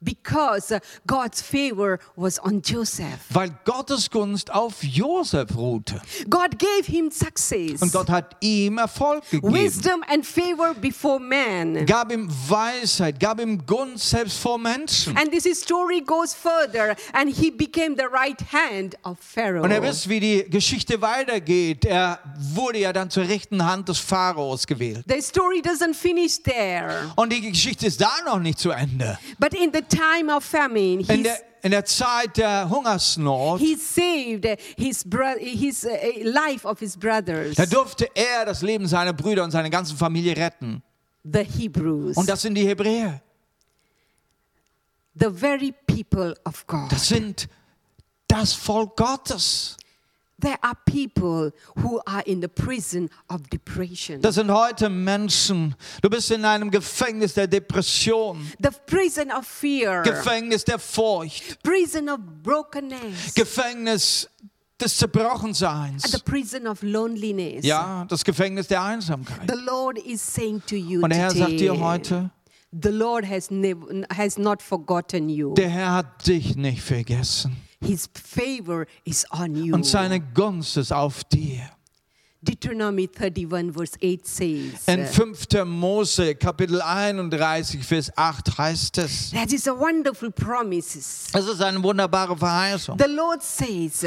Because 0.00 0.80
God's 1.06 1.42
favor 1.42 1.98
was 2.16 2.38
on 2.38 2.62
Joseph. 2.62 3.20
Weil 3.30 3.50
Gottes 3.64 4.10
Gunst 4.10 4.50
auf 4.52 4.82
Josef 4.82 5.54
ruhte. 5.56 6.00
God 6.28 6.58
gave 6.58 6.86
him 6.86 7.10
success, 7.10 7.82
Und 7.82 7.92
Gott 7.92 8.08
hat 8.08 8.36
ihm 8.40 8.78
Erfolg 8.78 9.28
gegeben. 9.30 9.52
wisdom, 9.52 10.02
and 10.08 10.24
favor 10.24 10.74
before 10.74 11.20
man. 11.20 11.84
Gab 11.86 12.12
ihm 12.12 12.28
Weisheit, 12.48 13.20
gab 13.20 13.40
ihm 13.40 13.64
Gunst 13.66 14.08
selbst 14.10 14.38
vor 14.38 14.58
Menschen. 14.58 15.16
And 15.16 15.30
this 15.30 15.44
story 15.60 16.00
goes 16.00 16.34
further, 16.34 16.96
and 17.12 17.30
he 17.30 17.50
became 17.50 17.94
the 17.96 18.06
right 18.10 18.40
hand 18.52 18.96
of 19.04 19.18
Pharaoh. 19.20 19.62
Und 19.62 19.70
ihr 19.70 19.82
wisst, 19.82 20.08
wie 20.08 20.20
die 20.20 20.44
Geschichte 20.48 21.00
weitergeht. 21.00 21.84
Er 21.84 22.20
wurde 22.54 22.78
ja 22.78 22.92
dann 22.92 23.10
zur 23.10 23.28
rechten 23.28 23.64
Hand 23.64 23.88
des 23.88 23.98
Pharaos 23.98 24.66
gewählt. 24.66 25.04
The 25.08 25.20
story 25.20 25.60
doesn't 25.60 25.94
finish 25.94 26.42
there. 26.42 27.12
Und 27.16 27.32
die 27.32 27.40
Geschichte 27.40 27.86
ist 27.86 28.00
da 28.00 28.10
noch 28.24 28.38
nicht 28.38 28.58
zu 28.58 28.70
Ende. 28.70 29.18
But 29.38 29.54
in 29.54 29.69
the 29.72 29.82
time 29.82 30.28
of 30.34 30.44
famine, 30.44 31.00
In 31.12 31.22
der, 31.22 31.38
in 31.62 31.70
der 31.72 31.84
Zeit 31.84 32.36
der 32.36 32.68
Hungersnot, 32.70 33.60
he 33.60 33.74
saved 33.76 34.44
his, 34.76 35.04
his 35.38 35.84
uh, 35.84 35.88
life 36.22 36.66
of 36.66 36.78
his 36.80 36.96
brothers, 36.96 37.54
da 37.56 37.66
durfte 37.66 38.08
er 38.14 38.44
das 38.46 38.62
Leben 38.62 38.86
seiner 38.86 39.12
Brüder 39.12 39.44
und 39.44 39.50
seiner 39.50 39.70
ganzen 39.70 39.96
Familie 39.96 40.36
retten. 40.36 40.82
the 41.24 41.44
Hebrews, 41.44 42.16
Und 42.16 42.28
das 42.28 42.42
sind 42.42 42.54
die 42.54 42.66
Hebräer. 42.66 43.20
the 45.14 45.28
very 45.30 45.74
people 45.86 46.34
of 46.46 46.66
God. 46.66 46.90
Das 46.90 47.08
sind 47.08 47.48
das 48.28 48.52
Volk 48.52 48.96
Gottes. 48.96 49.76
Das 54.20 54.34
sind 54.34 54.50
heute 54.50 54.88
Menschen. 54.88 55.74
Du 56.02 56.10
bist 56.10 56.30
in 56.30 56.44
einem 56.44 56.70
Gefängnis 56.70 57.34
der 57.34 57.46
Depression, 57.46 58.50
the 58.62 58.70
prison 58.86 59.30
of 59.32 59.46
fear, 59.46 60.02
Gefängnis 60.02 60.64
der 60.64 60.78
Furcht, 60.78 61.62
prison 61.62 62.08
of 62.08 62.18
brokenness, 62.42 63.34
Gefängnis 63.34 64.28
des 64.80 64.96
Zerbrochenseins. 64.96 66.02
the 66.10 66.18
prison 66.24 66.66
of 66.66 66.82
loneliness. 66.82 67.64
Ja, 67.64 68.04
das 68.08 68.24
Gefängnis 68.24 68.66
der 68.66 68.82
Einsamkeit. 68.82 69.50
The 69.50 69.60
Lord 69.64 69.98
is 69.98 70.22
saying 70.22 70.62
to 70.66 70.76
you 70.76 71.02
Und 71.02 71.10
der 71.10 71.18
Herr 71.18 71.30
sagt 71.30 71.60
dir 71.60 71.78
heute, 71.78 72.30
the 72.72 72.88
Lord 72.90 73.26
has, 73.28 73.48
has 74.16 74.38
not 74.38 74.62
forgotten 74.62 75.28
you. 75.28 75.54
der 75.54 75.68
Herr 75.68 75.92
hat 75.92 76.26
dich 76.26 76.56
nicht 76.56 76.82
vergessen. 76.82 77.56
His 77.82 78.08
favor 78.12 78.86
is 79.04 79.26
on 79.30 79.54
you. 79.54 79.74
Und 79.74 79.86
seine 79.86 80.20
Gunst 80.20 80.76
ist 80.76 80.92
auf 80.92 81.24
dir. 81.24 81.70
Deuteronomy 82.42 83.06
31 83.06 83.70
verse 83.70 83.98
8 84.00 84.26
says, 84.26 84.88
In 84.88 85.04
5. 85.06 85.66
Mose 85.66 86.34
Kapitel 86.36 86.80
31 86.80 87.84
Vers 87.84 88.10
8 88.16 88.56
heißt 88.56 88.96
es, 88.98 89.30
that 89.32 89.52
is 89.52 89.68
a 89.68 89.78
wonderful 89.78 90.30
promise. 90.30 90.98
es 90.98 91.46
ist 91.46 91.60
eine 91.60 91.82
wunderbare 91.82 92.34
Verheißung. 92.34 92.96
The 92.98 93.12
Lord 93.12 93.42
says, 93.42 94.06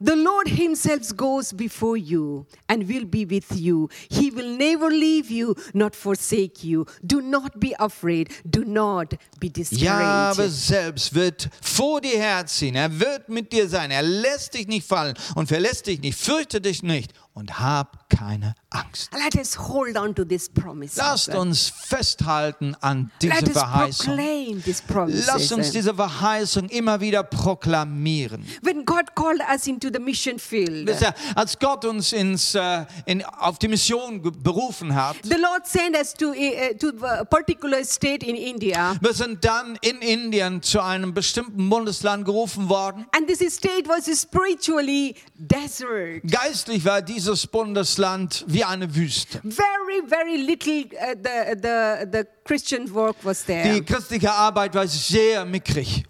the 0.00 0.16
Lord 0.16 0.48
himself 0.48 1.14
goes 1.16 1.52
before 1.52 1.96
you 1.96 2.46
and 2.68 2.88
will 2.88 3.04
be 3.04 3.24
with 3.26 3.52
you. 3.54 3.88
He 4.08 4.30
will 4.30 4.56
never 4.56 4.90
leave 4.90 5.30
you, 5.30 5.54
not 5.74 5.94
forsake 5.94 6.64
you. 6.64 6.86
Do 7.06 7.20
not 7.20 7.60
be 7.60 7.74
afraid. 7.78 8.30
Do 8.48 8.64
not 8.64 9.14
be 9.38 9.48
discouraged. 9.48 9.84
Jahwe 9.84 10.48
selbst 10.48 11.14
wird 11.14 11.50
vor 11.60 12.00
dir 12.00 12.18
herziehen. 12.18 12.76
Er 12.76 12.98
wird 12.98 13.28
mit 13.28 13.52
dir 13.52 13.68
sein. 13.68 13.90
Er 13.90 14.02
lässt 14.02 14.54
dich 14.54 14.66
nicht 14.66 14.86
fallen 14.86 15.14
und 15.34 15.46
verlässt 15.48 15.86
dich 15.86 16.00
nicht. 16.00 16.18
Fürchte 16.18 16.60
dich 16.60 16.82
nicht 16.82 17.12
und 17.34 17.60
hab 17.60 18.10
keine 18.10 18.54
Angst. 18.70 19.10
Let 19.12 19.36
us 19.36 19.56
hold 19.56 19.96
on 19.96 20.14
to 20.14 20.24
this 20.24 20.48
promise. 20.48 20.98
Lasst 20.98 21.28
uns 21.34 21.68
festhalten 21.68 22.76
an 22.80 23.10
diese 23.22 23.34
Let 23.34 23.48
Verheißung. 23.50 24.06
proclaim 24.06 24.62
this 24.62 24.82
promise. 24.82 25.26
Lasst 25.26 25.52
uns 25.52 25.70
diese 25.70 25.94
Verheißung 25.94 26.68
immer 26.68 27.00
wieder 27.00 27.22
proklamieren. 27.22 28.44
When 28.62 28.84
God 28.84 29.14
called 29.14 29.40
us 29.52 29.66
into 29.66 29.88
the 29.92 30.00
mission 30.00 30.38
field, 30.38 30.90
als 31.34 31.58
Gott 31.58 31.84
uns 31.84 32.12
ins, 32.12 32.54
äh, 32.54 32.84
in, 33.06 33.24
auf 33.24 33.58
die 33.58 33.68
Mission 33.68 34.20
berufen 34.42 34.94
hat, 34.94 35.16
the 35.22 35.36
Lord 35.36 35.66
sent 35.66 35.96
us 35.96 36.12
to 36.14 36.32
a, 36.32 36.74
to 36.78 36.88
a 37.04 37.24
particular 37.24 37.84
state 37.84 38.26
in 38.26 38.34
India. 38.34 38.96
wir 39.00 39.14
sind 39.14 39.44
dann 39.44 39.78
in 39.82 39.98
Indien 40.00 40.62
zu 40.62 40.80
einem 40.80 41.14
bestimmten 41.14 41.70
Bundesland 41.70 42.24
gerufen 42.24 42.68
worden. 42.68 43.06
And 43.16 43.26
this 43.26 43.40
state 43.54 43.88
was 43.88 44.06
spiritually 44.20 45.14
desert. 45.36 46.22
Geistlich 46.30 46.84
war 46.84 47.00
dieses 47.00 47.19
Bundesland 47.46 48.44
wie 48.46 48.64
eine 48.64 48.94
Wüste. 48.94 49.40
Very, 49.42 50.02
very 50.06 50.36
little 50.36 50.84
uh, 50.92 51.14
the, 51.14 51.56
the, 51.60 52.06
the 52.10 52.24
Christian 52.44 52.92
work 52.94 53.16
was 53.22 53.44
there. 53.44 53.62
Die 53.62 53.82
christliche 53.82 54.32
Arbeit 54.32 54.74
war 54.74 54.86
sehr 54.86 55.44
mickrig. 55.44 56.04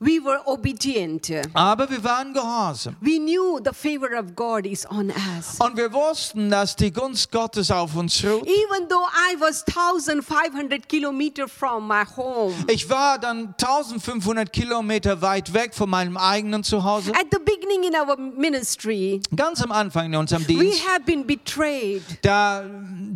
We 0.00 0.20
were 0.24 0.40
obedient. 0.46 1.28
Aber 1.54 1.90
wir 1.90 2.02
waren 2.04 2.32
gehorsam. 2.32 2.94
We 3.00 3.18
knew 3.18 3.58
the 3.64 3.72
favor 3.72 4.16
of 4.16 4.36
God 4.36 4.64
is 4.64 4.86
on 4.88 5.10
us. 5.10 5.56
Und 5.58 5.76
wir 5.76 5.92
wussten, 5.92 6.50
dass 6.50 6.76
die 6.76 6.92
Gunst 6.92 7.32
Gottes 7.32 7.70
auf 7.70 7.96
uns 7.96 8.22
ruht. 8.24 8.46
Even 8.46 8.88
though 8.88 9.06
I 9.08 9.34
was 9.40 9.64
1,500 9.66 10.88
kilometers 10.88 11.50
from 11.50 11.88
my 11.88 12.04
home, 12.16 12.54
Ich 12.68 12.88
war 12.88 13.18
dann 13.18 13.54
1500 13.60 14.52
Kilometer 14.52 15.20
weit 15.20 15.52
weg 15.52 15.74
von 15.74 15.90
meinem 15.90 16.16
eigenen 16.16 16.62
Zuhause. 16.62 17.10
at 17.12 17.26
the 17.32 17.38
beginning 17.38 17.82
in 17.84 17.94
our 17.96 18.16
ministry, 18.16 19.20
Ganz 19.34 19.60
am 19.62 19.72
Anfang 19.72 20.06
in 20.06 20.14
unserem 20.16 20.42
we 20.46 20.54
Dienst, 20.54 20.86
have 20.88 21.04
been 21.04 21.26
betrayed, 21.26 22.02
da, 22.22 22.62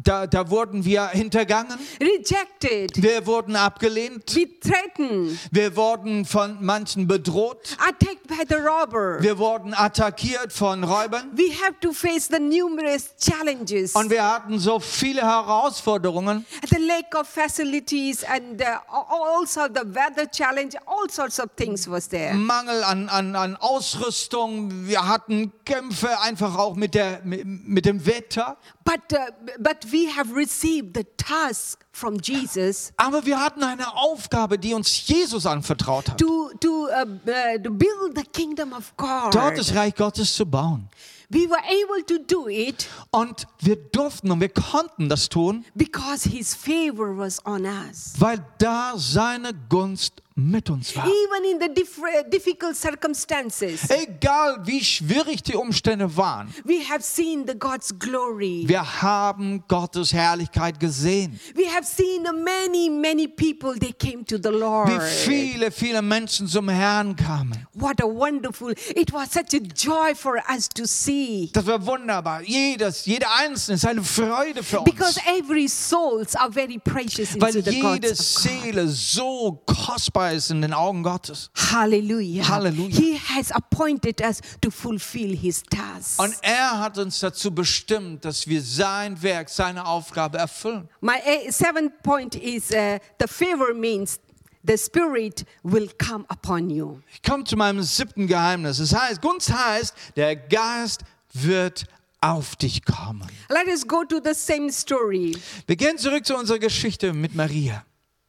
da, 0.03 0.27
da 0.27 0.51
wurden 0.51 0.85
wir 0.85 1.07
hintergangen. 1.09 1.79
rejected, 2.01 3.01
Wir 3.03 3.25
wurden 3.27 3.55
abgelehnt. 3.55 4.27
threatened, 4.27 5.39
Wir 5.51 5.77
wurden 5.77 6.25
von 6.25 6.63
manchen 6.73 7.07
bedroht. 7.07 7.77
attacked 7.79 8.27
by 8.27 8.45
the 8.49 8.57
robber. 8.57 9.19
Wir 9.21 9.39
wurden 9.39 9.75
attackiert 9.75 10.53
von 10.53 10.85
Räubern. 10.85 11.31
We 11.35 11.53
have 11.63 11.79
to 11.81 11.93
face 11.93 12.29
the 12.29 12.39
numerous 12.39 13.15
challenges. 13.19 13.95
Und 13.95 14.11
wir 14.11 14.25
hatten 14.25 14.59
so 14.59 14.81
viele 14.81 15.23
Herausforderungen. 15.23 16.47
the 16.71 16.79
lack 16.79 17.15
of 17.15 17.29
facilities 17.29 18.25
and 18.25 18.63
uh, 18.63 18.79
also 18.89 19.69
the 19.69 19.85
weather 19.85 20.27
challenge, 20.27 20.77
all 20.87 21.09
sorts 21.09 21.39
of 21.39 21.51
things 21.57 21.89
was 21.89 22.09
there. 22.09 22.35
Mangel 22.35 22.83
an, 22.85 23.09
an, 23.09 23.37
an 23.37 23.57
Ausrüstung. 23.57 24.87
Wir 24.87 25.07
hatten 25.07 25.53
Kämpfe 25.65 26.21
einfach 26.21 26.57
auch 26.57 26.75
mit, 26.77 26.95
der, 26.95 27.21
mit, 27.25 27.45
mit 27.47 27.85
dem 27.85 28.05
Wetter. 28.07 28.57
But, 28.85 29.13
uh, 29.13 29.31
but 29.59 29.93
we 29.93 30.09
have 30.09 30.35
received 30.35 30.97
the 30.97 31.05
task 31.17 31.79
from 31.93 32.19
Jesus 32.23 32.93
Aber 32.97 33.25
wir 33.27 33.39
hatten 33.39 33.63
eine 33.63 33.95
Aufgabe, 33.97 34.59
die 34.59 34.75
uns 34.75 35.07
Jesus 35.07 35.47
anvertraut 35.47 36.11
hat. 36.11 36.19
to, 36.19 36.51
to, 36.61 36.87
uh, 36.87 37.05
uh, 37.05 37.59
to 37.63 37.71
build 37.71 38.17
the 38.17 38.25
kingdom 38.33 38.73
of 38.73 38.93
God. 38.97 39.35
Dort 39.35 39.59
das 39.59 39.75
Reich 39.75 39.95
Gottes 39.95 40.35
zu 40.35 40.47
bauen. 40.47 40.89
We 41.29 41.49
were 41.49 41.63
able 41.65 42.05
to 42.05 42.19
do 42.19 42.47
it 42.49 42.87
Und 43.11 43.47
wir 43.61 43.77
durften 43.77 44.31
und 44.31 44.41
wir 44.41 44.51
konnten 44.51 45.09
das 45.09 45.31
tun, 45.31 45.65
because 45.75 46.29
his 46.29 46.55
favor 46.55 47.17
was 47.17 47.45
on 47.47 47.65
us. 47.65 48.15
weil 48.19 48.45
da 48.59 48.93
seine 48.97 49.53
Gunst 49.71 50.23
mit 50.35 50.71
uns 50.71 50.95
war. 50.97 51.05
Even 51.07 51.51
in 51.53 51.61
the 51.61 51.69
diff- 51.75 52.01
difficult 52.31 52.77
circumstances, 52.77 53.89
Egal 53.91 54.61
wie 54.67 54.83
schwierig 54.83 55.43
die 55.43 55.55
Umstände 55.55 56.17
waren, 56.17 56.53
we 56.65 56.81
have 56.89 57.03
seen 57.03 57.47
the 57.47 57.55
God's 57.59 57.93
glory. 57.99 58.65
wir 58.67 59.03
haben 59.03 59.63
Gottes 59.69 60.13
Herrlichkeit 60.13 60.79
gesehen. 60.81 61.39
We 61.55 61.67
have 61.71 61.85
seen 61.85 62.25
the 62.25 62.33
many, 62.33 62.89
many 62.89 63.29
people, 63.29 63.79
they 63.79 63.93
came 63.93 64.25
to 64.25 64.37
the 64.43 64.49
Lord. 64.51 64.89
Wie 64.89 65.01
viele, 65.01 65.71
viele 65.71 66.01
Menschen 66.03 66.47
zum 66.47 66.69
Herrn 66.69 67.15
kamen. 67.17 67.67
What 67.75 68.01
a 68.03 68.07
wonderful, 68.07 68.73
it 68.95 69.13
was 69.13 69.33
such 69.33 69.53
a 69.55 69.61
joy 69.75 70.15
for 70.15 70.37
us 70.49 70.69
to 70.69 70.85
see. 70.87 71.51
Das 71.53 71.67
war 71.67 71.85
wunderbar. 71.85 72.43
Jedes, 72.43 73.05
jeder 73.07 73.29
Einzelne 73.37 73.77
ist 73.77 73.85
eine 73.87 74.03
Freude 74.03 74.63
für 74.63 74.81
uns. 74.81 74.91
Because 74.91 75.21
every 75.27 75.69
souls 75.69 76.35
are 76.37 76.51
very 76.51 76.79
precious 76.79 77.39
Weil 77.39 77.57
jede. 77.59 78.15
Seele 78.15 78.89
so 78.89 79.63
kostbar 79.67 80.22
ist 80.31 80.51
in 80.51 80.63
den 80.63 80.73
Augen 80.73 81.03
Gottes. 81.03 81.51
Hallelujah. 81.73 82.49
Hallelujah. 82.49 82.97
He 82.97 83.19
has 83.19 83.51
appointed 83.51 84.21
us 84.21 84.41
to 84.61 84.71
fulfill 84.71 85.37
his 85.37 85.63
task. 85.65 86.21
Und 86.21 86.35
er 86.43 86.79
hat 86.79 86.99
uns 86.99 87.21
dazu 87.21 87.51
bestimmt, 87.53 88.25
dass 88.25 88.47
wir 88.47 88.63
sein 88.63 89.21
Werk, 89.23 89.49
seine 89.49 89.87
Aufgabe 89.87 90.39
erfüllen. 90.39 90.89
My 91.01 91.17
eh, 91.25 91.51
seventh 91.51 92.03
point 92.03 92.35
is 92.35 92.71
uh, 92.71 92.99
the 93.19 93.27
favor 93.27 93.75
means 93.75 94.19
the 94.65 94.77
Spirit 94.77 95.45
will 95.63 95.89
come 95.99 96.25
upon 96.29 96.71
you. 96.71 97.01
Ich 97.13 97.23
komme 97.23 97.45
zu 97.45 97.57
meinem 97.57 97.83
siebten 97.83 98.27
Geheimnis. 98.27 98.79
Es 98.79 98.95
heißt, 98.95 99.21
Gunst 99.21 99.53
heißt, 99.53 99.95
der 100.17 100.37
Geist 100.37 101.03
wird 101.33 101.87
auf 102.21 102.57
dich 102.57 102.85
kommen. 102.85 103.27
Let 103.49 103.67
us 103.67 103.87
go 103.87 104.05
to 104.05 104.21
the 104.23 104.35
same 104.35 104.71
story. 104.71 105.37
Wir 105.67 105.77
gehen 105.77 105.99
zurück 105.99 106.25
zu 106.25 106.37
unserer 106.37 106.59
Geschichte 106.59 107.13
mit 107.13 107.35
Maria. 107.35 107.85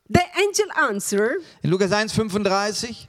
The 0.09 0.23
angel 0.37 0.65
answered, 0.77 1.43
In 1.63 1.71
Lukas 1.71 1.91
1, 1.91 2.09
35. 2.09 3.07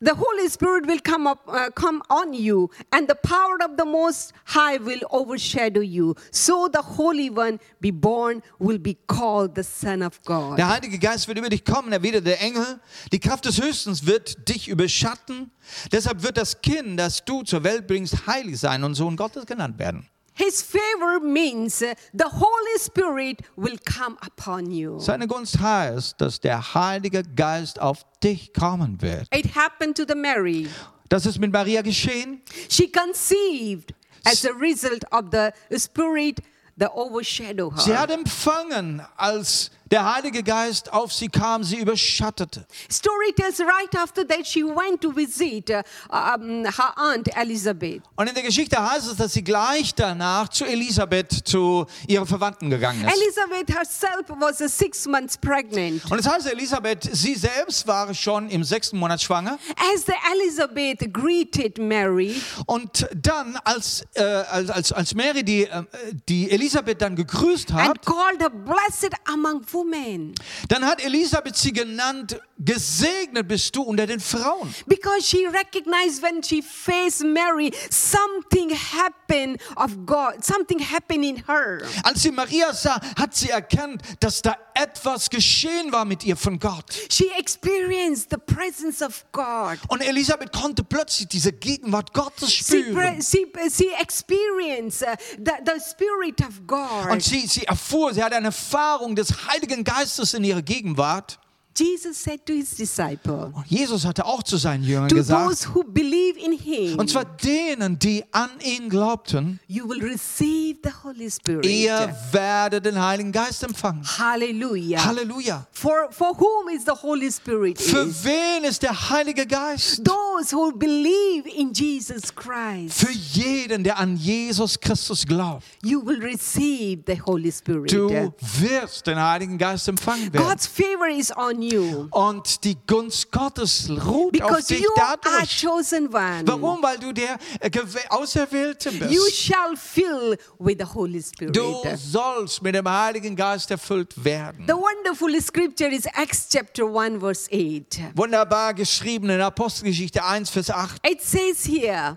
The 0.00 0.14
Holy 0.14 0.48
Spirit 0.48 0.86
will 0.86 0.98
come 0.98 1.26
up, 1.26 1.48
uh, 1.48 1.70
come 1.70 2.02
on 2.10 2.34
you, 2.34 2.68
and 2.92 3.08
the 3.08 3.14
power 3.14 3.56
of 3.64 3.78
the 3.78 3.86
Most 3.86 4.34
High 4.44 4.76
will 4.76 5.00
overshadow 5.10 5.80
you. 5.80 6.14
So 6.30 6.68
the 6.68 6.82
Holy 6.82 7.30
One 7.30 7.58
be 7.80 7.90
born 7.90 8.42
will 8.58 8.76
be 8.76 8.98
called 9.06 9.54
the 9.54 9.62
Son 9.62 10.02
of 10.02 10.20
God. 10.24 10.58
Der 10.58 10.68
Heilige 10.68 10.98
Geist 10.98 11.26
wird 11.26 11.38
über 11.38 11.48
dich 11.48 11.64
kommen, 11.64 11.92
erwidert 11.92 12.26
der 12.26 12.38
Engel. 12.42 12.80
Die 13.12 13.20
Kraft 13.20 13.46
des 13.46 13.62
Höchstens 13.62 14.04
wird 14.04 14.46
dich 14.46 14.68
überschatten. 14.68 15.50
Deshalb 15.90 16.22
wird 16.22 16.36
das 16.36 16.60
Kind, 16.60 16.98
das 16.98 17.24
du 17.24 17.42
zur 17.42 17.64
Welt 17.64 17.86
bringst, 17.86 18.26
heilig 18.26 18.58
sein 18.58 18.84
und 18.84 18.96
Sohn 18.96 19.16
Gottes 19.16 19.46
genannt 19.46 19.78
werden. 19.78 20.06
His 20.34 20.62
favor 20.62 21.20
means 21.20 21.80
uh, 21.80 21.94
the 22.12 22.28
Holy 22.28 22.78
Spirit 22.78 23.42
will 23.56 23.76
come 23.84 24.16
upon 24.20 24.70
you. 24.70 24.98
Seine 24.98 25.28
Gunst 25.28 25.60
heißt, 25.60 26.20
dass 26.20 26.40
der 26.40 26.74
Heilige 26.74 27.22
Geist 27.22 27.80
auf 27.80 28.04
dich 28.22 28.52
kommen 28.52 29.00
wird. 29.00 29.28
It 29.32 29.54
happened 29.54 29.96
to 29.96 30.04
the 30.06 30.16
Mary. 30.16 30.68
Das 31.08 31.24
ist 31.24 31.38
mit 31.38 31.52
Maria 31.52 31.82
geschehen. 31.82 32.42
She 32.68 32.90
conceived 32.90 33.94
as 34.24 34.44
a 34.44 34.52
result 34.52 35.04
of 35.12 35.26
the 35.30 35.50
Spirit 35.78 36.40
that 36.78 36.90
overshadow 36.94 37.70
her. 37.70 37.80
Sie 37.80 37.96
hat 37.96 38.10
empfangen, 38.10 39.02
als 39.16 39.70
der 39.90 40.14
Heilige 40.14 40.42
Geist 40.42 40.92
auf 40.92 41.12
sie 41.12 41.28
kam, 41.28 41.62
sie 41.64 41.76
überschattete. 41.76 42.66
Story 42.90 43.32
tells 43.36 43.60
right 43.60 43.94
after 43.96 44.26
that 44.26 44.46
she 44.46 44.64
went 44.64 45.00
to 45.00 45.14
visit 45.14 45.70
uh, 45.70 45.82
um, 46.10 46.64
her 46.64 46.92
aunt 46.96 47.28
Elizabeth. 47.36 48.02
Und 48.16 48.28
in 48.28 48.34
der 48.34 48.42
Geschichte 48.44 48.80
heißt 48.80 49.10
es, 49.10 49.16
dass 49.16 49.32
sie 49.32 49.44
gleich 49.44 49.94
danach 49.94 50.48
zu 50.48 50.64
Elisabeth, 50.64 51.32
zu 51.46 51.86
ihren 52.06 52.26
Verwandten 52.26 52.70
gegangen 52.70 53.04
ist. 53.04 53.14
Elizabeth 53.14 53.76
herself 53.76 54.26
was 54.38 54.60
uh, 54.60 54.68
six 54.68 55.06
months 55.06 55.36
pregnant. 55.36 56.10
Und 56.10 56.18
es 56.18 56.28
heißt, 56.28 56.46
Elisabeth, 56.46 57.08
sie 57.12 57.34
selbst 57.34 57.86
war 57.86 58.12
schon 58.14 58.48
im 58.48 58.64
sechsten 58.64 58.98
Monat 58.98 59.20
schwanger. 59.22 59.58
As 59.94 60.04
the 60.06 60.14
Elizabeth 60.32 61.12
greeted 61.12 61.78
Mary, 61.78 62.34
Und 62.66 63.06
dann, 63.14 63.56
als, 63.64 64.04
äh, 64.14 64.22
als, 64.22 64.70
als, 64.70 64.92
als 64.92 65.14
Mary 65.14 65.44
die, 65.44 65.64
äh, 65.64 65.84
die 66.28 66.50
Elisabeth 66.50 67.00
dann 67.00 67.16
gegrüßt 67.16 67.70
and 67.72 67.80
hat, 67.80 68.06
called 68.06 68.40
her 68.40 68.50
blessed 68.50 69.14
among 69.32 69.62
women, 69.74 70.34
dann 70.68 70.86
hat 70.86 71.04
Elisabeth 71.04 71.56
sie 71.56 71.72
genannt, 71.72 72.40
gesegnet 72.58 73.48
bist 73.48 73.74
du 73.74 73.82
unter 73.82 74.06
den 74.06 74.20
Frauen. 74.20 74.72
because 74.86 75.26
she 75.26 75.46
recognized 75.48 76.22
when 76.22 76.42
she 76.42 76.62
faced 76.62 77.24
Mary, 77.24 77.72
something 77.90 78.70
happened 78.70 79.60
of 79.76 80.06
God, 80.06 80.44
something 80.44 80.78
happened 80.78 81.24
in 81.24 81.42
her. 81.48 81.82
Als 82.04 82.22
sie 82.22 82.30
Maria 82.30 82.72
sah, 82.72 83.00
hat 83.18 83.34
sie 83.34 83.50
erkannt, 83.50 84.02
dass 84.20 84.40
da 84.42 84.56
etwas 84.74 85.28
geschehen 85.30 85.92
war 85.92 86.04
mit 86.04 86.24
ihr 86.24 86.36
von 86.36 86.58
Gott. 86.58 86.84
She 87.10 87.28
experienced 87.38 88.30
the 88.30 88.36
presence 88.38 89.02
of 89.02 89.24
God. 89.32 89.78
Und 89.88 90.00
Elisabeth 90.00 90.52
konnte 90.52 90.84
plötzlich 90.84 91.28
diese 91.28 91.52
Gegenwart 91.52 92.12
Gottes 92.12 92.52
spüren. 92.52 92.94
pre- 92.94 93.22
she, 93.22 93.46
she 93.70 93.88
experienced 94.00 95.02
uh, 95.02 95.14
the, 95.38 95.52
the 95.64 95.80
Spirit 95.80 96.40
of 96.40 96.66
God. 96.66 97.10
Und 97.10 97.22
sie, 97.22 97.46
sie 97.46 97.64
erfuhr, 97.64 98.12
sie 98.14 98.22
hatte 98.22 98.36
eine 98.36 98.46
Erfahrung 98.46 99.14
des 99.16 99.32
Heiligen 99.48 99.63
Geistes 99.84 100.34
in 100.34 100.44
ihrer 100.44 100.62
Gegenwart. 100.62 101.38
Jesus 101.76 102.22
said 102.22 102.46
to 102.46 102.52
his 102.52 102.76
disciple, 102.76 103.52
Jesus 103.66 104.04
hatte 104.04 104.24
auch 104.24 104.44
zu 104.44 104.56
seinen 104.56 104.84
Jüngern 104.84 105.08
to 105.08 105.16
gesagt, 105.16 105.48
those 105.48 105.68
who 105.74 105.82
believe 105.82 106.38
in 106.38 106.52
him, 106.52 106.98
und 106.98 107.10
zwar 107.10 107.24
denen, 107.24 107.98
die 107.98 108.24
an 108.30 108.50
ihn 108.60 108.88
glaubten, 108.88 109.58
you 109.66 109.88
will 109.88 110.00
receive 110.00 110.78
the 110.84 110.90
Holy 111.02 111.28
Spirit. 111.28 111.66
ihr 111.66 112.14
werdet 112.30 112.86
den 112.86 113.00
Heiligen 113.00 113.32
Geist 113.32 113.64
empfangen. 113.64 114.04
Hallelujah. 114.04 115.04
Halleluja. 115.04 115.66
For, 115.72 116.08
for 116.12 116.38
whom 116.38 116.68
is 116.68 116.84
the 116.84 116.92
Holy 116.92 117.30
Spirit? 117.32 117.80
Für 117.80 118.06
is? 118.06 118.24
wen 118.24 118.62
ist 118.64 118.82
der 118.82 119.10
Heilige 119.10 119.44
Geist? 119.44 120.04
Those 120.04 120.54
who 120.54 120.70
believe 120.70 121.48
in 121.48 121.72
Jesus 121.72 122.32
Christ. 122.34 123.00
Für 123.00 123.10
jeden, 123.10 123.82
der 123.82 123.98
an 123.98 124.16
Jesus 124.16 124.78
Christus 124.78 125.26
glaubt. 125.26 125.64
You 125.82 126.04
will 126.04 126.22
receive 126.22 127.02
the 127.06 127.20
Holy 127.20 127.50
Spirit. 127.50 127.92
Du 127.92 128.32
wirst 128.60 129.06
den 129.08 129.20
Heiligen 129.20 129.58
Geist 129.58 129.88
empfangen 129.88 130.32
werden. 130.32 130.46
God's 130.46 130.66
favor 130.68 131.08
is 131.08 131.36
on 131.36 131.63
you 131.72 132.08
Und 132.10 132.64
die 132.64 132.76
Gunst 132.86 133.30
Gottes 133.32 133.88
ruht 133.90 134.40
auf 134.42 134.48
because 134.48 134.66
dich 134.68 134.80
you 134.80 134.90
are 135.00 135.16
dadurch. 135.22 135.60
chosen 135.62 136.06
one. 136.12 136.42
Warum? 136.44 136.82
Weil 136.82 136.98
du 136.98 137.12
der 137.12 137.38
äh, 137.60 137.70
Auserwählte 138.10 138.90
You 138.90 139.24
bist. 139.24 139.36
shall 139.36 139.76
fill 139.76 140.36
with 140.58 140.76
the 140.78 140.84
Holy 140.94 141.22
Spirit. 141.22 141.56
Du 141.56 141.82
sollst 141.96 142.62
mit 142.62 142.74
dem 142.74 142.88
Heiligen 142.88 143.34
Geist 143.36 143.70
erfüllt 143.70 144.24
werden. 144.24 144.64
The 144.66 144.74
wonderful 144.74 145.40
scripture 145.40 145.90
is 145.90 146.06
Acts 146.06 146.48
chapter 146.50 146.84
1, 146.84 147.20
verse 147.20 147.48
8. 147.52 148.00
Wunderbar 148.14 148.74
geschrieben 148.74 149.30
in 149.30 149.40
Apostelgeschichte 149.40 150.24
1, 150.24 150.50
Vers 150.50 150.70
8. 150.70 151.00
It 151.06 151.22
says 151.22 151.64
here, 151.66 152.16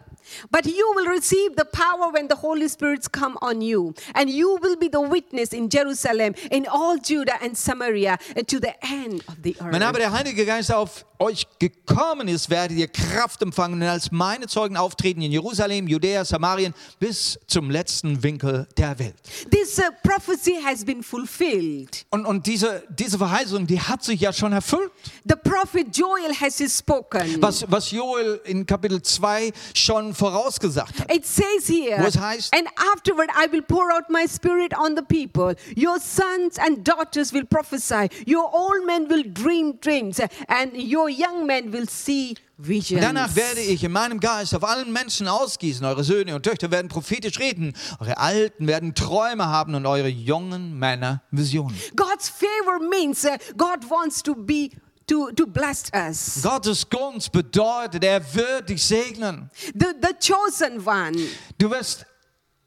But 0.51 0.65
you 0.65 0.93
will 0.95 1.05
receive 1.07 1.55
the 1.55 1.65
power 1.65 2.11
when 2.11 2.27
the 2.27 2.35
Holy 2.35 2.67
Spirits 2.67 3.07
come 3.11 3.37
on 3.41 3.61
you, 3.61 3.93
and 4.15 4.29
you 4.29 4.57
will 4.61 4.75
be 4.75 4.87
the 4.89 5.01
witness 5.01 5.53
in 5.53 5.69
Jerusalem, 5.69 6.33
in 6.51 6.65
all 6.67 6.97
Judah 6.97 7.37
and 7.41 7.57
Samaria, 7.57 8.17
and 8.35 8.47
to 8.47 8.59
the 8.59 8.73
end 8.85 9.23
of 9.27 9.35
the 9.43 9.55
Wenn 9.59 9.81
aber 9.83 9.99
earth. 9.99 9.99
der 9.99 10.11
Heilige 10.11 10.45
Geist 10.45 10.71
auf 10.71 11.05
euch 11.19 11.47
gekommen 11.59 12.27
ist, 12.27 12.49
werdet 12.49 12.77
ihr 12.77 12.87
Kraft 12.87 13.41
empfangen 13.41 13.81
und 13.81 13.87
als 13.87 14.11
meine 14.11 14.47
Zeugen 14.47 14.77
auftreten 14.77 15.21
in 15.21 15.31
Jerusalem, 15.31 15.87
Judäa, 15.87 16.23
Samarien 16.25 16.73
bis 16.99 17.39
zum 17.47 17.69
letzten 17.69 18.21
Winkel 18.23 18.67
der 18.77 18.97
Welt. 18.99 19.15
This 19.49 19.81
prophecy 20.03 20.59
has 20.63 20.83
been 20.85 21.03
fulfilled. 21.03 22.05
Und, 22.09 22.25
und 22.25 22.45
diese, 22.45 22.83
diese 22.89 23.17
Verheißung, 23.17 23.67
die 23.67 23.79
hat 23.79 24.03
sich 24.03 24.21
ja 24.21 24.33
schon 24.33 24.53
erfüllt. 24.53 24.91
The 25.25 25.35
prophet 25.35 25.95
Joel 25.95 26.33
has 26.39 26.57
spoken. 26.77 27.41
Was, 27.41 27.65
was 27.69 27.91
Joel 27.91 28.39
in 28.45 28.65
Kapitel 28.65 29.01
2 29.01 29.51
schon 29.73 30.13
vorausgesagt 30.13 30.99
hat. 30.99 31.11
It 31.13 31.25
says 31.25 31.67
here, 31.67 32.01
Wo 32.01 32.07
es 32.07 32.17
heißt- 32.17 32.53
and 32.55 32.67
afterward 32.95 33.29
I 33.35 33.51
will 33.51 33.61
pour 33.61 33.91
out 33.91 34.09
my 34.09 34.25
spirit 34.27 34.73
on 34.77 34.95
the 34.95 35.01
people. 35.03 35.55
Your 35.75 35.99
sons 35.99 36.57
and 36.59 36.83
daughters 36.83 37.33
will 37.33 37.45
prophesy. 37.45 38.09
Your 38.25 38.49
old 38.53 38.85
men 38.85 39.09
will 39.09 39.23
dream 39.23 39.77
dreams, 39.81 40.19
and 40.47 40.73
your 40.75 41.06
young 41.09 41.45
men 41.45 41.71
will 41.71 41.87
see 41.87 42.35
visions. 42.57 43.01
Danach 43.01 43.35
werde 43.35 43.61
ich 43.61 43.83
in 43.83 43.91
meinem 43.91 44.19
Geist 44.19 44.53
auf 44.55 44.63
allen 44.63 44.91
Menschen 44.91 45.27
ausgießen. 45.27 45.85
Eure 45.85 46.03
Söhne 46.03 46.35
und 46.35 46.43
Töchter 46.43 46.71
werden 46.71 46.87
prophetisch 46.87 47.39
reden. 47.39 47.73
Eure 47.99 48.17
Alten 48.17 48.67
werden 48.67 48.95
Träume 48.95 49.47
haben 49.47 49.75
und 49.75 49.85
eure 49.85 50.07
jungen 50.07 50.77
Männer 50.77 51.21
Visionen. 51.31 51.75
God's 51.95 52.29
favor 52.29 52.79
means 52.89 53.25
uh, 53.25 53.37
God 53.55 53.89
wants 53.89 54.21
to 54.23 54.35
be 54.35 54.69
to, 55.07 55.31
to 55.31 55.47
bless 55.47 55.85
us. 55.93 56.41
Gottes 56.41 56.89
Gunst 56.89 57.31
bedeutet, 57.31 58.03
er 58.03 58.21
wird 58.33 58.69
dich 58.69 58.83
segnen. 58.83 59.49
The, 59.73 59.93
the 60.01 60.13
chosen 60.19 60.85
one, 60.85 61.17
Du 61.57 61.69
wirst 61.69 62.05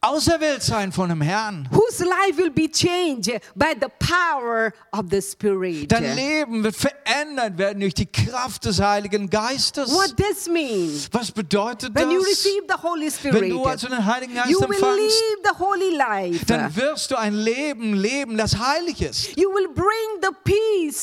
auserwählt 0.03 0.63
sein 0.63 0.93
von 0.93 1.09
dem 1.11 1.21
Herrn. 1.21 1.69
whose 1.71 2.05
life 2.05 2.37
will 2.39 2.51
be 2.51 2.69
changed 2.71 3.41
by 3.55 3.75
the 3.79 3.89
power 3.99 4.73
of 4.93 5.07
the 5.11 5.21
Spirit. 5.21 5.93
Dein 5.93 6.15
Leben 6.17 6.65
wird 6.65 6.75
verändert 6.75 7.59
werden 7.59 7.81
durch 7.81 7.95
die 7.95 8.07
Kraft 8.07 8.65
des 8.65 8.81
Heiligen 8.81 9.29
Geistes. 9.29 9.91
What 9.93 10.17
this 10.17 10.49
means? 10.49 11.09
Was 11.13 11.31
bedeutet 11.31 11.95
das? 11.95 12.03
When 12.03 12.11
you 12.11 12.23
receive 12.23 12.63
the 12.69 12.83
Holy 12.83 13.11
Spirit, 13.11 13.43
Wenn 13.43 13.51
du 13.51 13.65
also 13.65 13.89
den 13.89 14.05
Heiligen 14.05 14.35
Geist 14.35 14.49
you 14.51 14.59
will 14.61 14.75
empfangst, 14.75 14.99
live 14.99 15.53
the 15.53 15.59
holy 15.59 15.97
life. 15.97 16.47
dann 16.47 16.75
wirst 16.77 17.11
du 17.11 17.17
ein 17.17 17.35
Leben 17.35 17.95
leben, 17.95 18.37
das 18.39 18.59
heilig 18.59 19.03
ist. 19.03 19.37
You 19.37 19.51
will 19.53 19.69
bring 19.75 20.23
the 20.23 20.31
peace 20.45 20.57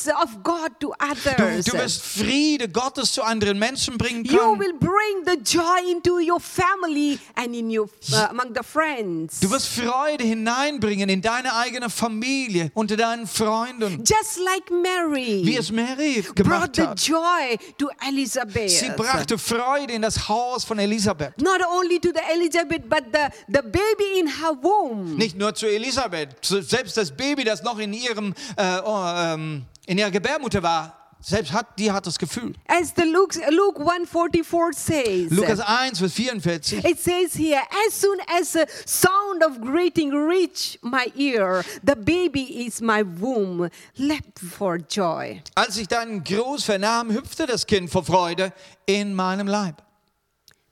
of 0.07 0.43
God 0.43 0.71
to 0.79 0.87
Du, 0.89 0.93
others. 1.43 1.65
du 1.65 1.73
wirst 1.73 2.01
Friede 2.03 2.69
Gottes 2.69 3.11
zu 3.13 3.23
anderen 3.23 3.57
Menschen 3.57 3.97
bringen 3.97 4.23
You 4.25 4.37
können. 4.37 4.59
will 4.59 4.73
bring 4.79 5.25
the 5.25 5.37
joy 5.43 5.91
into 5.91 6.19
your 6.19 6.39
family 6.39 7.19
and 7.35 7.55
in 7.55 7.69
your 7.75 7.89
uh, 8.13 8.27
among 8.29 8.53
the 8.55 8.63
friends. 8.63 9.39
Du 9.39 9.49
wirst 9.49 9.67
Freude 9.67 10.23
hineinbringen 10.23 11.09
in 11.09 11.21
deine 11.21 11.53
eigene 11.55 11.89
Familie, 11.89 12.71
unter 12.73 12.95
deinen 12.97 13.27
Freunden, 13.27 14.03
Just 14.05 14.37
like 14.43 14.69
Mary 14.71 15.41
wie 15.43 15.57
es 15.57 15.71
Mary 15.71 16.21
brought 16.21 16.35
gemacht 16.35 16.75
the 16.75 16.81
hat. 16.83 16.99
joy 17.01 17.57
to 17.77 17.89
Elizabeth. 18.07 18.69
Sie 18.69 18.89
brachte 18.95 19.37
Freude 19.37 19.93
in 19.93 20.01
das 20.01 20.27
Haus 20.29 20.63
von 20.63 20.79
Elisabeth. 20.79 21.39
Not 21.41 21.61
only 21.67 21.99
to 21.99 22.09
the 22.13 22.21
Elizabeth, 22.33 22.87
but 22.89 23.03
the, 23.11 23.27
the 23.47 23.61
baby 23.61 24.19
in 24.19 24.27
her 24.27 24.53
womb. 24.61 25.15
Nicht 25.17 25.37
nur 25.37 25.53
zu 25.55 25.67
Elisabeth, 25.67 26.29
selbst 26.43 26.97
das 26.97 27.11
Baby, 27.11 27.43
das 27.43 27.63
noch 27.63 27.79
in 27.79 27.93
ihrem 27.93 28.33
äh, 28.55 28.79
oh, 28.83 29.03
ähm, 29.15 29.65
in 29.87 29.97
ihrer 29.97 30.11
Gebärmutter 30.11 30.61
war, 30.61 31.15
selbst 31.19 31.51
hat 31.51 31.79
die 31.79 31.91
hat 31.91 32.05
das 32.05 32.19
Gefühl. 32.19 32.53
As 32.67 32.93
the 32.95 33.03
Luke, 33.03 33.35
Luke 33.49 33.79
144 33.79 34.73
says. 34.73 35.31
Lukas 35.31 35.59
1 35.59 35.97
Vers 35.97 36.13
44. 36.13 36.83
It 36.85 36.99
says 36.99 37.33
here, 37.33 37.61
as 37.87 37.93
soon 37.93 38.19
as 38.39 38.53
the 38.53 38.67
sound 38.85 39.43
of 39.43 39.59
greeting 39.61 40.11
reached 40.11 40.77
my 40.83 41.11
ear, 41.15 41.63
the 41.83 41.95
baby 41.95 42.65
is 42.65 42.81
my 42.81 43.03
womb 43.03 43.69
leapt 43.97 44.39
for 44.39 44.77
joy. 44.77 45.41
Als 45.55 45.77
ich 45.77 45.87
deinen 45.87 46.23
Gruß 46.23 46.65
vernahm, 46.65 47.11
hüpfte 47.11 47.47
das 47.47 47.65
Kind 47.65 47.89
vor 47.89 48.03
Freude 48.03 48.53
in 48.85 49.15
meinem 49.15 49.47
Leib. 49.47 49.81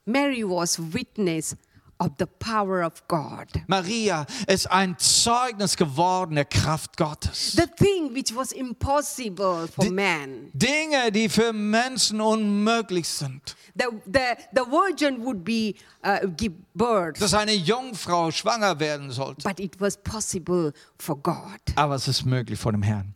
Mary 0.04 0.44
was 0.44 0.78
witness 0.78 1.56
of 1.98 2.10
the 2.18 2.26
power 2.26 2.82
of 2.84 3.06
God. 3.08 3.46
Maria 3.66 4.26
ist 4.46 4.70
ein 4.70 4.98
Zeugnis 4.98 5.76
geworden 5.76 6.34
der 6.34 6.44
Kraft 6.44 6.96
Gottes. 6.96 7.52
The 7.52 7.66
thing 7.66 8.14
which 8.14 8.34
was 8.34 8.52
impossible 8.52 9.68
for 9.68 9.90
man. 9.90 10.50
Dinge, 10.52 11.10
die 11.12 11.28
für 11.28 11.52
Menschen 11.52 12.20
unmöglich 12.20 13.08
sind. 13.08 13.56
The, 13.74 13.86
the, 14.06 14.36
the 14.52 14.62
virgin 14.70 15.24
would 15.24 15.44
be 15.44 15.74
uh, 16.04 16.26
give 16.36 16.54
birth, 16.74 17.20
Dass 17.20 17.34
eine 17.34 17.52
Jungfrau 17.54 18.30
schwanger 18.30 18.78
werden 18.78 19.10
sollte. 19.10 19.42
but 19.48 19.58
it 19.60 19.80
was 19.80 19.96
possible 19.96 20.72
for 20.98 21.16
God. 21.16 21.60
Aber 21.76 21.94
es 21.94 22.08
ist 22.08 22.24
möglich 22.24 22.58
vor 22.58 22.72
dem 22.72 22.82
Herrn. 22.82 23.14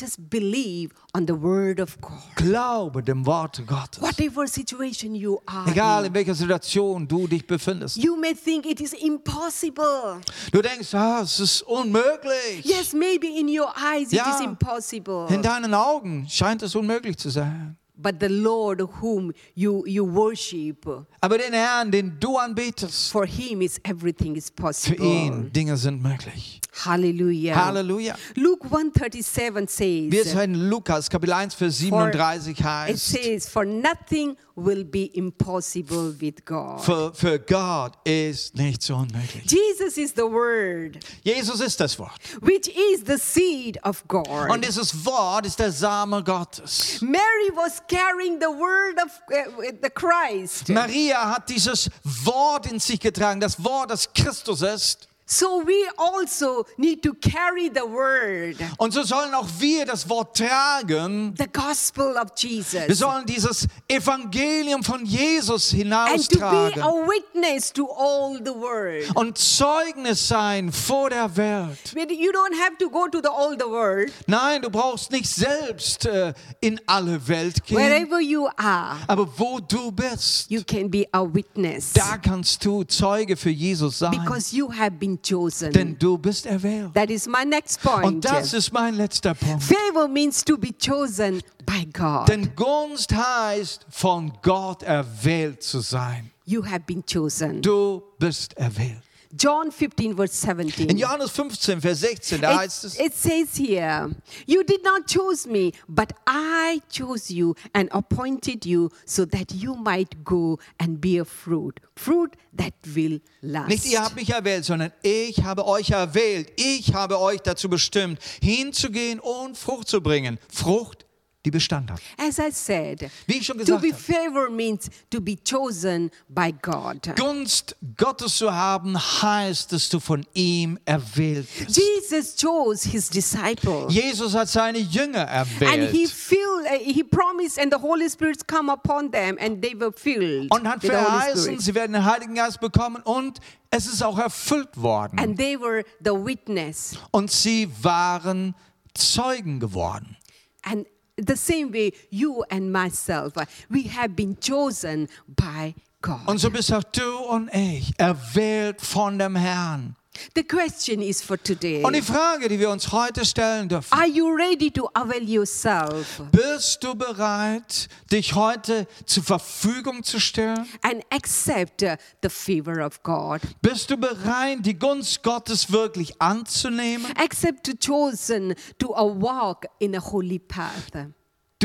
Just 0.00 0.18
believe 0.30 0.90
on 1.14 1.26
the 1.26 1.34
word 1.34 1.78
of 1.78 2.00
God. 2.00 2.12
Glaube 2.36 3.02
dem 3.02 3.24
Wort 3.26 3.62
Gottes. 3.66 4.00
Whatever 4.00 4.46
situation 4.46 5.14
you 5.14 5.40
are 5.46 5.70
Egal 5.70 6.06
in 6.06 6.14
welcher 6.14 6.34
Situation 6.34 7.06
du 7.06 7.26
dich 7.26 7.46
befindest. 7.46 7.96
you 7.96 8.16
may 8.16 8.34
think 8.34 8.64
it 8.66 8.80
is 8.80 8.92
impossible. 8.94 10.20
Du 10.50 10.62
denkst, 10.62 10.94
ah, 10.94 11.20
es 11.22 11.38
ist 11.38 11.62
unmöglich. 11.62 12.64
Yes, 12.64 12.92
maybe 12.92 13.26
in 13.28 13.48
your 13.48 13.72
eyes 13.76 14.08
it 14.08 14.14
Ja. 14.18 14.34
is 14.34 14.40
impossible. 14.40 15.26
In 15.28 15.42
deinen 15.42 15.74
Augen 15.74 16.26
scheint 16.28 16.62
es 16.62 16.74
unmöglich 16.74 17.16
zu 17.18 17.28
sein. 17.30 17.76
But 18.02 18.16
the 18.20 18.28
Lord 18.28 18.80
whom 19.00 19.32
you, 19.54 19.84
you 19.86 20.04
worship, 20.04 20.84
Aber 21.20 21.38
den 21.38 21.52
Herrn, 21.52 21.90
den 21.90 22.18
du 22.18 22.36
anbetest, 22.36 23.10
for 23.12 23.24
him 23.26 23.62
is 23.62 23.78
everything 23.84 24.34
is 24.36 24.46
für 24.48 24.62
possible. 24.62 25.04
ihn 25.06 25.52
Dinge 25.52 25.76
sind 25.76 26.02
möglich. 26.02 26.60
Hallelujah. 26.84 27.54
Halleluja. 27.66 28.14
Luke 28.34 28.64
137 28.64 30.10
Wie 30.10 30.18
es 30.18 30.32
says, 30.32 30.42
in 30.42 30.54
Lukas 30.70 31.08
Kapitel 31.10 31.34
1 31.34 31.54
Vers 31.54 31.78
37 31.78 32.58
it 32.58 32.64
heißt, 32.64 33.08
says, 33.08 33.48
For 33.48 33.64
nothing 33.66 34.36
will 34.56 34.82
be 34.84 35.10
impossible 35.14 36.14
with 36.18 36.44
God. 36.46 36.80
für, 36.80 37.12
für 37.14 37.38
Gott 37.38 37.92
ist 38.04 38.54
nichts 38.56 38.88
unmöglich. 38.90 39.44
Jesus 39.50 39.96
is 39.98 40.12
the 40.16 40.22
Word, 40.22 40.98
Jesus 41.22 41.60
ist 41.60 41.78
das 41.78 41.98
Wort. 41.98 42.18
which 42.40 42.68
is 42.68 43.02
the 43.06 43.18
seed 43.18 43.78
of 43.84 44.02
God. 44.08 44.26
Und 44.50 44.64
dieses 44.64 45.04
Wort 45.04 45.46
ist 45.46 45.58
der 45.58 45.72
Same 45.72 46.22
Gottes. 46.24 47.00
Mary 47.02 47.50
was 47.54 47.82
carrying 47.92 48.38
the 48.38 48.50
Word 48.50 48.98
of 48.98 49.10
uh, 49.30 49.72
the 49.82 49.90
Christ. 49.90 50.68
Maria 50.68 51.34
hat 51.34 51.48
dieses 51.48 51.90
Wort 52.02 52.66
in 52.66 52.80
sich 52.80 53.00
getragen, 53.00 53.40
das 53.40 53.62
Wort, 53.62 53.90
das 53.90 54.12
Christus 54.12 54.62
ist. 54.62 55.08
So 55.32 55.62
we 55.64 55.88
also 55.96 56.66
need 56.76 57.02
to 57.04 57.14
carry 57.14 57.70
the 57.74 57.80
Word, 57.90 58.56
Und 58.76 58.92
so 58.92 59.02
sollen 59.02 59.32
auch 59.32 59.48
wir 59.58 59.86
das 59.86 60.06
Wort 60.10 60.36
tragen. 60.36 61.34
the 61.38 61.46
gospel 61.50 62.18
of 62.18 62.32
Wir 62.38 62.50
Jesus. 62.50 62.98
sollen 62.98 63.24
dieses 63.24 63.66
Evangelium 63.88 64.82
von 64.84 65.06
Jesus 65.06 65.72
And 65.72 65.72
to 65.72 65.76
be 65.78 65.84
hinaustragen 65.84 66.82
a 66.82 66.92
witness 67.06 67.72
to 67.72 67.88
all 67.88 68.36
the 68.44 68.52
world. 68.54 69.10
und 69.16 69.38
Zeugnis 69.38 70.28
sein 70.28 70.70
vor 70.70 71.08
der 71.08 71.34
Welt. 71.34 71.78
You 71.94 72.30
don't 72.30 72.54
have 72.60 72.76
to 72.78 72.90
go 72.90 73.08
to 73.08 73.20
the 73.22 73.30
all 73.30 73.56
the 73.58 73.64
world. 73.64 74.12
Nein, 74.26 74.60
du 74.60 74.68
brauchst 74.68 75.10
nicht 75.12 75.28
selbst 75.30 76.04
äh, 76.04 76.34
in 76.60 76.78
alle 76.86 77.26
Welt 77.26 77.64
gehen, 77.64 77.78
Wherever 77.78 78.20
you 78.20 78.48
are, 78.58 78.96
aber 79.06 79.26
wo 79.38 79.60
du 79.60 79.90
bist, 79.92 80.50
you 80.50 80.62
can 80.62 80.90
be 80.90 81.06
a 81.12 81.22
witness 81.22 81.94
da 81.94 82.18
kannst 82.18 82.62
du 82.66 82.84
Zeuge 82.84 83.34
für 83.38 83.48
Jesus 83.50 83.98
sein, 84.00 84.10
because 84.10 84.54
you 84.54 84.70
have 84.70 84.90
been 84.98 85.21
chosen. 85.22 85.72
denn 85.72 85.98
du 85.98 86.18
bist 86.18 86.46
erwählt. 86.46 86.94
That 86.94 87.10
is 87.10 87.26
my 87.26 87.44
next 87.44 87.80
point. 87.82 88.04
Und 88.04 88.24
das 88.24 88.52
ist 88.52 88.72
mein 88.72 88.94
letzter 88.94 89.34
Punkt. 89.34 89.62
Favor 89.62 90.08
means 90.08 90.44
to 90.44 90.56
be 90.56 90.70
chosen 90.72 91.42
by 91.64 91.86
God. 91.92 92.28
Denn 92.28 92.54
Gunst 92.54 93.12
heißt, 93.14 93.86
von 93.90 94.32
Gott 94.42 94.82
erwählt 94.82 95.62
zu 95.62 95.80
sein. 95.80 96.30
You 96.44 96.64
have 96.64 96.80
been 96.80 97.04
chosen. 97.06 97.62
Du 97.62 98.02
bist 98.18 98.56
erwählt. 98.56 99.02
John 99.34 99.70
15, 99.72 100.14
verse 100.14 100.34
17. 100.34 100.90
In 100.90 100.98
Johannes 100.98 101.30
15, 101.30 101.80
Vers 101.80 102.00
16, 102.00 102.40
da 102.40 102.58
heißt 102.58 102.84
It, 102.84 102.90
es, 102.92 103.00
it 103.00 103.14
says 103.14 103.56
here, 103.56 104.10
You 104.46 104.62
did 104.62 104.84
not 104.84 105.06
choose 105.06 105.48
me, 105.48 105.72
but 105.88 106.12
I 106.26 106.80
chose 106.90 107.32
you 107.32 107.54
and 107.72 107.90
appointed 107.92 108.66
you 108.66 108.90
so 109.06 109.24
that 109.26 109.52
you 109.52 109.74
might 109.74 110.22
go 110.22 110.58
and 110.78 111.00
bear 111.00 111.24
fruit, 111.24 111.80
fruit 111.96 112.36
that 112.54 112.74
will 112.84 113.20
last. 113.40 113.68
nicht 113.68 113.86
ihr 113.86 114.02
habt 114.02 114.16
mich 114.16 114.28
erwählt, 114.30 114.66
sondern 114.66 114.92
ich 115.02 115.42
habe 115.42 115.66
euch 115.66 115.90
erwählt. 115.90 116.52
Ich 116.56 116.92
habe 116.92 117.18
euch 117.18 117.40
dazu 117.40 117.70
bestimmt, 117.70 118.20
hinzugehen 118.42 119.18
und 119.18 119.56
Frucht 119.56 119.88
zu 119.88 120.02
bringen. 120.02 120.38
Frucht, 120.52 121.06
die 121.44 121.50
Bestand 121.50 121.90
hat. 121.90 122.00
As 122.16 122.38
I 122.38 122.50
said, 122.52 123.10
Wie 123.26 123.38
ich 123.38 123.46
schon 123.46 123.58
to 123.58 123.64
gesagt 123.64 123.82
be 123.82 123.92
habe, 123.92 124.00
favor 124.00 124.50
means 124.50 124.88
to 125.10 125.20
be 125.20 125.36
chosen 125.36 126.10
by 126.28 126.52
God. 126.62 127.14
Gunst 127.16 127.76
Gottes 127.96 128.36
zu 128.36 128.52
haben, 128.52 128.96
heißt, 128.96 129.72
dass 129.72 129.88
du 129.88 129.98
von 129.98 130.24
ihm 130.34 130.78
erwählt 130.84 131.48
bist. 131.58 131.76
Jesus 131.76 132.36
chose 132.36 132.88
his 132.88 133.08
disciples. 133.08 133.92
Jesus 133.92 134.34
hat 134.34 134.48
seine 134.48 134.78
Jünger 134.78 135.28
And 135.28 135.48
he 135.48 136.04
erwählt 136.04 136.10
filled, 136.10 136.66
uh, 136.66 136.78
he 136.78 137.02
promised, 137.02 137.58
and 137.58 137.72
the 137.72 137.78
Holy 137.78 138.08
Spirit 138.08 138.46
come 138.46 138.70
upon 138.70 139.10
them, 139.10 139.36
and 139.40 139.60
they 139.62 139.74
were 139.74 139.92
filled 139.92 140.50
und 140.50 140.68
hat 140.68 140.82
verheißen, 140.82 141.58
sie 141.58 141.74
werden 141.74 141.92
den 141.92 142.04
Heiligen 142.04 142.34
Geist 142.34 142.60
bekommen 142.60 143.02
und 143.02 143.40
es 143.70 143.86
ist 143.86 144.02
auch 144.02 144.18
erfüllt 144.18 144.76
worden. 144.76 145.18
And 145.18 145.36
they 145.36 145.58
were 145.58 145.84
the 146.04 146.10
witness. 146.10 146.96
Und 147.10 147.30
sie 147.30 147.68
waren 147.82 148.54
Zeugen 148.94 149.58
geworden. 149.60 150.16
And 150.62 150.86
the 151.16 151.36
same 151.36 151.72
way, 151.72 151.92
you 152.10 152.44
and 152.50 152.72
myself, 152.72 153.32
we 153.70 153.84
have 153.84 154.14
been 154.16 154.36
chosen 154.40 155.08
by 155.28 155.74
God. 156.00 156.26
Und 156.26 156.38
so 156.38 156.50
bist 156.50 156.72
auch 156.72 156.84
du 156.84 157.16
und 157.30 157.48
ich 157.54 157.92
erwählt 157.98 158.80
von 158.80 159.18
dem 159.18 159.36
Herrn. 159.36 159.96
The 160.34 160.42
question 160.44 161.00
is 161.00 161.22
for 161.22 161.36
today 161.42 161.82
Und 161.84 161.94
die 161.94 162.02
Frage, 162.02 162.48
die 162.48 162.58
wir 162.58 162.70
uns 162.70 162.92
heute 162.92 163.24
stellen 163.24 163.68
dürfen, 163.68 163.92
Are 163.92 164.06
you 164.06 164.28
ready 164.28 164.70
to 164.70 164.88
avail 164.94 165.22
yourself 165.28 166.20
bist 166.30 166.82
du 166.84 166.94
bereit, 166.94 167.88
dich 168.10 168.34
heute 168.34 168.86
zur 169.06 169.22
Verfügung 169.22 170.02
zu 170.04 170.20
stellen? 170.20 170.66
and 170.82 171.02
accept 171.10 171.80
the 171.80 172.28
favor 172.28 172.84
of 172.84 173.02
God? 173.02 173.40
Bist 173.62 173.90
du 173.90 173.96
bereit, 173.96 174.58
die 174.66 174.78
Gunst 174.78 175.22
Gottes 175.22 175.72
wirklich 175.72 176.20
anzunehmen? 176.20 177.06
Accept 177.16 177.64
to 177.66 177.72
chosen 177.74 178.54
to 178.78 178.94
a 178.94 179.04
walk 179.04 179.66
in 179.78 179.94
a 179.96 180.00
holy 180.00 180.38
path. 180.38 180.92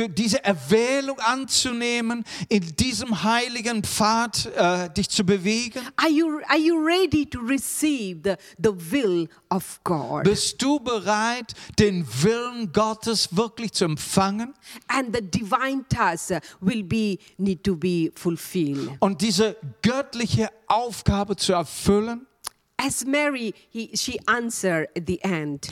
Diese 0.07 0.43
Erwählung 0.43 1.19
anzunehmen, 1.19 2.23
in 2.49 2.75
diesem 2.75 3.23
heiligen 3.23 3.83
Pfad 3.83 4.45
äh, 4.55 4.89
dich 4.93 5.09
zu 5.09 5.23
bewegen? 5.23 5.79
Are 5.95 6.09
you, 6.09 6.39
are 6.47 6.59
you 6.59 6.75
ready 6.77 7.25
to 7.25 7.39
receive 7.39 8.19
the, 8.23 8.35
the 8.61 8.71
will 8.91 9.27
of 9.49 9.79
God? 9.83 10.23
Bist 10.23 10.61
du 10.61 10.79
bereit, 10.79 11.53
den 11.79 12.05
Willen 12.21 12.71
Gottes 12.73 13.35
wirklich 13.35 13.71
zu 13.73 13.85
empfangen 13.85 14.53
And 14.87 15.15
the 15.15 15.21
divine 15.21 15.83
task 15.89 16.33
will 16.61 16.83
be 16.83 17.17
need 17.37 17.63
to 17.63 17.75
be 17.75 18.11
fulfilled. 18.15 18.91
und 18.99 19.21
diese 19.21 19.55
göttliche 19.81 20.49
Aufgabe 20.67 21.35
zu 21.35 21.53
erfüllen? 21.53 22.27
As 22.77 23.03
Mary, 23.05 23.55
he, 23.71 23.89
she 23.95 24.19
answered 24.27 24.87
at 24.95 25.03
the 25.07 25.19
end, 25.23 25.67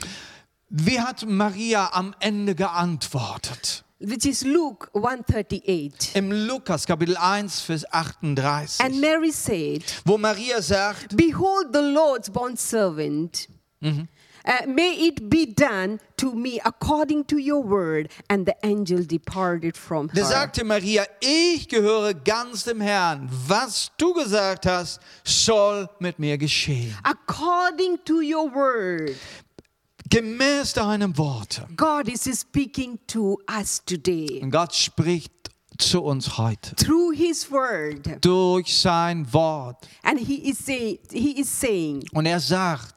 Wie 0.68 1.00
hat 1.00 1.24
Maria 1.24 1.90
am 1.92 2.14
Ende 2.18 2.56
geantwortet? 2.56 3.84
Which 4.00 4.26
is 4.26 4.44
Luke 4.44 4.88
138. 4.92 6.12
Im 6.16 6.30
Lukas 6.30 6.84
Kapitel 6.86 7.16
1, 7.16 7.48
Vers 7.66 7.84
38, 7.90 8.80
And 8.80 9.00
Mary 9.00 9.32
said, 9.32 9.82
wo 10.04 10.18
Maria 10.18 10.60
sagt, 10.60 11.16
Behold 11.16 11.72
the 11.72 11.82
Lord's 11.82 12.28
bond 12.30 12.58
servant. 12.58 13.48
Uh, 13.82 14.06
Uh, 14.48 14.64
may 14.68 14.92
it 15.08 15.28
be 15.28 15.44
done 15.44 15.98
to 16.16 16.32
me 16.32 16.60
according 16.64 17.24
to 17.24 17.36
your 17.36 17.60
word. 17.64 18.08
And 18.30 18.46
the 18.46 18.54
angel 18.62 19.02
departed 19.04 19.76
from 19.76 20.06
Da 20.06 20.22
her. 20.22 20.28
sagte 20.30 20.62
Maria, 20.64 21.04
ich 21.20 21.66
gehöre 21.68 22.14
ganz 22.14 22.62
dem 22.62 22.80
Herrn. 22.80 23.28
Was 23.48 23.90
du 23.98 24.14
gesagt 24.14 24.66
hast, 24.66 25.00
soll 25.24 25.88
mit 25.98 26.20
mir 26.20 26.38
geschehen. 26.38 26.94
According 27.02 27.98
to 28.04 28.20
your 28.22 28.48
word. 28.54 29.16
Gemäß 30.08 30.74
deinem 30.74 31.16
Wort. 31.18 31.62
God 31.76 32.08
is 32.08 32.24
speaking 32.40 32.98
to 33.08 33.38
us 33.48 33.82
today 33.84 34.40
Und 34.42 34.50
Gott 34.50 34.74
spricht 34.74 35.32
zu 35.78 36.02
uns 36.02 36.38
heute 36.38 36.74
through 36.76 37.12
His 37.14 37.50
word, 37.50 38.24
durch 38.24 38.78
sein 38.80 39.30
Wort. 39.32 39.86
and 40.02 40.18
He 40.20 40.48
is 40.48 40.58
saying, 40.64 40.98
He 41.10 41.40
is 41.40 41.48
saying, 41.60 42.04
Und 42.12 42.26
er 42.26 42.40
sagt, 42.40 42.94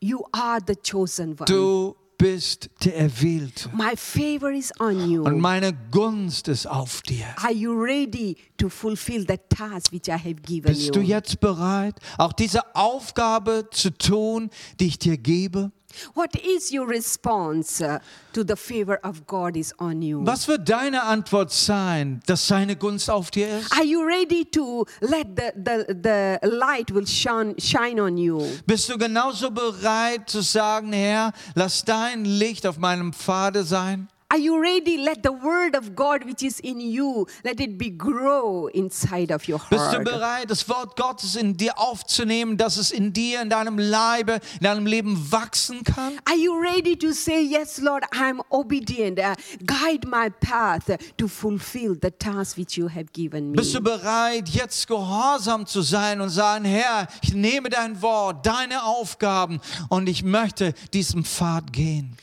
"You 0.00 0.24
are 0.32 0.58
the 0.66 0.74
chosen 0.74 1.30
one. 1.38 1.44
du 1.46 1.94
bist 2.18 2.68
der 2.84 2.96
Erwählte. 2.96 3.70
My 3.72 3.94
favor 3.96 4.50
is 4.50 4.72
on 4.80 5.08
you. 5.08 5.22
Und 5.22 5.38
meine 5.38 5.72
Gunst 5.92 6.48
ist 6.48 6.66
auf 6.66 7.02
dir. 7.02 7.26
Are 7.36 7.52
you 7.52 7.72
ready 7.72 8.36
to 8.56 8.68
fulfill 8.68 9.24
the 9.28 9.38
task 9.48 9.92
which 9.92 10.08
I 10.08 10.12
have 10.18 10.34
given 10.34 10.72
Bist 10.72 10.92
du 10.96 11.00
you? 11.00 11.06
jetzt 11.06 11.38
bereit, 11.38 11.94
auch 12.18 12.32
diese 12.32 12.74
Aufgabe 12.74 13.68
zu 13.70 13.96
tun, 13.96 14.50
die 14.80 14.88
ich 14.88 14.98
dir 14.98 15.16
gebe? 15.16 15.70
What 16.14 16.36
is 16.36 16.70
your 16.70 16.86
response 16.86 17.80
uh, 17.80 17.98
to 18.32 18.44
the 18.44 18.56
favor 18.56 18.98
of 19.02 19.26
God 19.26 19.56
is 19.56 19.72
on 19.78 20.02
you? 20.02 20.24
Was 20.24 20.46
wird 20.46 20.68
deine 20.68 21.02
Antwort 21.02 21.50
sein, 21.50 22.20
dass 22.26 22.46
seine 22.46 22.76
Gunst 22.76 23.08
auf 23.10 23.30
dir 23.30 23.58
ist? 23.58 23.72
Are 23.72 23.84
you 23.84 24.02
ready 24.04 24.44
to 24.44 24.84
let 25.00 25.28
the, 25.36 25.52
the, 25.56 25.94
the 25.94 26.48
light 26.48 26.92
will 26.92 27.06
shine, 27.06 27.54
shine 27.58 28.00
on 28.00 28.16
you? 28.16 28.42
Bist 28.66 28.88
du 28.88 28.98
genauso 28.98 29.50
bereit 29.50 30.28
zu 30.28 30.42
sagen, 30.42 30.92
Herr, 30.92 31.32
lass 31.54 31.84
dein 31.84 32.24
Licht 32.24 32.66
auf 32.66 32.78
meinem 32.78 33.12
Pfade 33.12 33.64
sein? 33.64 34.08
Are 34.30 34.38
you 34.38 34.60
ready? 34.60 34.98
Let 34.98 35.22
the 35.22 35.32
word 35.32 35.74
of 35.74 35.96
God 35.96 36.22
which 36.26 36.42
is 36.42 36.60
in 36.60 36.80
you, 36.80 37.26
let 37.44 37.60
it 37.60 37.78
be 37.78 37.88
grow 37.88 38.66
inside 38.66 39.32
of 39.32 39.48
your 39.48 39.58
Bist 39.70 39.90
du 39.90 39.96
heart. 39.96 40.04
bereit, 40.04 40.50
das 40.50 40.68
Wort 40.68 40.96
Gottes 40.96 41.34
in 41.34 41.56
dir 41.56 41.78
aufzunehmen, 41.78 42.58
dass 42.58 42.76
es 42.76 42.90
in 42.90 43.14
dir, 43.14 43.40
in 43.40 43.48
deinem 43.48 43.78
Leibe, 43.78 44.40
in 44.60 44.64
deinem 44.64 44.84
Leben 44.84 45.32
wachsen 45.32 45.82
kann? 45.82 46.18
Are 46.26 46.36
you 46.36 46.52
ready 46.60 46.94
to 46.94 47.12
say, 47.12 47.40
Yes, 47.42 47.80
Lord, 47.80 48.04
I'm 48.12 48.42
obedient. 48.50 49.18
Uh, 49.18 49.34
guide 49.64 50.06
my 50.06 50.28
path 50.28 50.90
to 51.16 51.26
fulfill 51.26 51.94
the 51.98 52.10
task 52.10 52.58
which 52.58 52.76
you 52.76 52.86
have 52.86 53.06
given 53.14 53.52
me? 53.52 53.56
Bist 53.56 53.74
du 53.74 53.80
bereit, 53.80 54.50
jetzt 54.50 54.86
gehorsam 54.86 55.64
zu 55.64 55.80
sein 55.80 56.20
und 56.20 56.28
sagen, 56.28 56.66
Herr, 56.66 57.08
ich 57.22 57.32
nehme 57.32 57.70
dein 57.70 58.02
Wort, 58.02 58.44
deine 58.44 58.82
Aufgaben 58.82 59.58
und 59.88 60.06
ich 60.06 60.22
möchte 60.22 60.74
diesen 60.92 61.24
Pfad 61.24 61.72
gehen? 61.72 62.14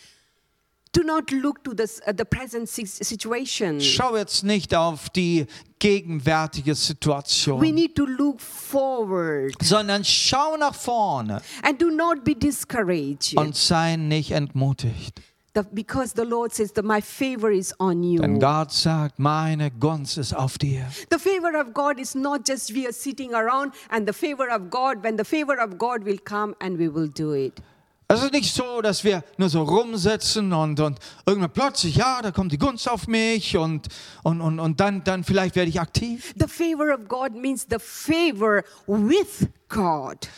Do 0.96 1.04
not 1.04 1.30
look 1.32 1.62
to 1.66 1.74
the, 1.76 1.84
uh, 2.08 2.14
the 2.16 2.24
present 2.24 2.70
situation. 2.70 3.82
Schau 3.82 4.16
jetzt 4.16 4.44
nicht 4.46 4.74
auf 4.74 5.10
die 5.10 5.46
gegenwärtige 5.78 6.74
Situation, 6.74 7.60
We 7.62 7.72
need 7.74 7.96
to 7.96 8.06
look 8.06 8.40
forward 8.40 9.54
sondern 9.62 10.06
schau 10.06 10.56
nach 10.58 10.74
vorne 10.74 11.42
and 11.64 11.82
do 11.82 11.90
not 11.90 12.24
be 12.24 12.34
discouraged. 12.34 13.38
und 13.38 13.56
sei 13.58 13.98
nicht 13.98 14.32
entmutigt. 14.32 15.22
The- 15.54 15.64
because 15.74 16.14
the 16.16 16.24
Lord 16.24 16.54
says 16.54 16.72
that 16.74 16.86
my 16.86 17.02
favor 17.02 17.52
is 17.52 17.74
on 17.80 18.02
Denn 18.02 18.36
you. 18.36 18.40
Gott 18.40 18.72
sagt, 18.72 19.20
meine 19.20 19.72
Gunst 19.72 20.18
ist 20.18 20.34
auf 20.34 20.58
dir. 20.58 20.86
The 21.10 21.20
favor 21.20 21.60
of 21.60 21.74
God 21.74 22.00
is 22.00 22.16
not 22.16 22.48
just 22.48 22.74
we 22.74 22.86
are 22.86 22.94
sitting 22.94 23.34
around 23.34 23.74
and 23.90 24.08
the 24.08 24.14
favor 24.14 24.48
of 24.50 24.70
God, 24.70 25.04
when 25.04 25.18
the 25.18 25.26
favor 25.26 25.58
of 25.62 25.78
God 25.78 26.06
will 26.06 26.20
come 26.24 26.56
and 26.60 26.78
we 26.80 26.88
will 26.94 27.10
do 27.10 27.34
it. 27.34 27.54
Es 28.08 28.22
ist 28.24 28.34
nicht 28.34 28.54
so, 28.54 28.82
dass 28.82 29.04
wir 29.04 29.24
nur 29.38 29.50
so 29.50 29.64
rumsitzen 29.64 30.54
und, 30.54 30.80
und 30.80 31.00
irgendwann 31.26 31.52
plötzlich, 31.52 31.96
ja, 31.96 32.22
da 32.22 32.32
kommt 32.32 32.52
die 32.52 32.60
Gunst 32.60 32.88
auf 32.88 33.08
mich 33.08 33.58
und, 33.58 33.88
und, 34.22 34.42
und, 34.42 34.60
und 34.60 34.80
dann, 34.80 35.04
dann 35.04 35.24
vielleicht 35.24 35.56
werde 35.56 35.70
ich 35.70 35.80
aktiv. 35.80 36.34
The 36.40 36.48
favor 36.48 36.94
of 36.94 37.08
God 37.08 37.34
means 37.34 37.66
the 37.68 37.78
favor 37.80 38.64
with 38.86 39.48
God. 39.70 40.30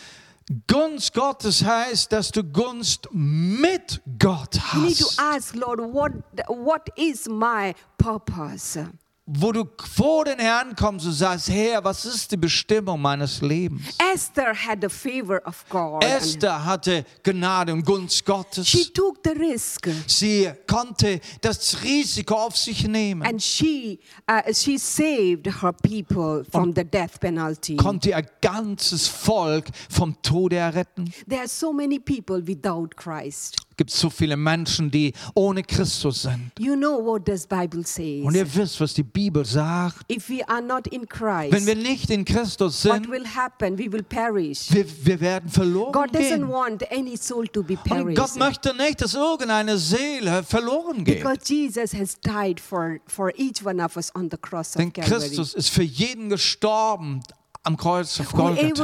Gunst 0.68 1.14
Gottes 1.14 1.62
heißt, 1.66 2.10
dass 2.14 2.32
du 2.32 2.42
Gunst 2.42 3.10
mit 3.12 4.02
Gott 4.18 4.56
You 4.74 4.80
need 4.80 4.98
to 5.00 5.06
hast. 5.08 5.20
ask, 5.20 5.56
Lord, 5.56 5.80
what, 5.82 6.14
what 6.48 6.88
is 6.98 7.28
my 7.28 7.74
purpose? 7.98 8.88
Wo 9.30 9.52
du 9.52 9.66
vor 9.94 10.24
den 10.24 10.40
Herrn 10.40 10.74
kommst 10.74 11.06
und 11.06 11.12
sagst, 11.12 11.50
Herr, 11.50 11.84
was 11.84 12.06
ist 12.06 12.32
die 12.32 12.38
Bestimmung 12.38 13.02
meines 13.02 13.42
Lebens? 13.42 13.82
Esther 14.14 14.54
had 14.54 14.80
the 14.82 14.88
favor 14.88 15.42
of 15.46 15.66
God. 15.68 16.02
Esther 16.02 16.64
hatte 16.64 17.04
Gnade 17.24 17.74
und 17.74 17.84
Gunst 17.86 18.20
She 18.20 18.24
Gottes. 18.24 18.94
took 18.94 19.18
the 19.26 19.32
risk 19.32 19.86
Sie 20.08 20.50
konnte 20.66 21.20
das 21.42 21.84
Risiko 21.84 22.36
auf 22.36 22.56
sich 22.56 22.88
nehmen, 22.88 23.22
and 23.28 23.44
she, 23.44 24.00
uh, 24.32 24.54
she 24.54 24.78
saved 24.78 25.62
her 25.62 25.74
people 25.74 26.46
from 26.50 26.74
the 26.74 26.86
death 26.86 27.20
penalty. 27.20 27.76
konnte 27.76 28.12
ihr 28.12 28.22
ganzes 28.40 29.10
Volk 29.10 29.66
vom 29.90 30.16
Tode 30.22 30.56
erretten. 30.56 31.12
There 31.28 31.42
are 31.42 31.50
so 31.50 31.74
many 31.74 32.00
people 32.00 32.42
without 32.48 32.96
Christ. 32.96 33.58
Es 33.78 33.86
gibt 33.86 33.92
so 33.92 34.10
viele 34.10 34.36
Menschen, 34.36 34.90
die 34.90 35.14
ohne 35.36 35.62
Christus 35.62 36.24
sind. 36.24 36.52
You 36.58 36.76
know 36.76 36.98
what 37.00 37.28
does 37.28 37.46
Bible 37.46 37.86
says? 37.86 38.26
Und 38.26 38.34
ihr 38.34 38.56
wisst, 38.56 38.82
was 38.82 38.96
die 38.96 39.04
Bibel 39.04 39.46
sagt. 39.46 40.12
If 40.12 40.30
we 40.30 40.40
are 40.50 40.64
not 40.64 40.88
in 40.88 41.02
Wenn 41.02 41.52
Christ, 41.52 41.68
wir 41.68 41.76
nicht 41.76 42.10
in 42.10 42.26
Christus 42.26 42.84
what 42.86 42.94
sind, 42.96 43.12
will 43.12 43.28
happen? 43.28 43.78
We 43.78 43.92
will 43.92 44.02
perish. 44.02 44.72
wir, 44.72 44.84
wir 45.06 45.20
werden 45.22 45.52
verloren 45.52 45.92
God 45.92 46.10
doesn't 46.10 46.40
gehen. 46.40 46.50
want 46.50 46.92
any 46.92 47.16
soul 47.16 47.48
to 47.50 47.62
be 47.62 47.76
Und 47.76 47.84
perished. 47.84 48.18
Gott 48.18 48.36
möchte 48.38 48.76
nicht, 48.76 49.00
dass 49.00 49.14
irgendeine 49.14 49.78
Seele 49.78 50.42
verloren 50.42 51.04
geht. 51.04 51.20
Because 51.22 51.42
Jesus 51.46 51.94
has 51.94 52.20
died 52.20 52.60
for, 52.60 52.98
for 53.06 53.32
each 53.38 53.64
one 53.64 53.80
of 53.80 53.96
us 53.96 54.10
on 54.16 54.28
the 54.32 54.38
cross 54.38 54.76
of 54.76 54.78
Denn 54.82 54.92
Calvary. 54.92 55.20
Christus 55.20 55.54
ist 55.54 55.70
für 55.70 55.84
jeden 55.84 56.30
gestorben 56.30 57.22
am 57.68 57.76
Kreuz 57.76 58.20
auf 58.22 58.32
Golgatha. 58.32 58.84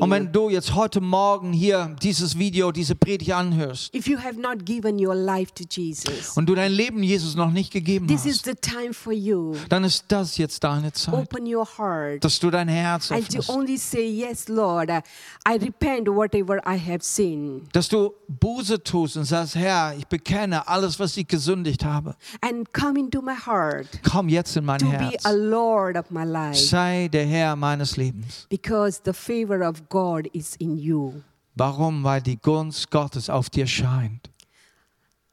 Und 0.00 0.10
wenn 0.10 0.32
du 0.32 0.48
jetzt 0.48 0.74
heute 0.74 1.00
Morgen 1.00 1.52
hier 1.52 1.96
dieses 2.00 2.38
Video, 2.38 2.70
diese 2.70 2.94
Predigt 2.94 3.32
anhörst 3.32 3.92
if 3.94 4.06
you 4.06 4.16
have 4.18 4.40
not 4.40 4.64
given 4.64 5.04
your 5.04 5.14
life 5.14 5.52
to 5.52 5.64
Jesus, 5.68 6.36
und 6.36 6.46
du 6.46 6.54
dein 6.54 6.70
Leben 6.70 7.02
Jesus 7.02 7.34
noch 7.34 7.50
nicht 7.50 7.72
gegeben 7.72 8.06
this 8.06 8.24
is 8.24 8.36
hast, 8.36 8.44
the 8.44 8.54
time 8.54 8.92
for 8.92 9.12
you. 9.12 9.54
dann 9.68 9.82
ist 9.82 10.04
das 10.08 10.36
jetzt 10.36 10.62
deine 10.62 10.92
Zeit, 10.92 11.14
Open 11.14 11.52
your 11.52 11.66
heart 11.78 12.24
dass 12.24 12.38
du 12.38 12.48
dein 12.50 12.68
Herz 12.68 13.10
and 13.10 13.20
to 13.28 13.38
öffnest. 13.38 13.50
only 13.50 13.76
say, 13.76 14.06
Yes, 14.06 14.48
Lord, 14.48 14.88
uh, 14.88 15.00
I 15.48 15.56
repent 15.56 16.08
whatever 16.08 16.58
I 16.64 16.78
have 16.78 17.00
sinned. 17.02 17.62
Dass 17.72 17.88
du 17.88 18.14
Buße 18.28 18.82
tust 18.82 19.16
und 19.16 19.24
sagst, 19.24 19.56
Herr, 19.56 19.94
ich 19.98 20.06
bekenne 20.06 20.68
alles, 20.68 21.00
was 21.00 21.16
ich 21.16 21.26
gesündigt 21.26 21.84
habe. 21.84 22.14
And 22.40 22.72
come 22.72 23.00
into 23.00 23.20
my 23.20 23.34
heart 23.34 23.88
Komm 24.08 24.28
jetzt 24.28 24.56
in 24.56 24.64
mein 24.64 24.80
Herz. 24.80 25.24
a 25.24 25.32
Lord 25.32 25.96
of 25.96 26.10
my 26.10 26.24
life 26.24 26.54
Sei 26.60 27.08
der 27.08 27.15
Herr 27.24 27.56
meines 27.56 27.96
Lebens. 27.96 28.46
because 28.48 29.00
the 29.04 29.12
favor 29.12 29.62
of 29.62 29.88
God 29.88 30.28
is 30.32 30.56
in 30.56 30.76
you. 30.78 31.22
Warum? 31.54 32.02
Weil 32.04 32.20
die 32.20 32.36
Gunst 32.36 32.90
Gottes 32.90 33.30
auf 33.30 33.48
dir 33.48 33.66
scheint. 33.66 34.30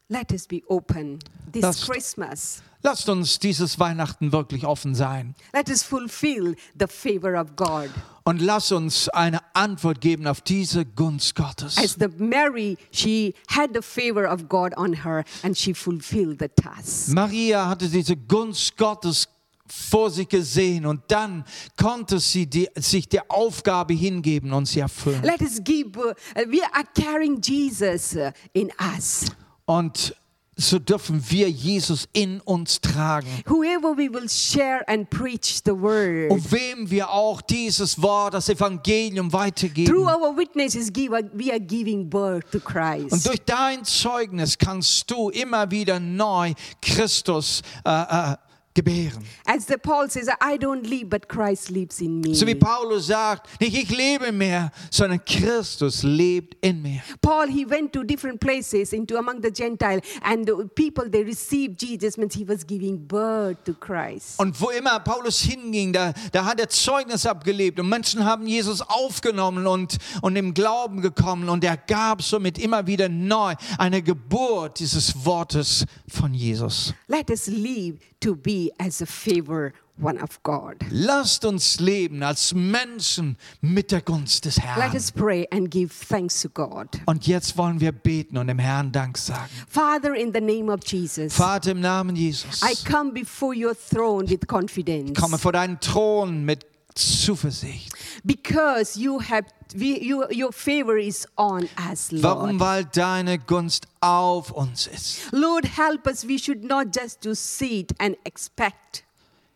Let 0.09 0.31
us 0.31 0.45
be 0.47 0.61
open 0.67 1.19
this 1.51 1.63
Lasst- 1.63 1.89
Christmas. 1.89 2.61
Lasst 2.83 3.07
uns 3.07 3.39
dieses 3.39 3.79
Weihnachten 3.79 4.31
wirklich 4.33 4.65
offen 4.65 4.93
sein. 4.93 5.35
Let 5.53 5.69
us 5.69 5.81
fulfill 5.83 6.55
the 6.77 6.85
favor 6.87 7.39
of 7.39 7.55
God. 7.55 7.89
Und 8.25 8.41
lass 8.41 8.71
uns 8.73 9.07
eine 9.09 9.39
Antwort 9.53 10.01
geben 10.01 10.27
auf 10.27 10.41
diese 10.41 10.85
Gunst 10.85 11.35
Gottes. 11.35 11.77
As 11.77 11.95
the 11.99 12.07
Mary, 12.17 12.77
she 12.91 13.33
had 13.49 13.71
the 13.73 13.81
favor 13.81 14.29
of 14.31 14.47
God 14.49 14.77
on 14.77 15.03
her 15.03 15.23
and 15.43 15.57
she 15.57 15.73
fulfilled 15.73 16.39
the 16.39 16.49
task. 16.49 17.09
Maria 17.13 17.67
hatte 17.67 17.87
diese 17.89 18.15
Gunst 18.17 18.77
Gottes 18.77 19.27
vor 19.73 20.11
sich 20.11 20.29
gesehen 20.29 20.85
und 20.85 21.01
dann 21.07 21.43
konnte 21.77 22.19
sie 22.19 22.45
die, 22.45 22.69
sich 22.75 23.09
der 23.09 23.23
Aufgabe 23.29 23.93
hingeben 23.93 24.53
und 24.53 24.67
sie 24.67 24.79
erfüllen. 24.81 25.23
Let 25.23 25.41
us 25.41 25.61
give, 25.63 25.97
uh, 25.97 26.13
we 26.47 26.61
are 26.73 26.85
carrying 26.95 27.41
Jesus 27.41 28.15
uh, 28.15 28.31
in 28.53 28.71
us. 28.95 29.25
Und 29.65 30.15
so 30.55 30.77
dürfen 30.77 31.23
wir 31.29 31.49
Jesus 31.49 32.07
in 32.13 32.39
uns 32.41 32.79
tragen. 32.79 33.27
Whoever 33.47 33.97
we 33.97 34.07
will 34.13 34.29
share 34.29 34.87
and 34.87 35.09
preach 35.09 35.61
the 35.65 35.71
word. 35.71 36.29
Und 36.29 36.51
wem 36.51 36.89
wir 36.91 37.09
auch 37.09 37.41
dieses 37.41 37.99
Wort, 37.99 38.35
das 38.35 38.49
Evangelium 38.49 39.31
Through 39.31 39.41
weitergeben. 39.41 39.97
our 39.97 40.37
witnesses, 40.37 40.93
give, 40.93 41.11
we 41.33 41.49
are 41.51 41.59
giving 41.59 42.07
birth 42.07 42.51
to 42.51 42.59
Und 42.59 42.65
Christ. 42.65 43.25
durch 43.25 43.41
dein 43.43 43.83
Zeugnis 43.83 44.55
kannst 44.55 45.09
du 45.09 45.29
immer 45.29 45.71
wieder 45.71 45.99
neu 45.99 46.53
Christus 46.81 47.63
äh, 47.83 47.89
äh, 47.89 48.35
gebären. 48.73 49.23
As 49.45 49.67
the 49.67 49.77
Paul 49.77 50.09
says, 50.09 50.27
I 50.41 50.57
don't 50.57 50.87
live, 50.87 51.09
but 51.09 51.27
Christ 51.27 51.69
lives 51.69 52.01
in 52.01 52.21
me. 52.21 52.33
So 52.33 52.47
wie 52.47 52.55
Paulus 52.55 53.07
sagt, 53.07 53.61
nicht 53.61 53.75
ich 53.75 53.89
lebe 53.89 54.31
mehr, 54.31 54.71
sondern 54.89 55.23
Christus 55.25 56.03
lebt 56.03 56.57
in 56.61 56.81
mir. 56.81 57.01
Paul, 57.21 57.47
he 57.47 57.69
went 57.69 57.93
to 57.93 58.03
different 58.03 58.39
places 58.39 58.93
into 58.93 59.17
among 59.17 59.41
the 59.43 59.51
Gentile, 59.51 60.01
and 60.23 60.47
the 60.47 60.67
people 60.75 61.09
they 61.09 61.23
received 61.23 61.81
Jesus 61.81 62.17
means 62.17 62.33
he 62.33 62.47
was 62.47 62.65
giving 62.65 62.97
birth 62.97 63.63
to 63.65 63.73
Christ. 63.73 64.39
Und 64.39 64.59
wo 64.59 64.69
immer 64.69 64.99
Paulus 64.99 65.41
hinging, 65.41 65.93
da, 65.93 66.13
da 66.31 66.45
hat 66.45 66.59
er 66.59 66.69
Zeugnis 66.69 67.25
abgelebt 67.25 67.79
und 67.79 67.89
Menschen 67.89 68.25
haben 68.25 68.47
Jesus 68.47 68.81
aufgenommen 68.81 69.67
und, 69.67 69.97
und 70.21 70.35
im 70.35 70.53
Glauben 70.53 71.01
gekommen 71.01 71.49
und 71.49 71.63
er 71.63 71.77
gab 71.77 72.21
somit 72.21 72.57
immer 72.57 72.87
wieder 72.87 73.09
neu 73.09 73.53
eine 73.77 74.01
Geburt 74.01 74.79
dieses 74.79 75.25
Wortes 75.25 75.85
von 76.07 76.33
Jesus. 76.33 76.93
Let 77.07 77.29
us 77.29 77.47
live 77.47 77.99
to 78.23 78.35
be 78.35 78.71
as 78.79 79.01
a 79.01 79.05
favor 79.05 79.73
one 79.99 80.17
of 80.21 80.41
God. 80.43 80.77
Lasst 80.89 81.45
uns 81.45 81.79
leben 81.79 82.23
als 82.23 82.53
Menschen 82.53 83.37
mit 83.61 83.91
der 83.91 84.01
Gunst 84.01 84.45
des 84.45 84.57
Let 84.57 84.65
Herrn. 84.65 84.95
us 84.95 85.11
pray 85.11 85.47
and 85.51 85.69
give 85.69 85.93
thanks 86.09 86.41
to 86.41 86.49
God. 86.49 86.87
Und 87.05 87.27
jetzt 87.27 87.57
wollen 87.57 87.79
wir 87.79 87.91
beten 87.91 88.37
und 88.37 88.47
dem 88.47 88.59
Herrn 88.59 88.91
Dank 88.91 89.17
sagen. 89.17 89.49
Father, 89.67 90.15
in 90.15 90.33
the 90.33 90.41
name 90.41 90.71
of 90.71 90.79
Jesus, 90.85 91.33
Vater 91.33 91.71
im 91.71 91.81
Namen 91.81 92.15
Jesus, 92.15 92.61
I 92.63 92.75
come 92.89 93.11
before 93.11 93.53
your 93.55 93.75
throne 93.75 94.27
with 94.27 94.47
confidence 94.47 95.19
komme 95.19 95.37
vor 95.37 95.51
deinen 95.51 95.79
Thron 95.79 96.43
mit 96.43 96.65
Zuversicht. 96.95 97.91
because 98.23 98.97
you 98.97 99.19
have 99.19 99.45
we, 99.75 99.99
you, 99.99 100.25
your 100.29 100.51
favor 100.51 100.97
is 100.97 101.27
on 101.37 101.67
us, 101.89 102.11
Warum? 102.11 102.57
Lord. 102.57 102.59
Weil 102.59 102.85
deine 102.85 103.39
Gunst 103.39 103.87
auf 104.01 104.51
uns 104.51 104.87
ist. 104.87 105.31
Lord, 105.31 105.65
help 105.65 106.05
us. 106.05 106.23
We 106.27 106.37
should 106.37 106.63
not 106.63 106.93
just 106.95 107.21
to 107.21 107.33
sit 107.33 107.91
and 107.99 108.15
expect. 108.23 109.03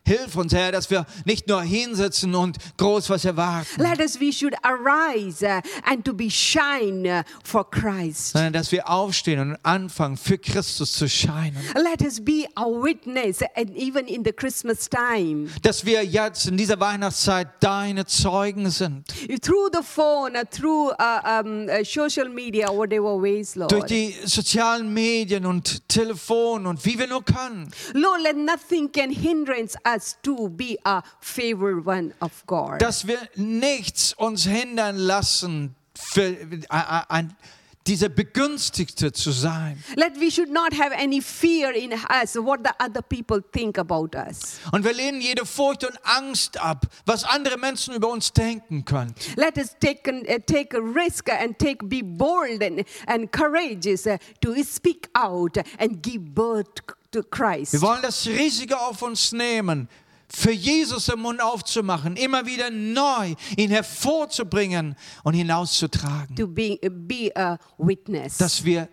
Hilf 0.08 0.36
uns, 0.36 0.54
Herr, 0.54 0.72
dass 0.72 0.88
wir 0.88 1.04
nicht 1.26 1.48
nur 1.48 1.60
hinsitzen 1.60 2.34
und 2.34 2.56
groß 2.78 3.10
was 3.10 3.26
erwarten, 3.26 3.66
Let 3.76 4.00
us, 4.00 4.18
we 4.18 4.32
should 4.32 4.54
arise 4.62 5.44
uh, 5.44 5.60
and 5.84 6.02
to 6.02 6.14
be 6.14 6.30
shine 6.30 7.06
uh, 7.06 7.22
for 7.44 7.70
Christ. 7.70 8.32
sondern 8.32 8.54
dass 8.54 8.72
wir 8.72 8.88
aufstehen 8.88 9.38
und 9.38 9.58
anfangen, 9.64 10.16
für 10.16 10.38
Christus 10.38 10.94
zu 10.94 11.10
scheinen. 11.10 11.58
Let 11.74 12.00
us 12.00 12.24
be 12.24 12.46
a 12.54 12.64
witness, 12.64 13.42
and 13.54 13.76
even 13.76 14.06
in 14.06 14.24
the 14.24 14.32
Christmas 14.32 14.88
time, 14.88 15.50
Dass 15.60 15.84
wir 15.84 16.02
jetzt 16.02 16.46
in 16.46 16.56
dieser 16.56 16.80
Weihnachtszeit 16.80 17.48
deine 17.60 18.06
Zeugen 18.06 18.70
sind. 18.70 19.06
through 19.42 19.68
the 19.74 19.82
phone, 19.82 20.36
uh, 20.36 20.44
through 20.50 20.90
uh, 20.98 21.42
um, 21.42 21.68
social 21.84 22.30
media, 22.30 22.68
whatever 22.68 23.20
ways, 23.20 23.52
Durch 23.52 23.72
Lord. 23.72 23.90
die 23.90 24.14
sozialen 24.24 24.90
Medien 24.94 25.44
und 25.44 25.86
Telefon 25.86 26.66
und 26.66 26.82
wie 26.86 26.98
wir 26.98 27.06
nur 27.08 27.22
können. 27.22 27.70
Lord, 27.92 28.22
let 28.22 28.38
nothing 28.38 28.90
can 28.90 29.10
hindrance 29.10 29.76
us 29.84 29.97
to 30.22 30.48
be 30.48 30.78
a 30.84 31.02
favored 31.20 31.86
one 31.86 32.14
of 32.20 32.44
God. 32.46 32.80
Dass 32.80 33.06
wir 33.06 33.18
nichts 33.36 34.12
uns 34.14 34.44
hindern 34.44 34.96
lassen, 34.96 35.74
für, 35.98 36.36
ein, 36.68 37.36
dieser 37.88 38.10
Begünstigte 38.10 39.12
zu 39.12 39.30
sein. 39.30 39.82
Let 39.96 40.20
we 40.20 40.30
should 40.30 40.50
not 40.50 40.74
have 40.74 40.92
any 40.92 41.20
fear 41.20 41.72
in 41.72 41.92
us 41.92 42.36
what 42.36 42.60
the 42.62 42.72
other 42.78 43.02
people 43.02 43.40
think 43.40 43.78
about 43.78 44.14
us. 44.14 44.60
Und 44.72 44.84
wir 44.84 44.92
lehnen 44.92 45.20
jede 45.20 45.46
Furcht 45.46 45.84
und 45.84 45.98
Angst 46.04 46.60
ab, 46.60 46.86
was 47.06 47.24
andere 47.24 47.56
Menschen 47.56 47.94
über 47.94 48.08
uns 48.10 48.32
denken 48.32 48.84
können. 48.84 49.14
Let 49.36 49.56
us 49.56 49.74
take, 49.80 50.08
an, 50.08 50.22
uh, 50.28 50.38
take 50.46 50.76
a 50.76 50.80
risk 50.80 51.30
and 51.30 51.58
take, 51.58 51.78
be 51.88 52.02
bold 52.02 52.62
and, 52.62 52.84
and 53.06 53.32
courageous 53.32 54.06
uh, 54.06 54.18
to 54.42 54.54
speak 54.62 55.08
out 55.14 55.56
and 55.78 56.02
give 56.02 56.34
birth 56.34 56.97
to 57.10 57.22
Christ. 57.22 57.72
Wir 57.72 57.80
wollen 57.82 58.02
das 58.02 58.26
Risiko 58.26 58.74
auf 58.76 59.02
uns 59.02 59.32
nehmen, 59.32 59.88
für 60.30 60.52
Jesus 60.52 61.06
den 61.06 61.20
Mund 61.20 61.40
aufzumachen, 61.40 62.16
immer 62.16 62.44
wieder 62.44 62.70
neu 62.70 63.34
ihn 63.56 63.70
hervorzubringen 63.70 64.94
und 65.24 65.34
hinauszutragen, 65.34 66.36
To 66.36 66.46
be, 66.46 66.78
be 66.90 67.30
a 67.34 67.58
witness. 67.78 68.36
dass 68.36 68.62
wir 68.64 68.88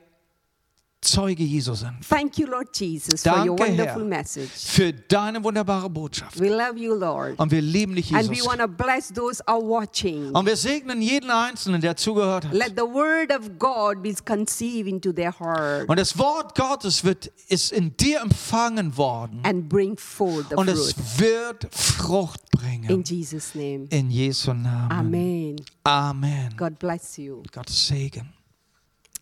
Zeuge 1.06 1.44
Jesu 1.44 1.74
sind. 1.74 1.94
Thank 2.08 2.38
you, 2.38 2.48
Lord 2.48 2.70
Jesus, 2.78 3.22
for 3.24 3.32
your 3.46 3.56
Danke, 3.56 3.70
wonderful 3.72 4.02
Herr, 4.02 4.10
message. 4.10 4.50
für 4.56 4.92
deine 4.94 5.44
wunderbare 5.44 5.90
Botschaft. 5.90 6.40
We 6.40 6.50
love 6.50 6.78
you, 6.78 6.94
Lord. 6.96 7.40
Und 7.40 7.52
wir 7.52 7.62
lieben 7.62 7.96
dich, 7.96 8.14
And 8.14 8.30
we 8.30 8.36
Jesus. 8.36 8.48
want 8.48 8.60
to 8.60 8.68
bless 8.68 9.10
those 9.14 9.42
who 9.48 9.52
are 9.54 9.62
watching. 9.62 10.32
Und 10.34 10.46
wir 10.46 10.56
segnen 10.58 11.02
jeden 11.02 11.30
Einzelnen, 11.30 11.82
der 11.82 11.96
zugehört 11.96 12.46
hat. 12.46 12.54
Let 12.54 12.74
the 12.76 12.84
word 12.84 13.32
of 13.32 13.50
God 13.60 14.02
be 14.02 14.14
conceived 14.26 14.88
into 14.88 15.12
their 15.14 15.32
heart 15.40 15.88
Und 15.88 15.98
das 16.00 16.18
Wort 16.18 16.56
Gottes 16.56 17.04
wird, 17.04 17.32
ist 17.48 17.72
in 17.72 17.96
dir 17.98 18.22
empfangen 18.22 18.98
worden. 18.98 19.40
and 19.44 19.70
bring 19.70 19.98
forth 19.98 20.50
the 20.50 20.56
Und 20.56 20.68
es 20.68 20.96
wird 21.20 21.68
Frucht 21.72 22.42
In 22.54 22.60
bringen. 22.88 23.04
Jesus' 23.04 23.54
name. 23.54 23.88
In 23.90 24.10
Jesu 24.10 24.54
Namen. 24.54 24.92
Amen. 24.92 25.56
Amen. 25.84 26.54
God 26.58 26.80
bless 26.80 27.18
you. 27.18 27.44
Gottes 27.54 27.88
Segen. 27.88 28.35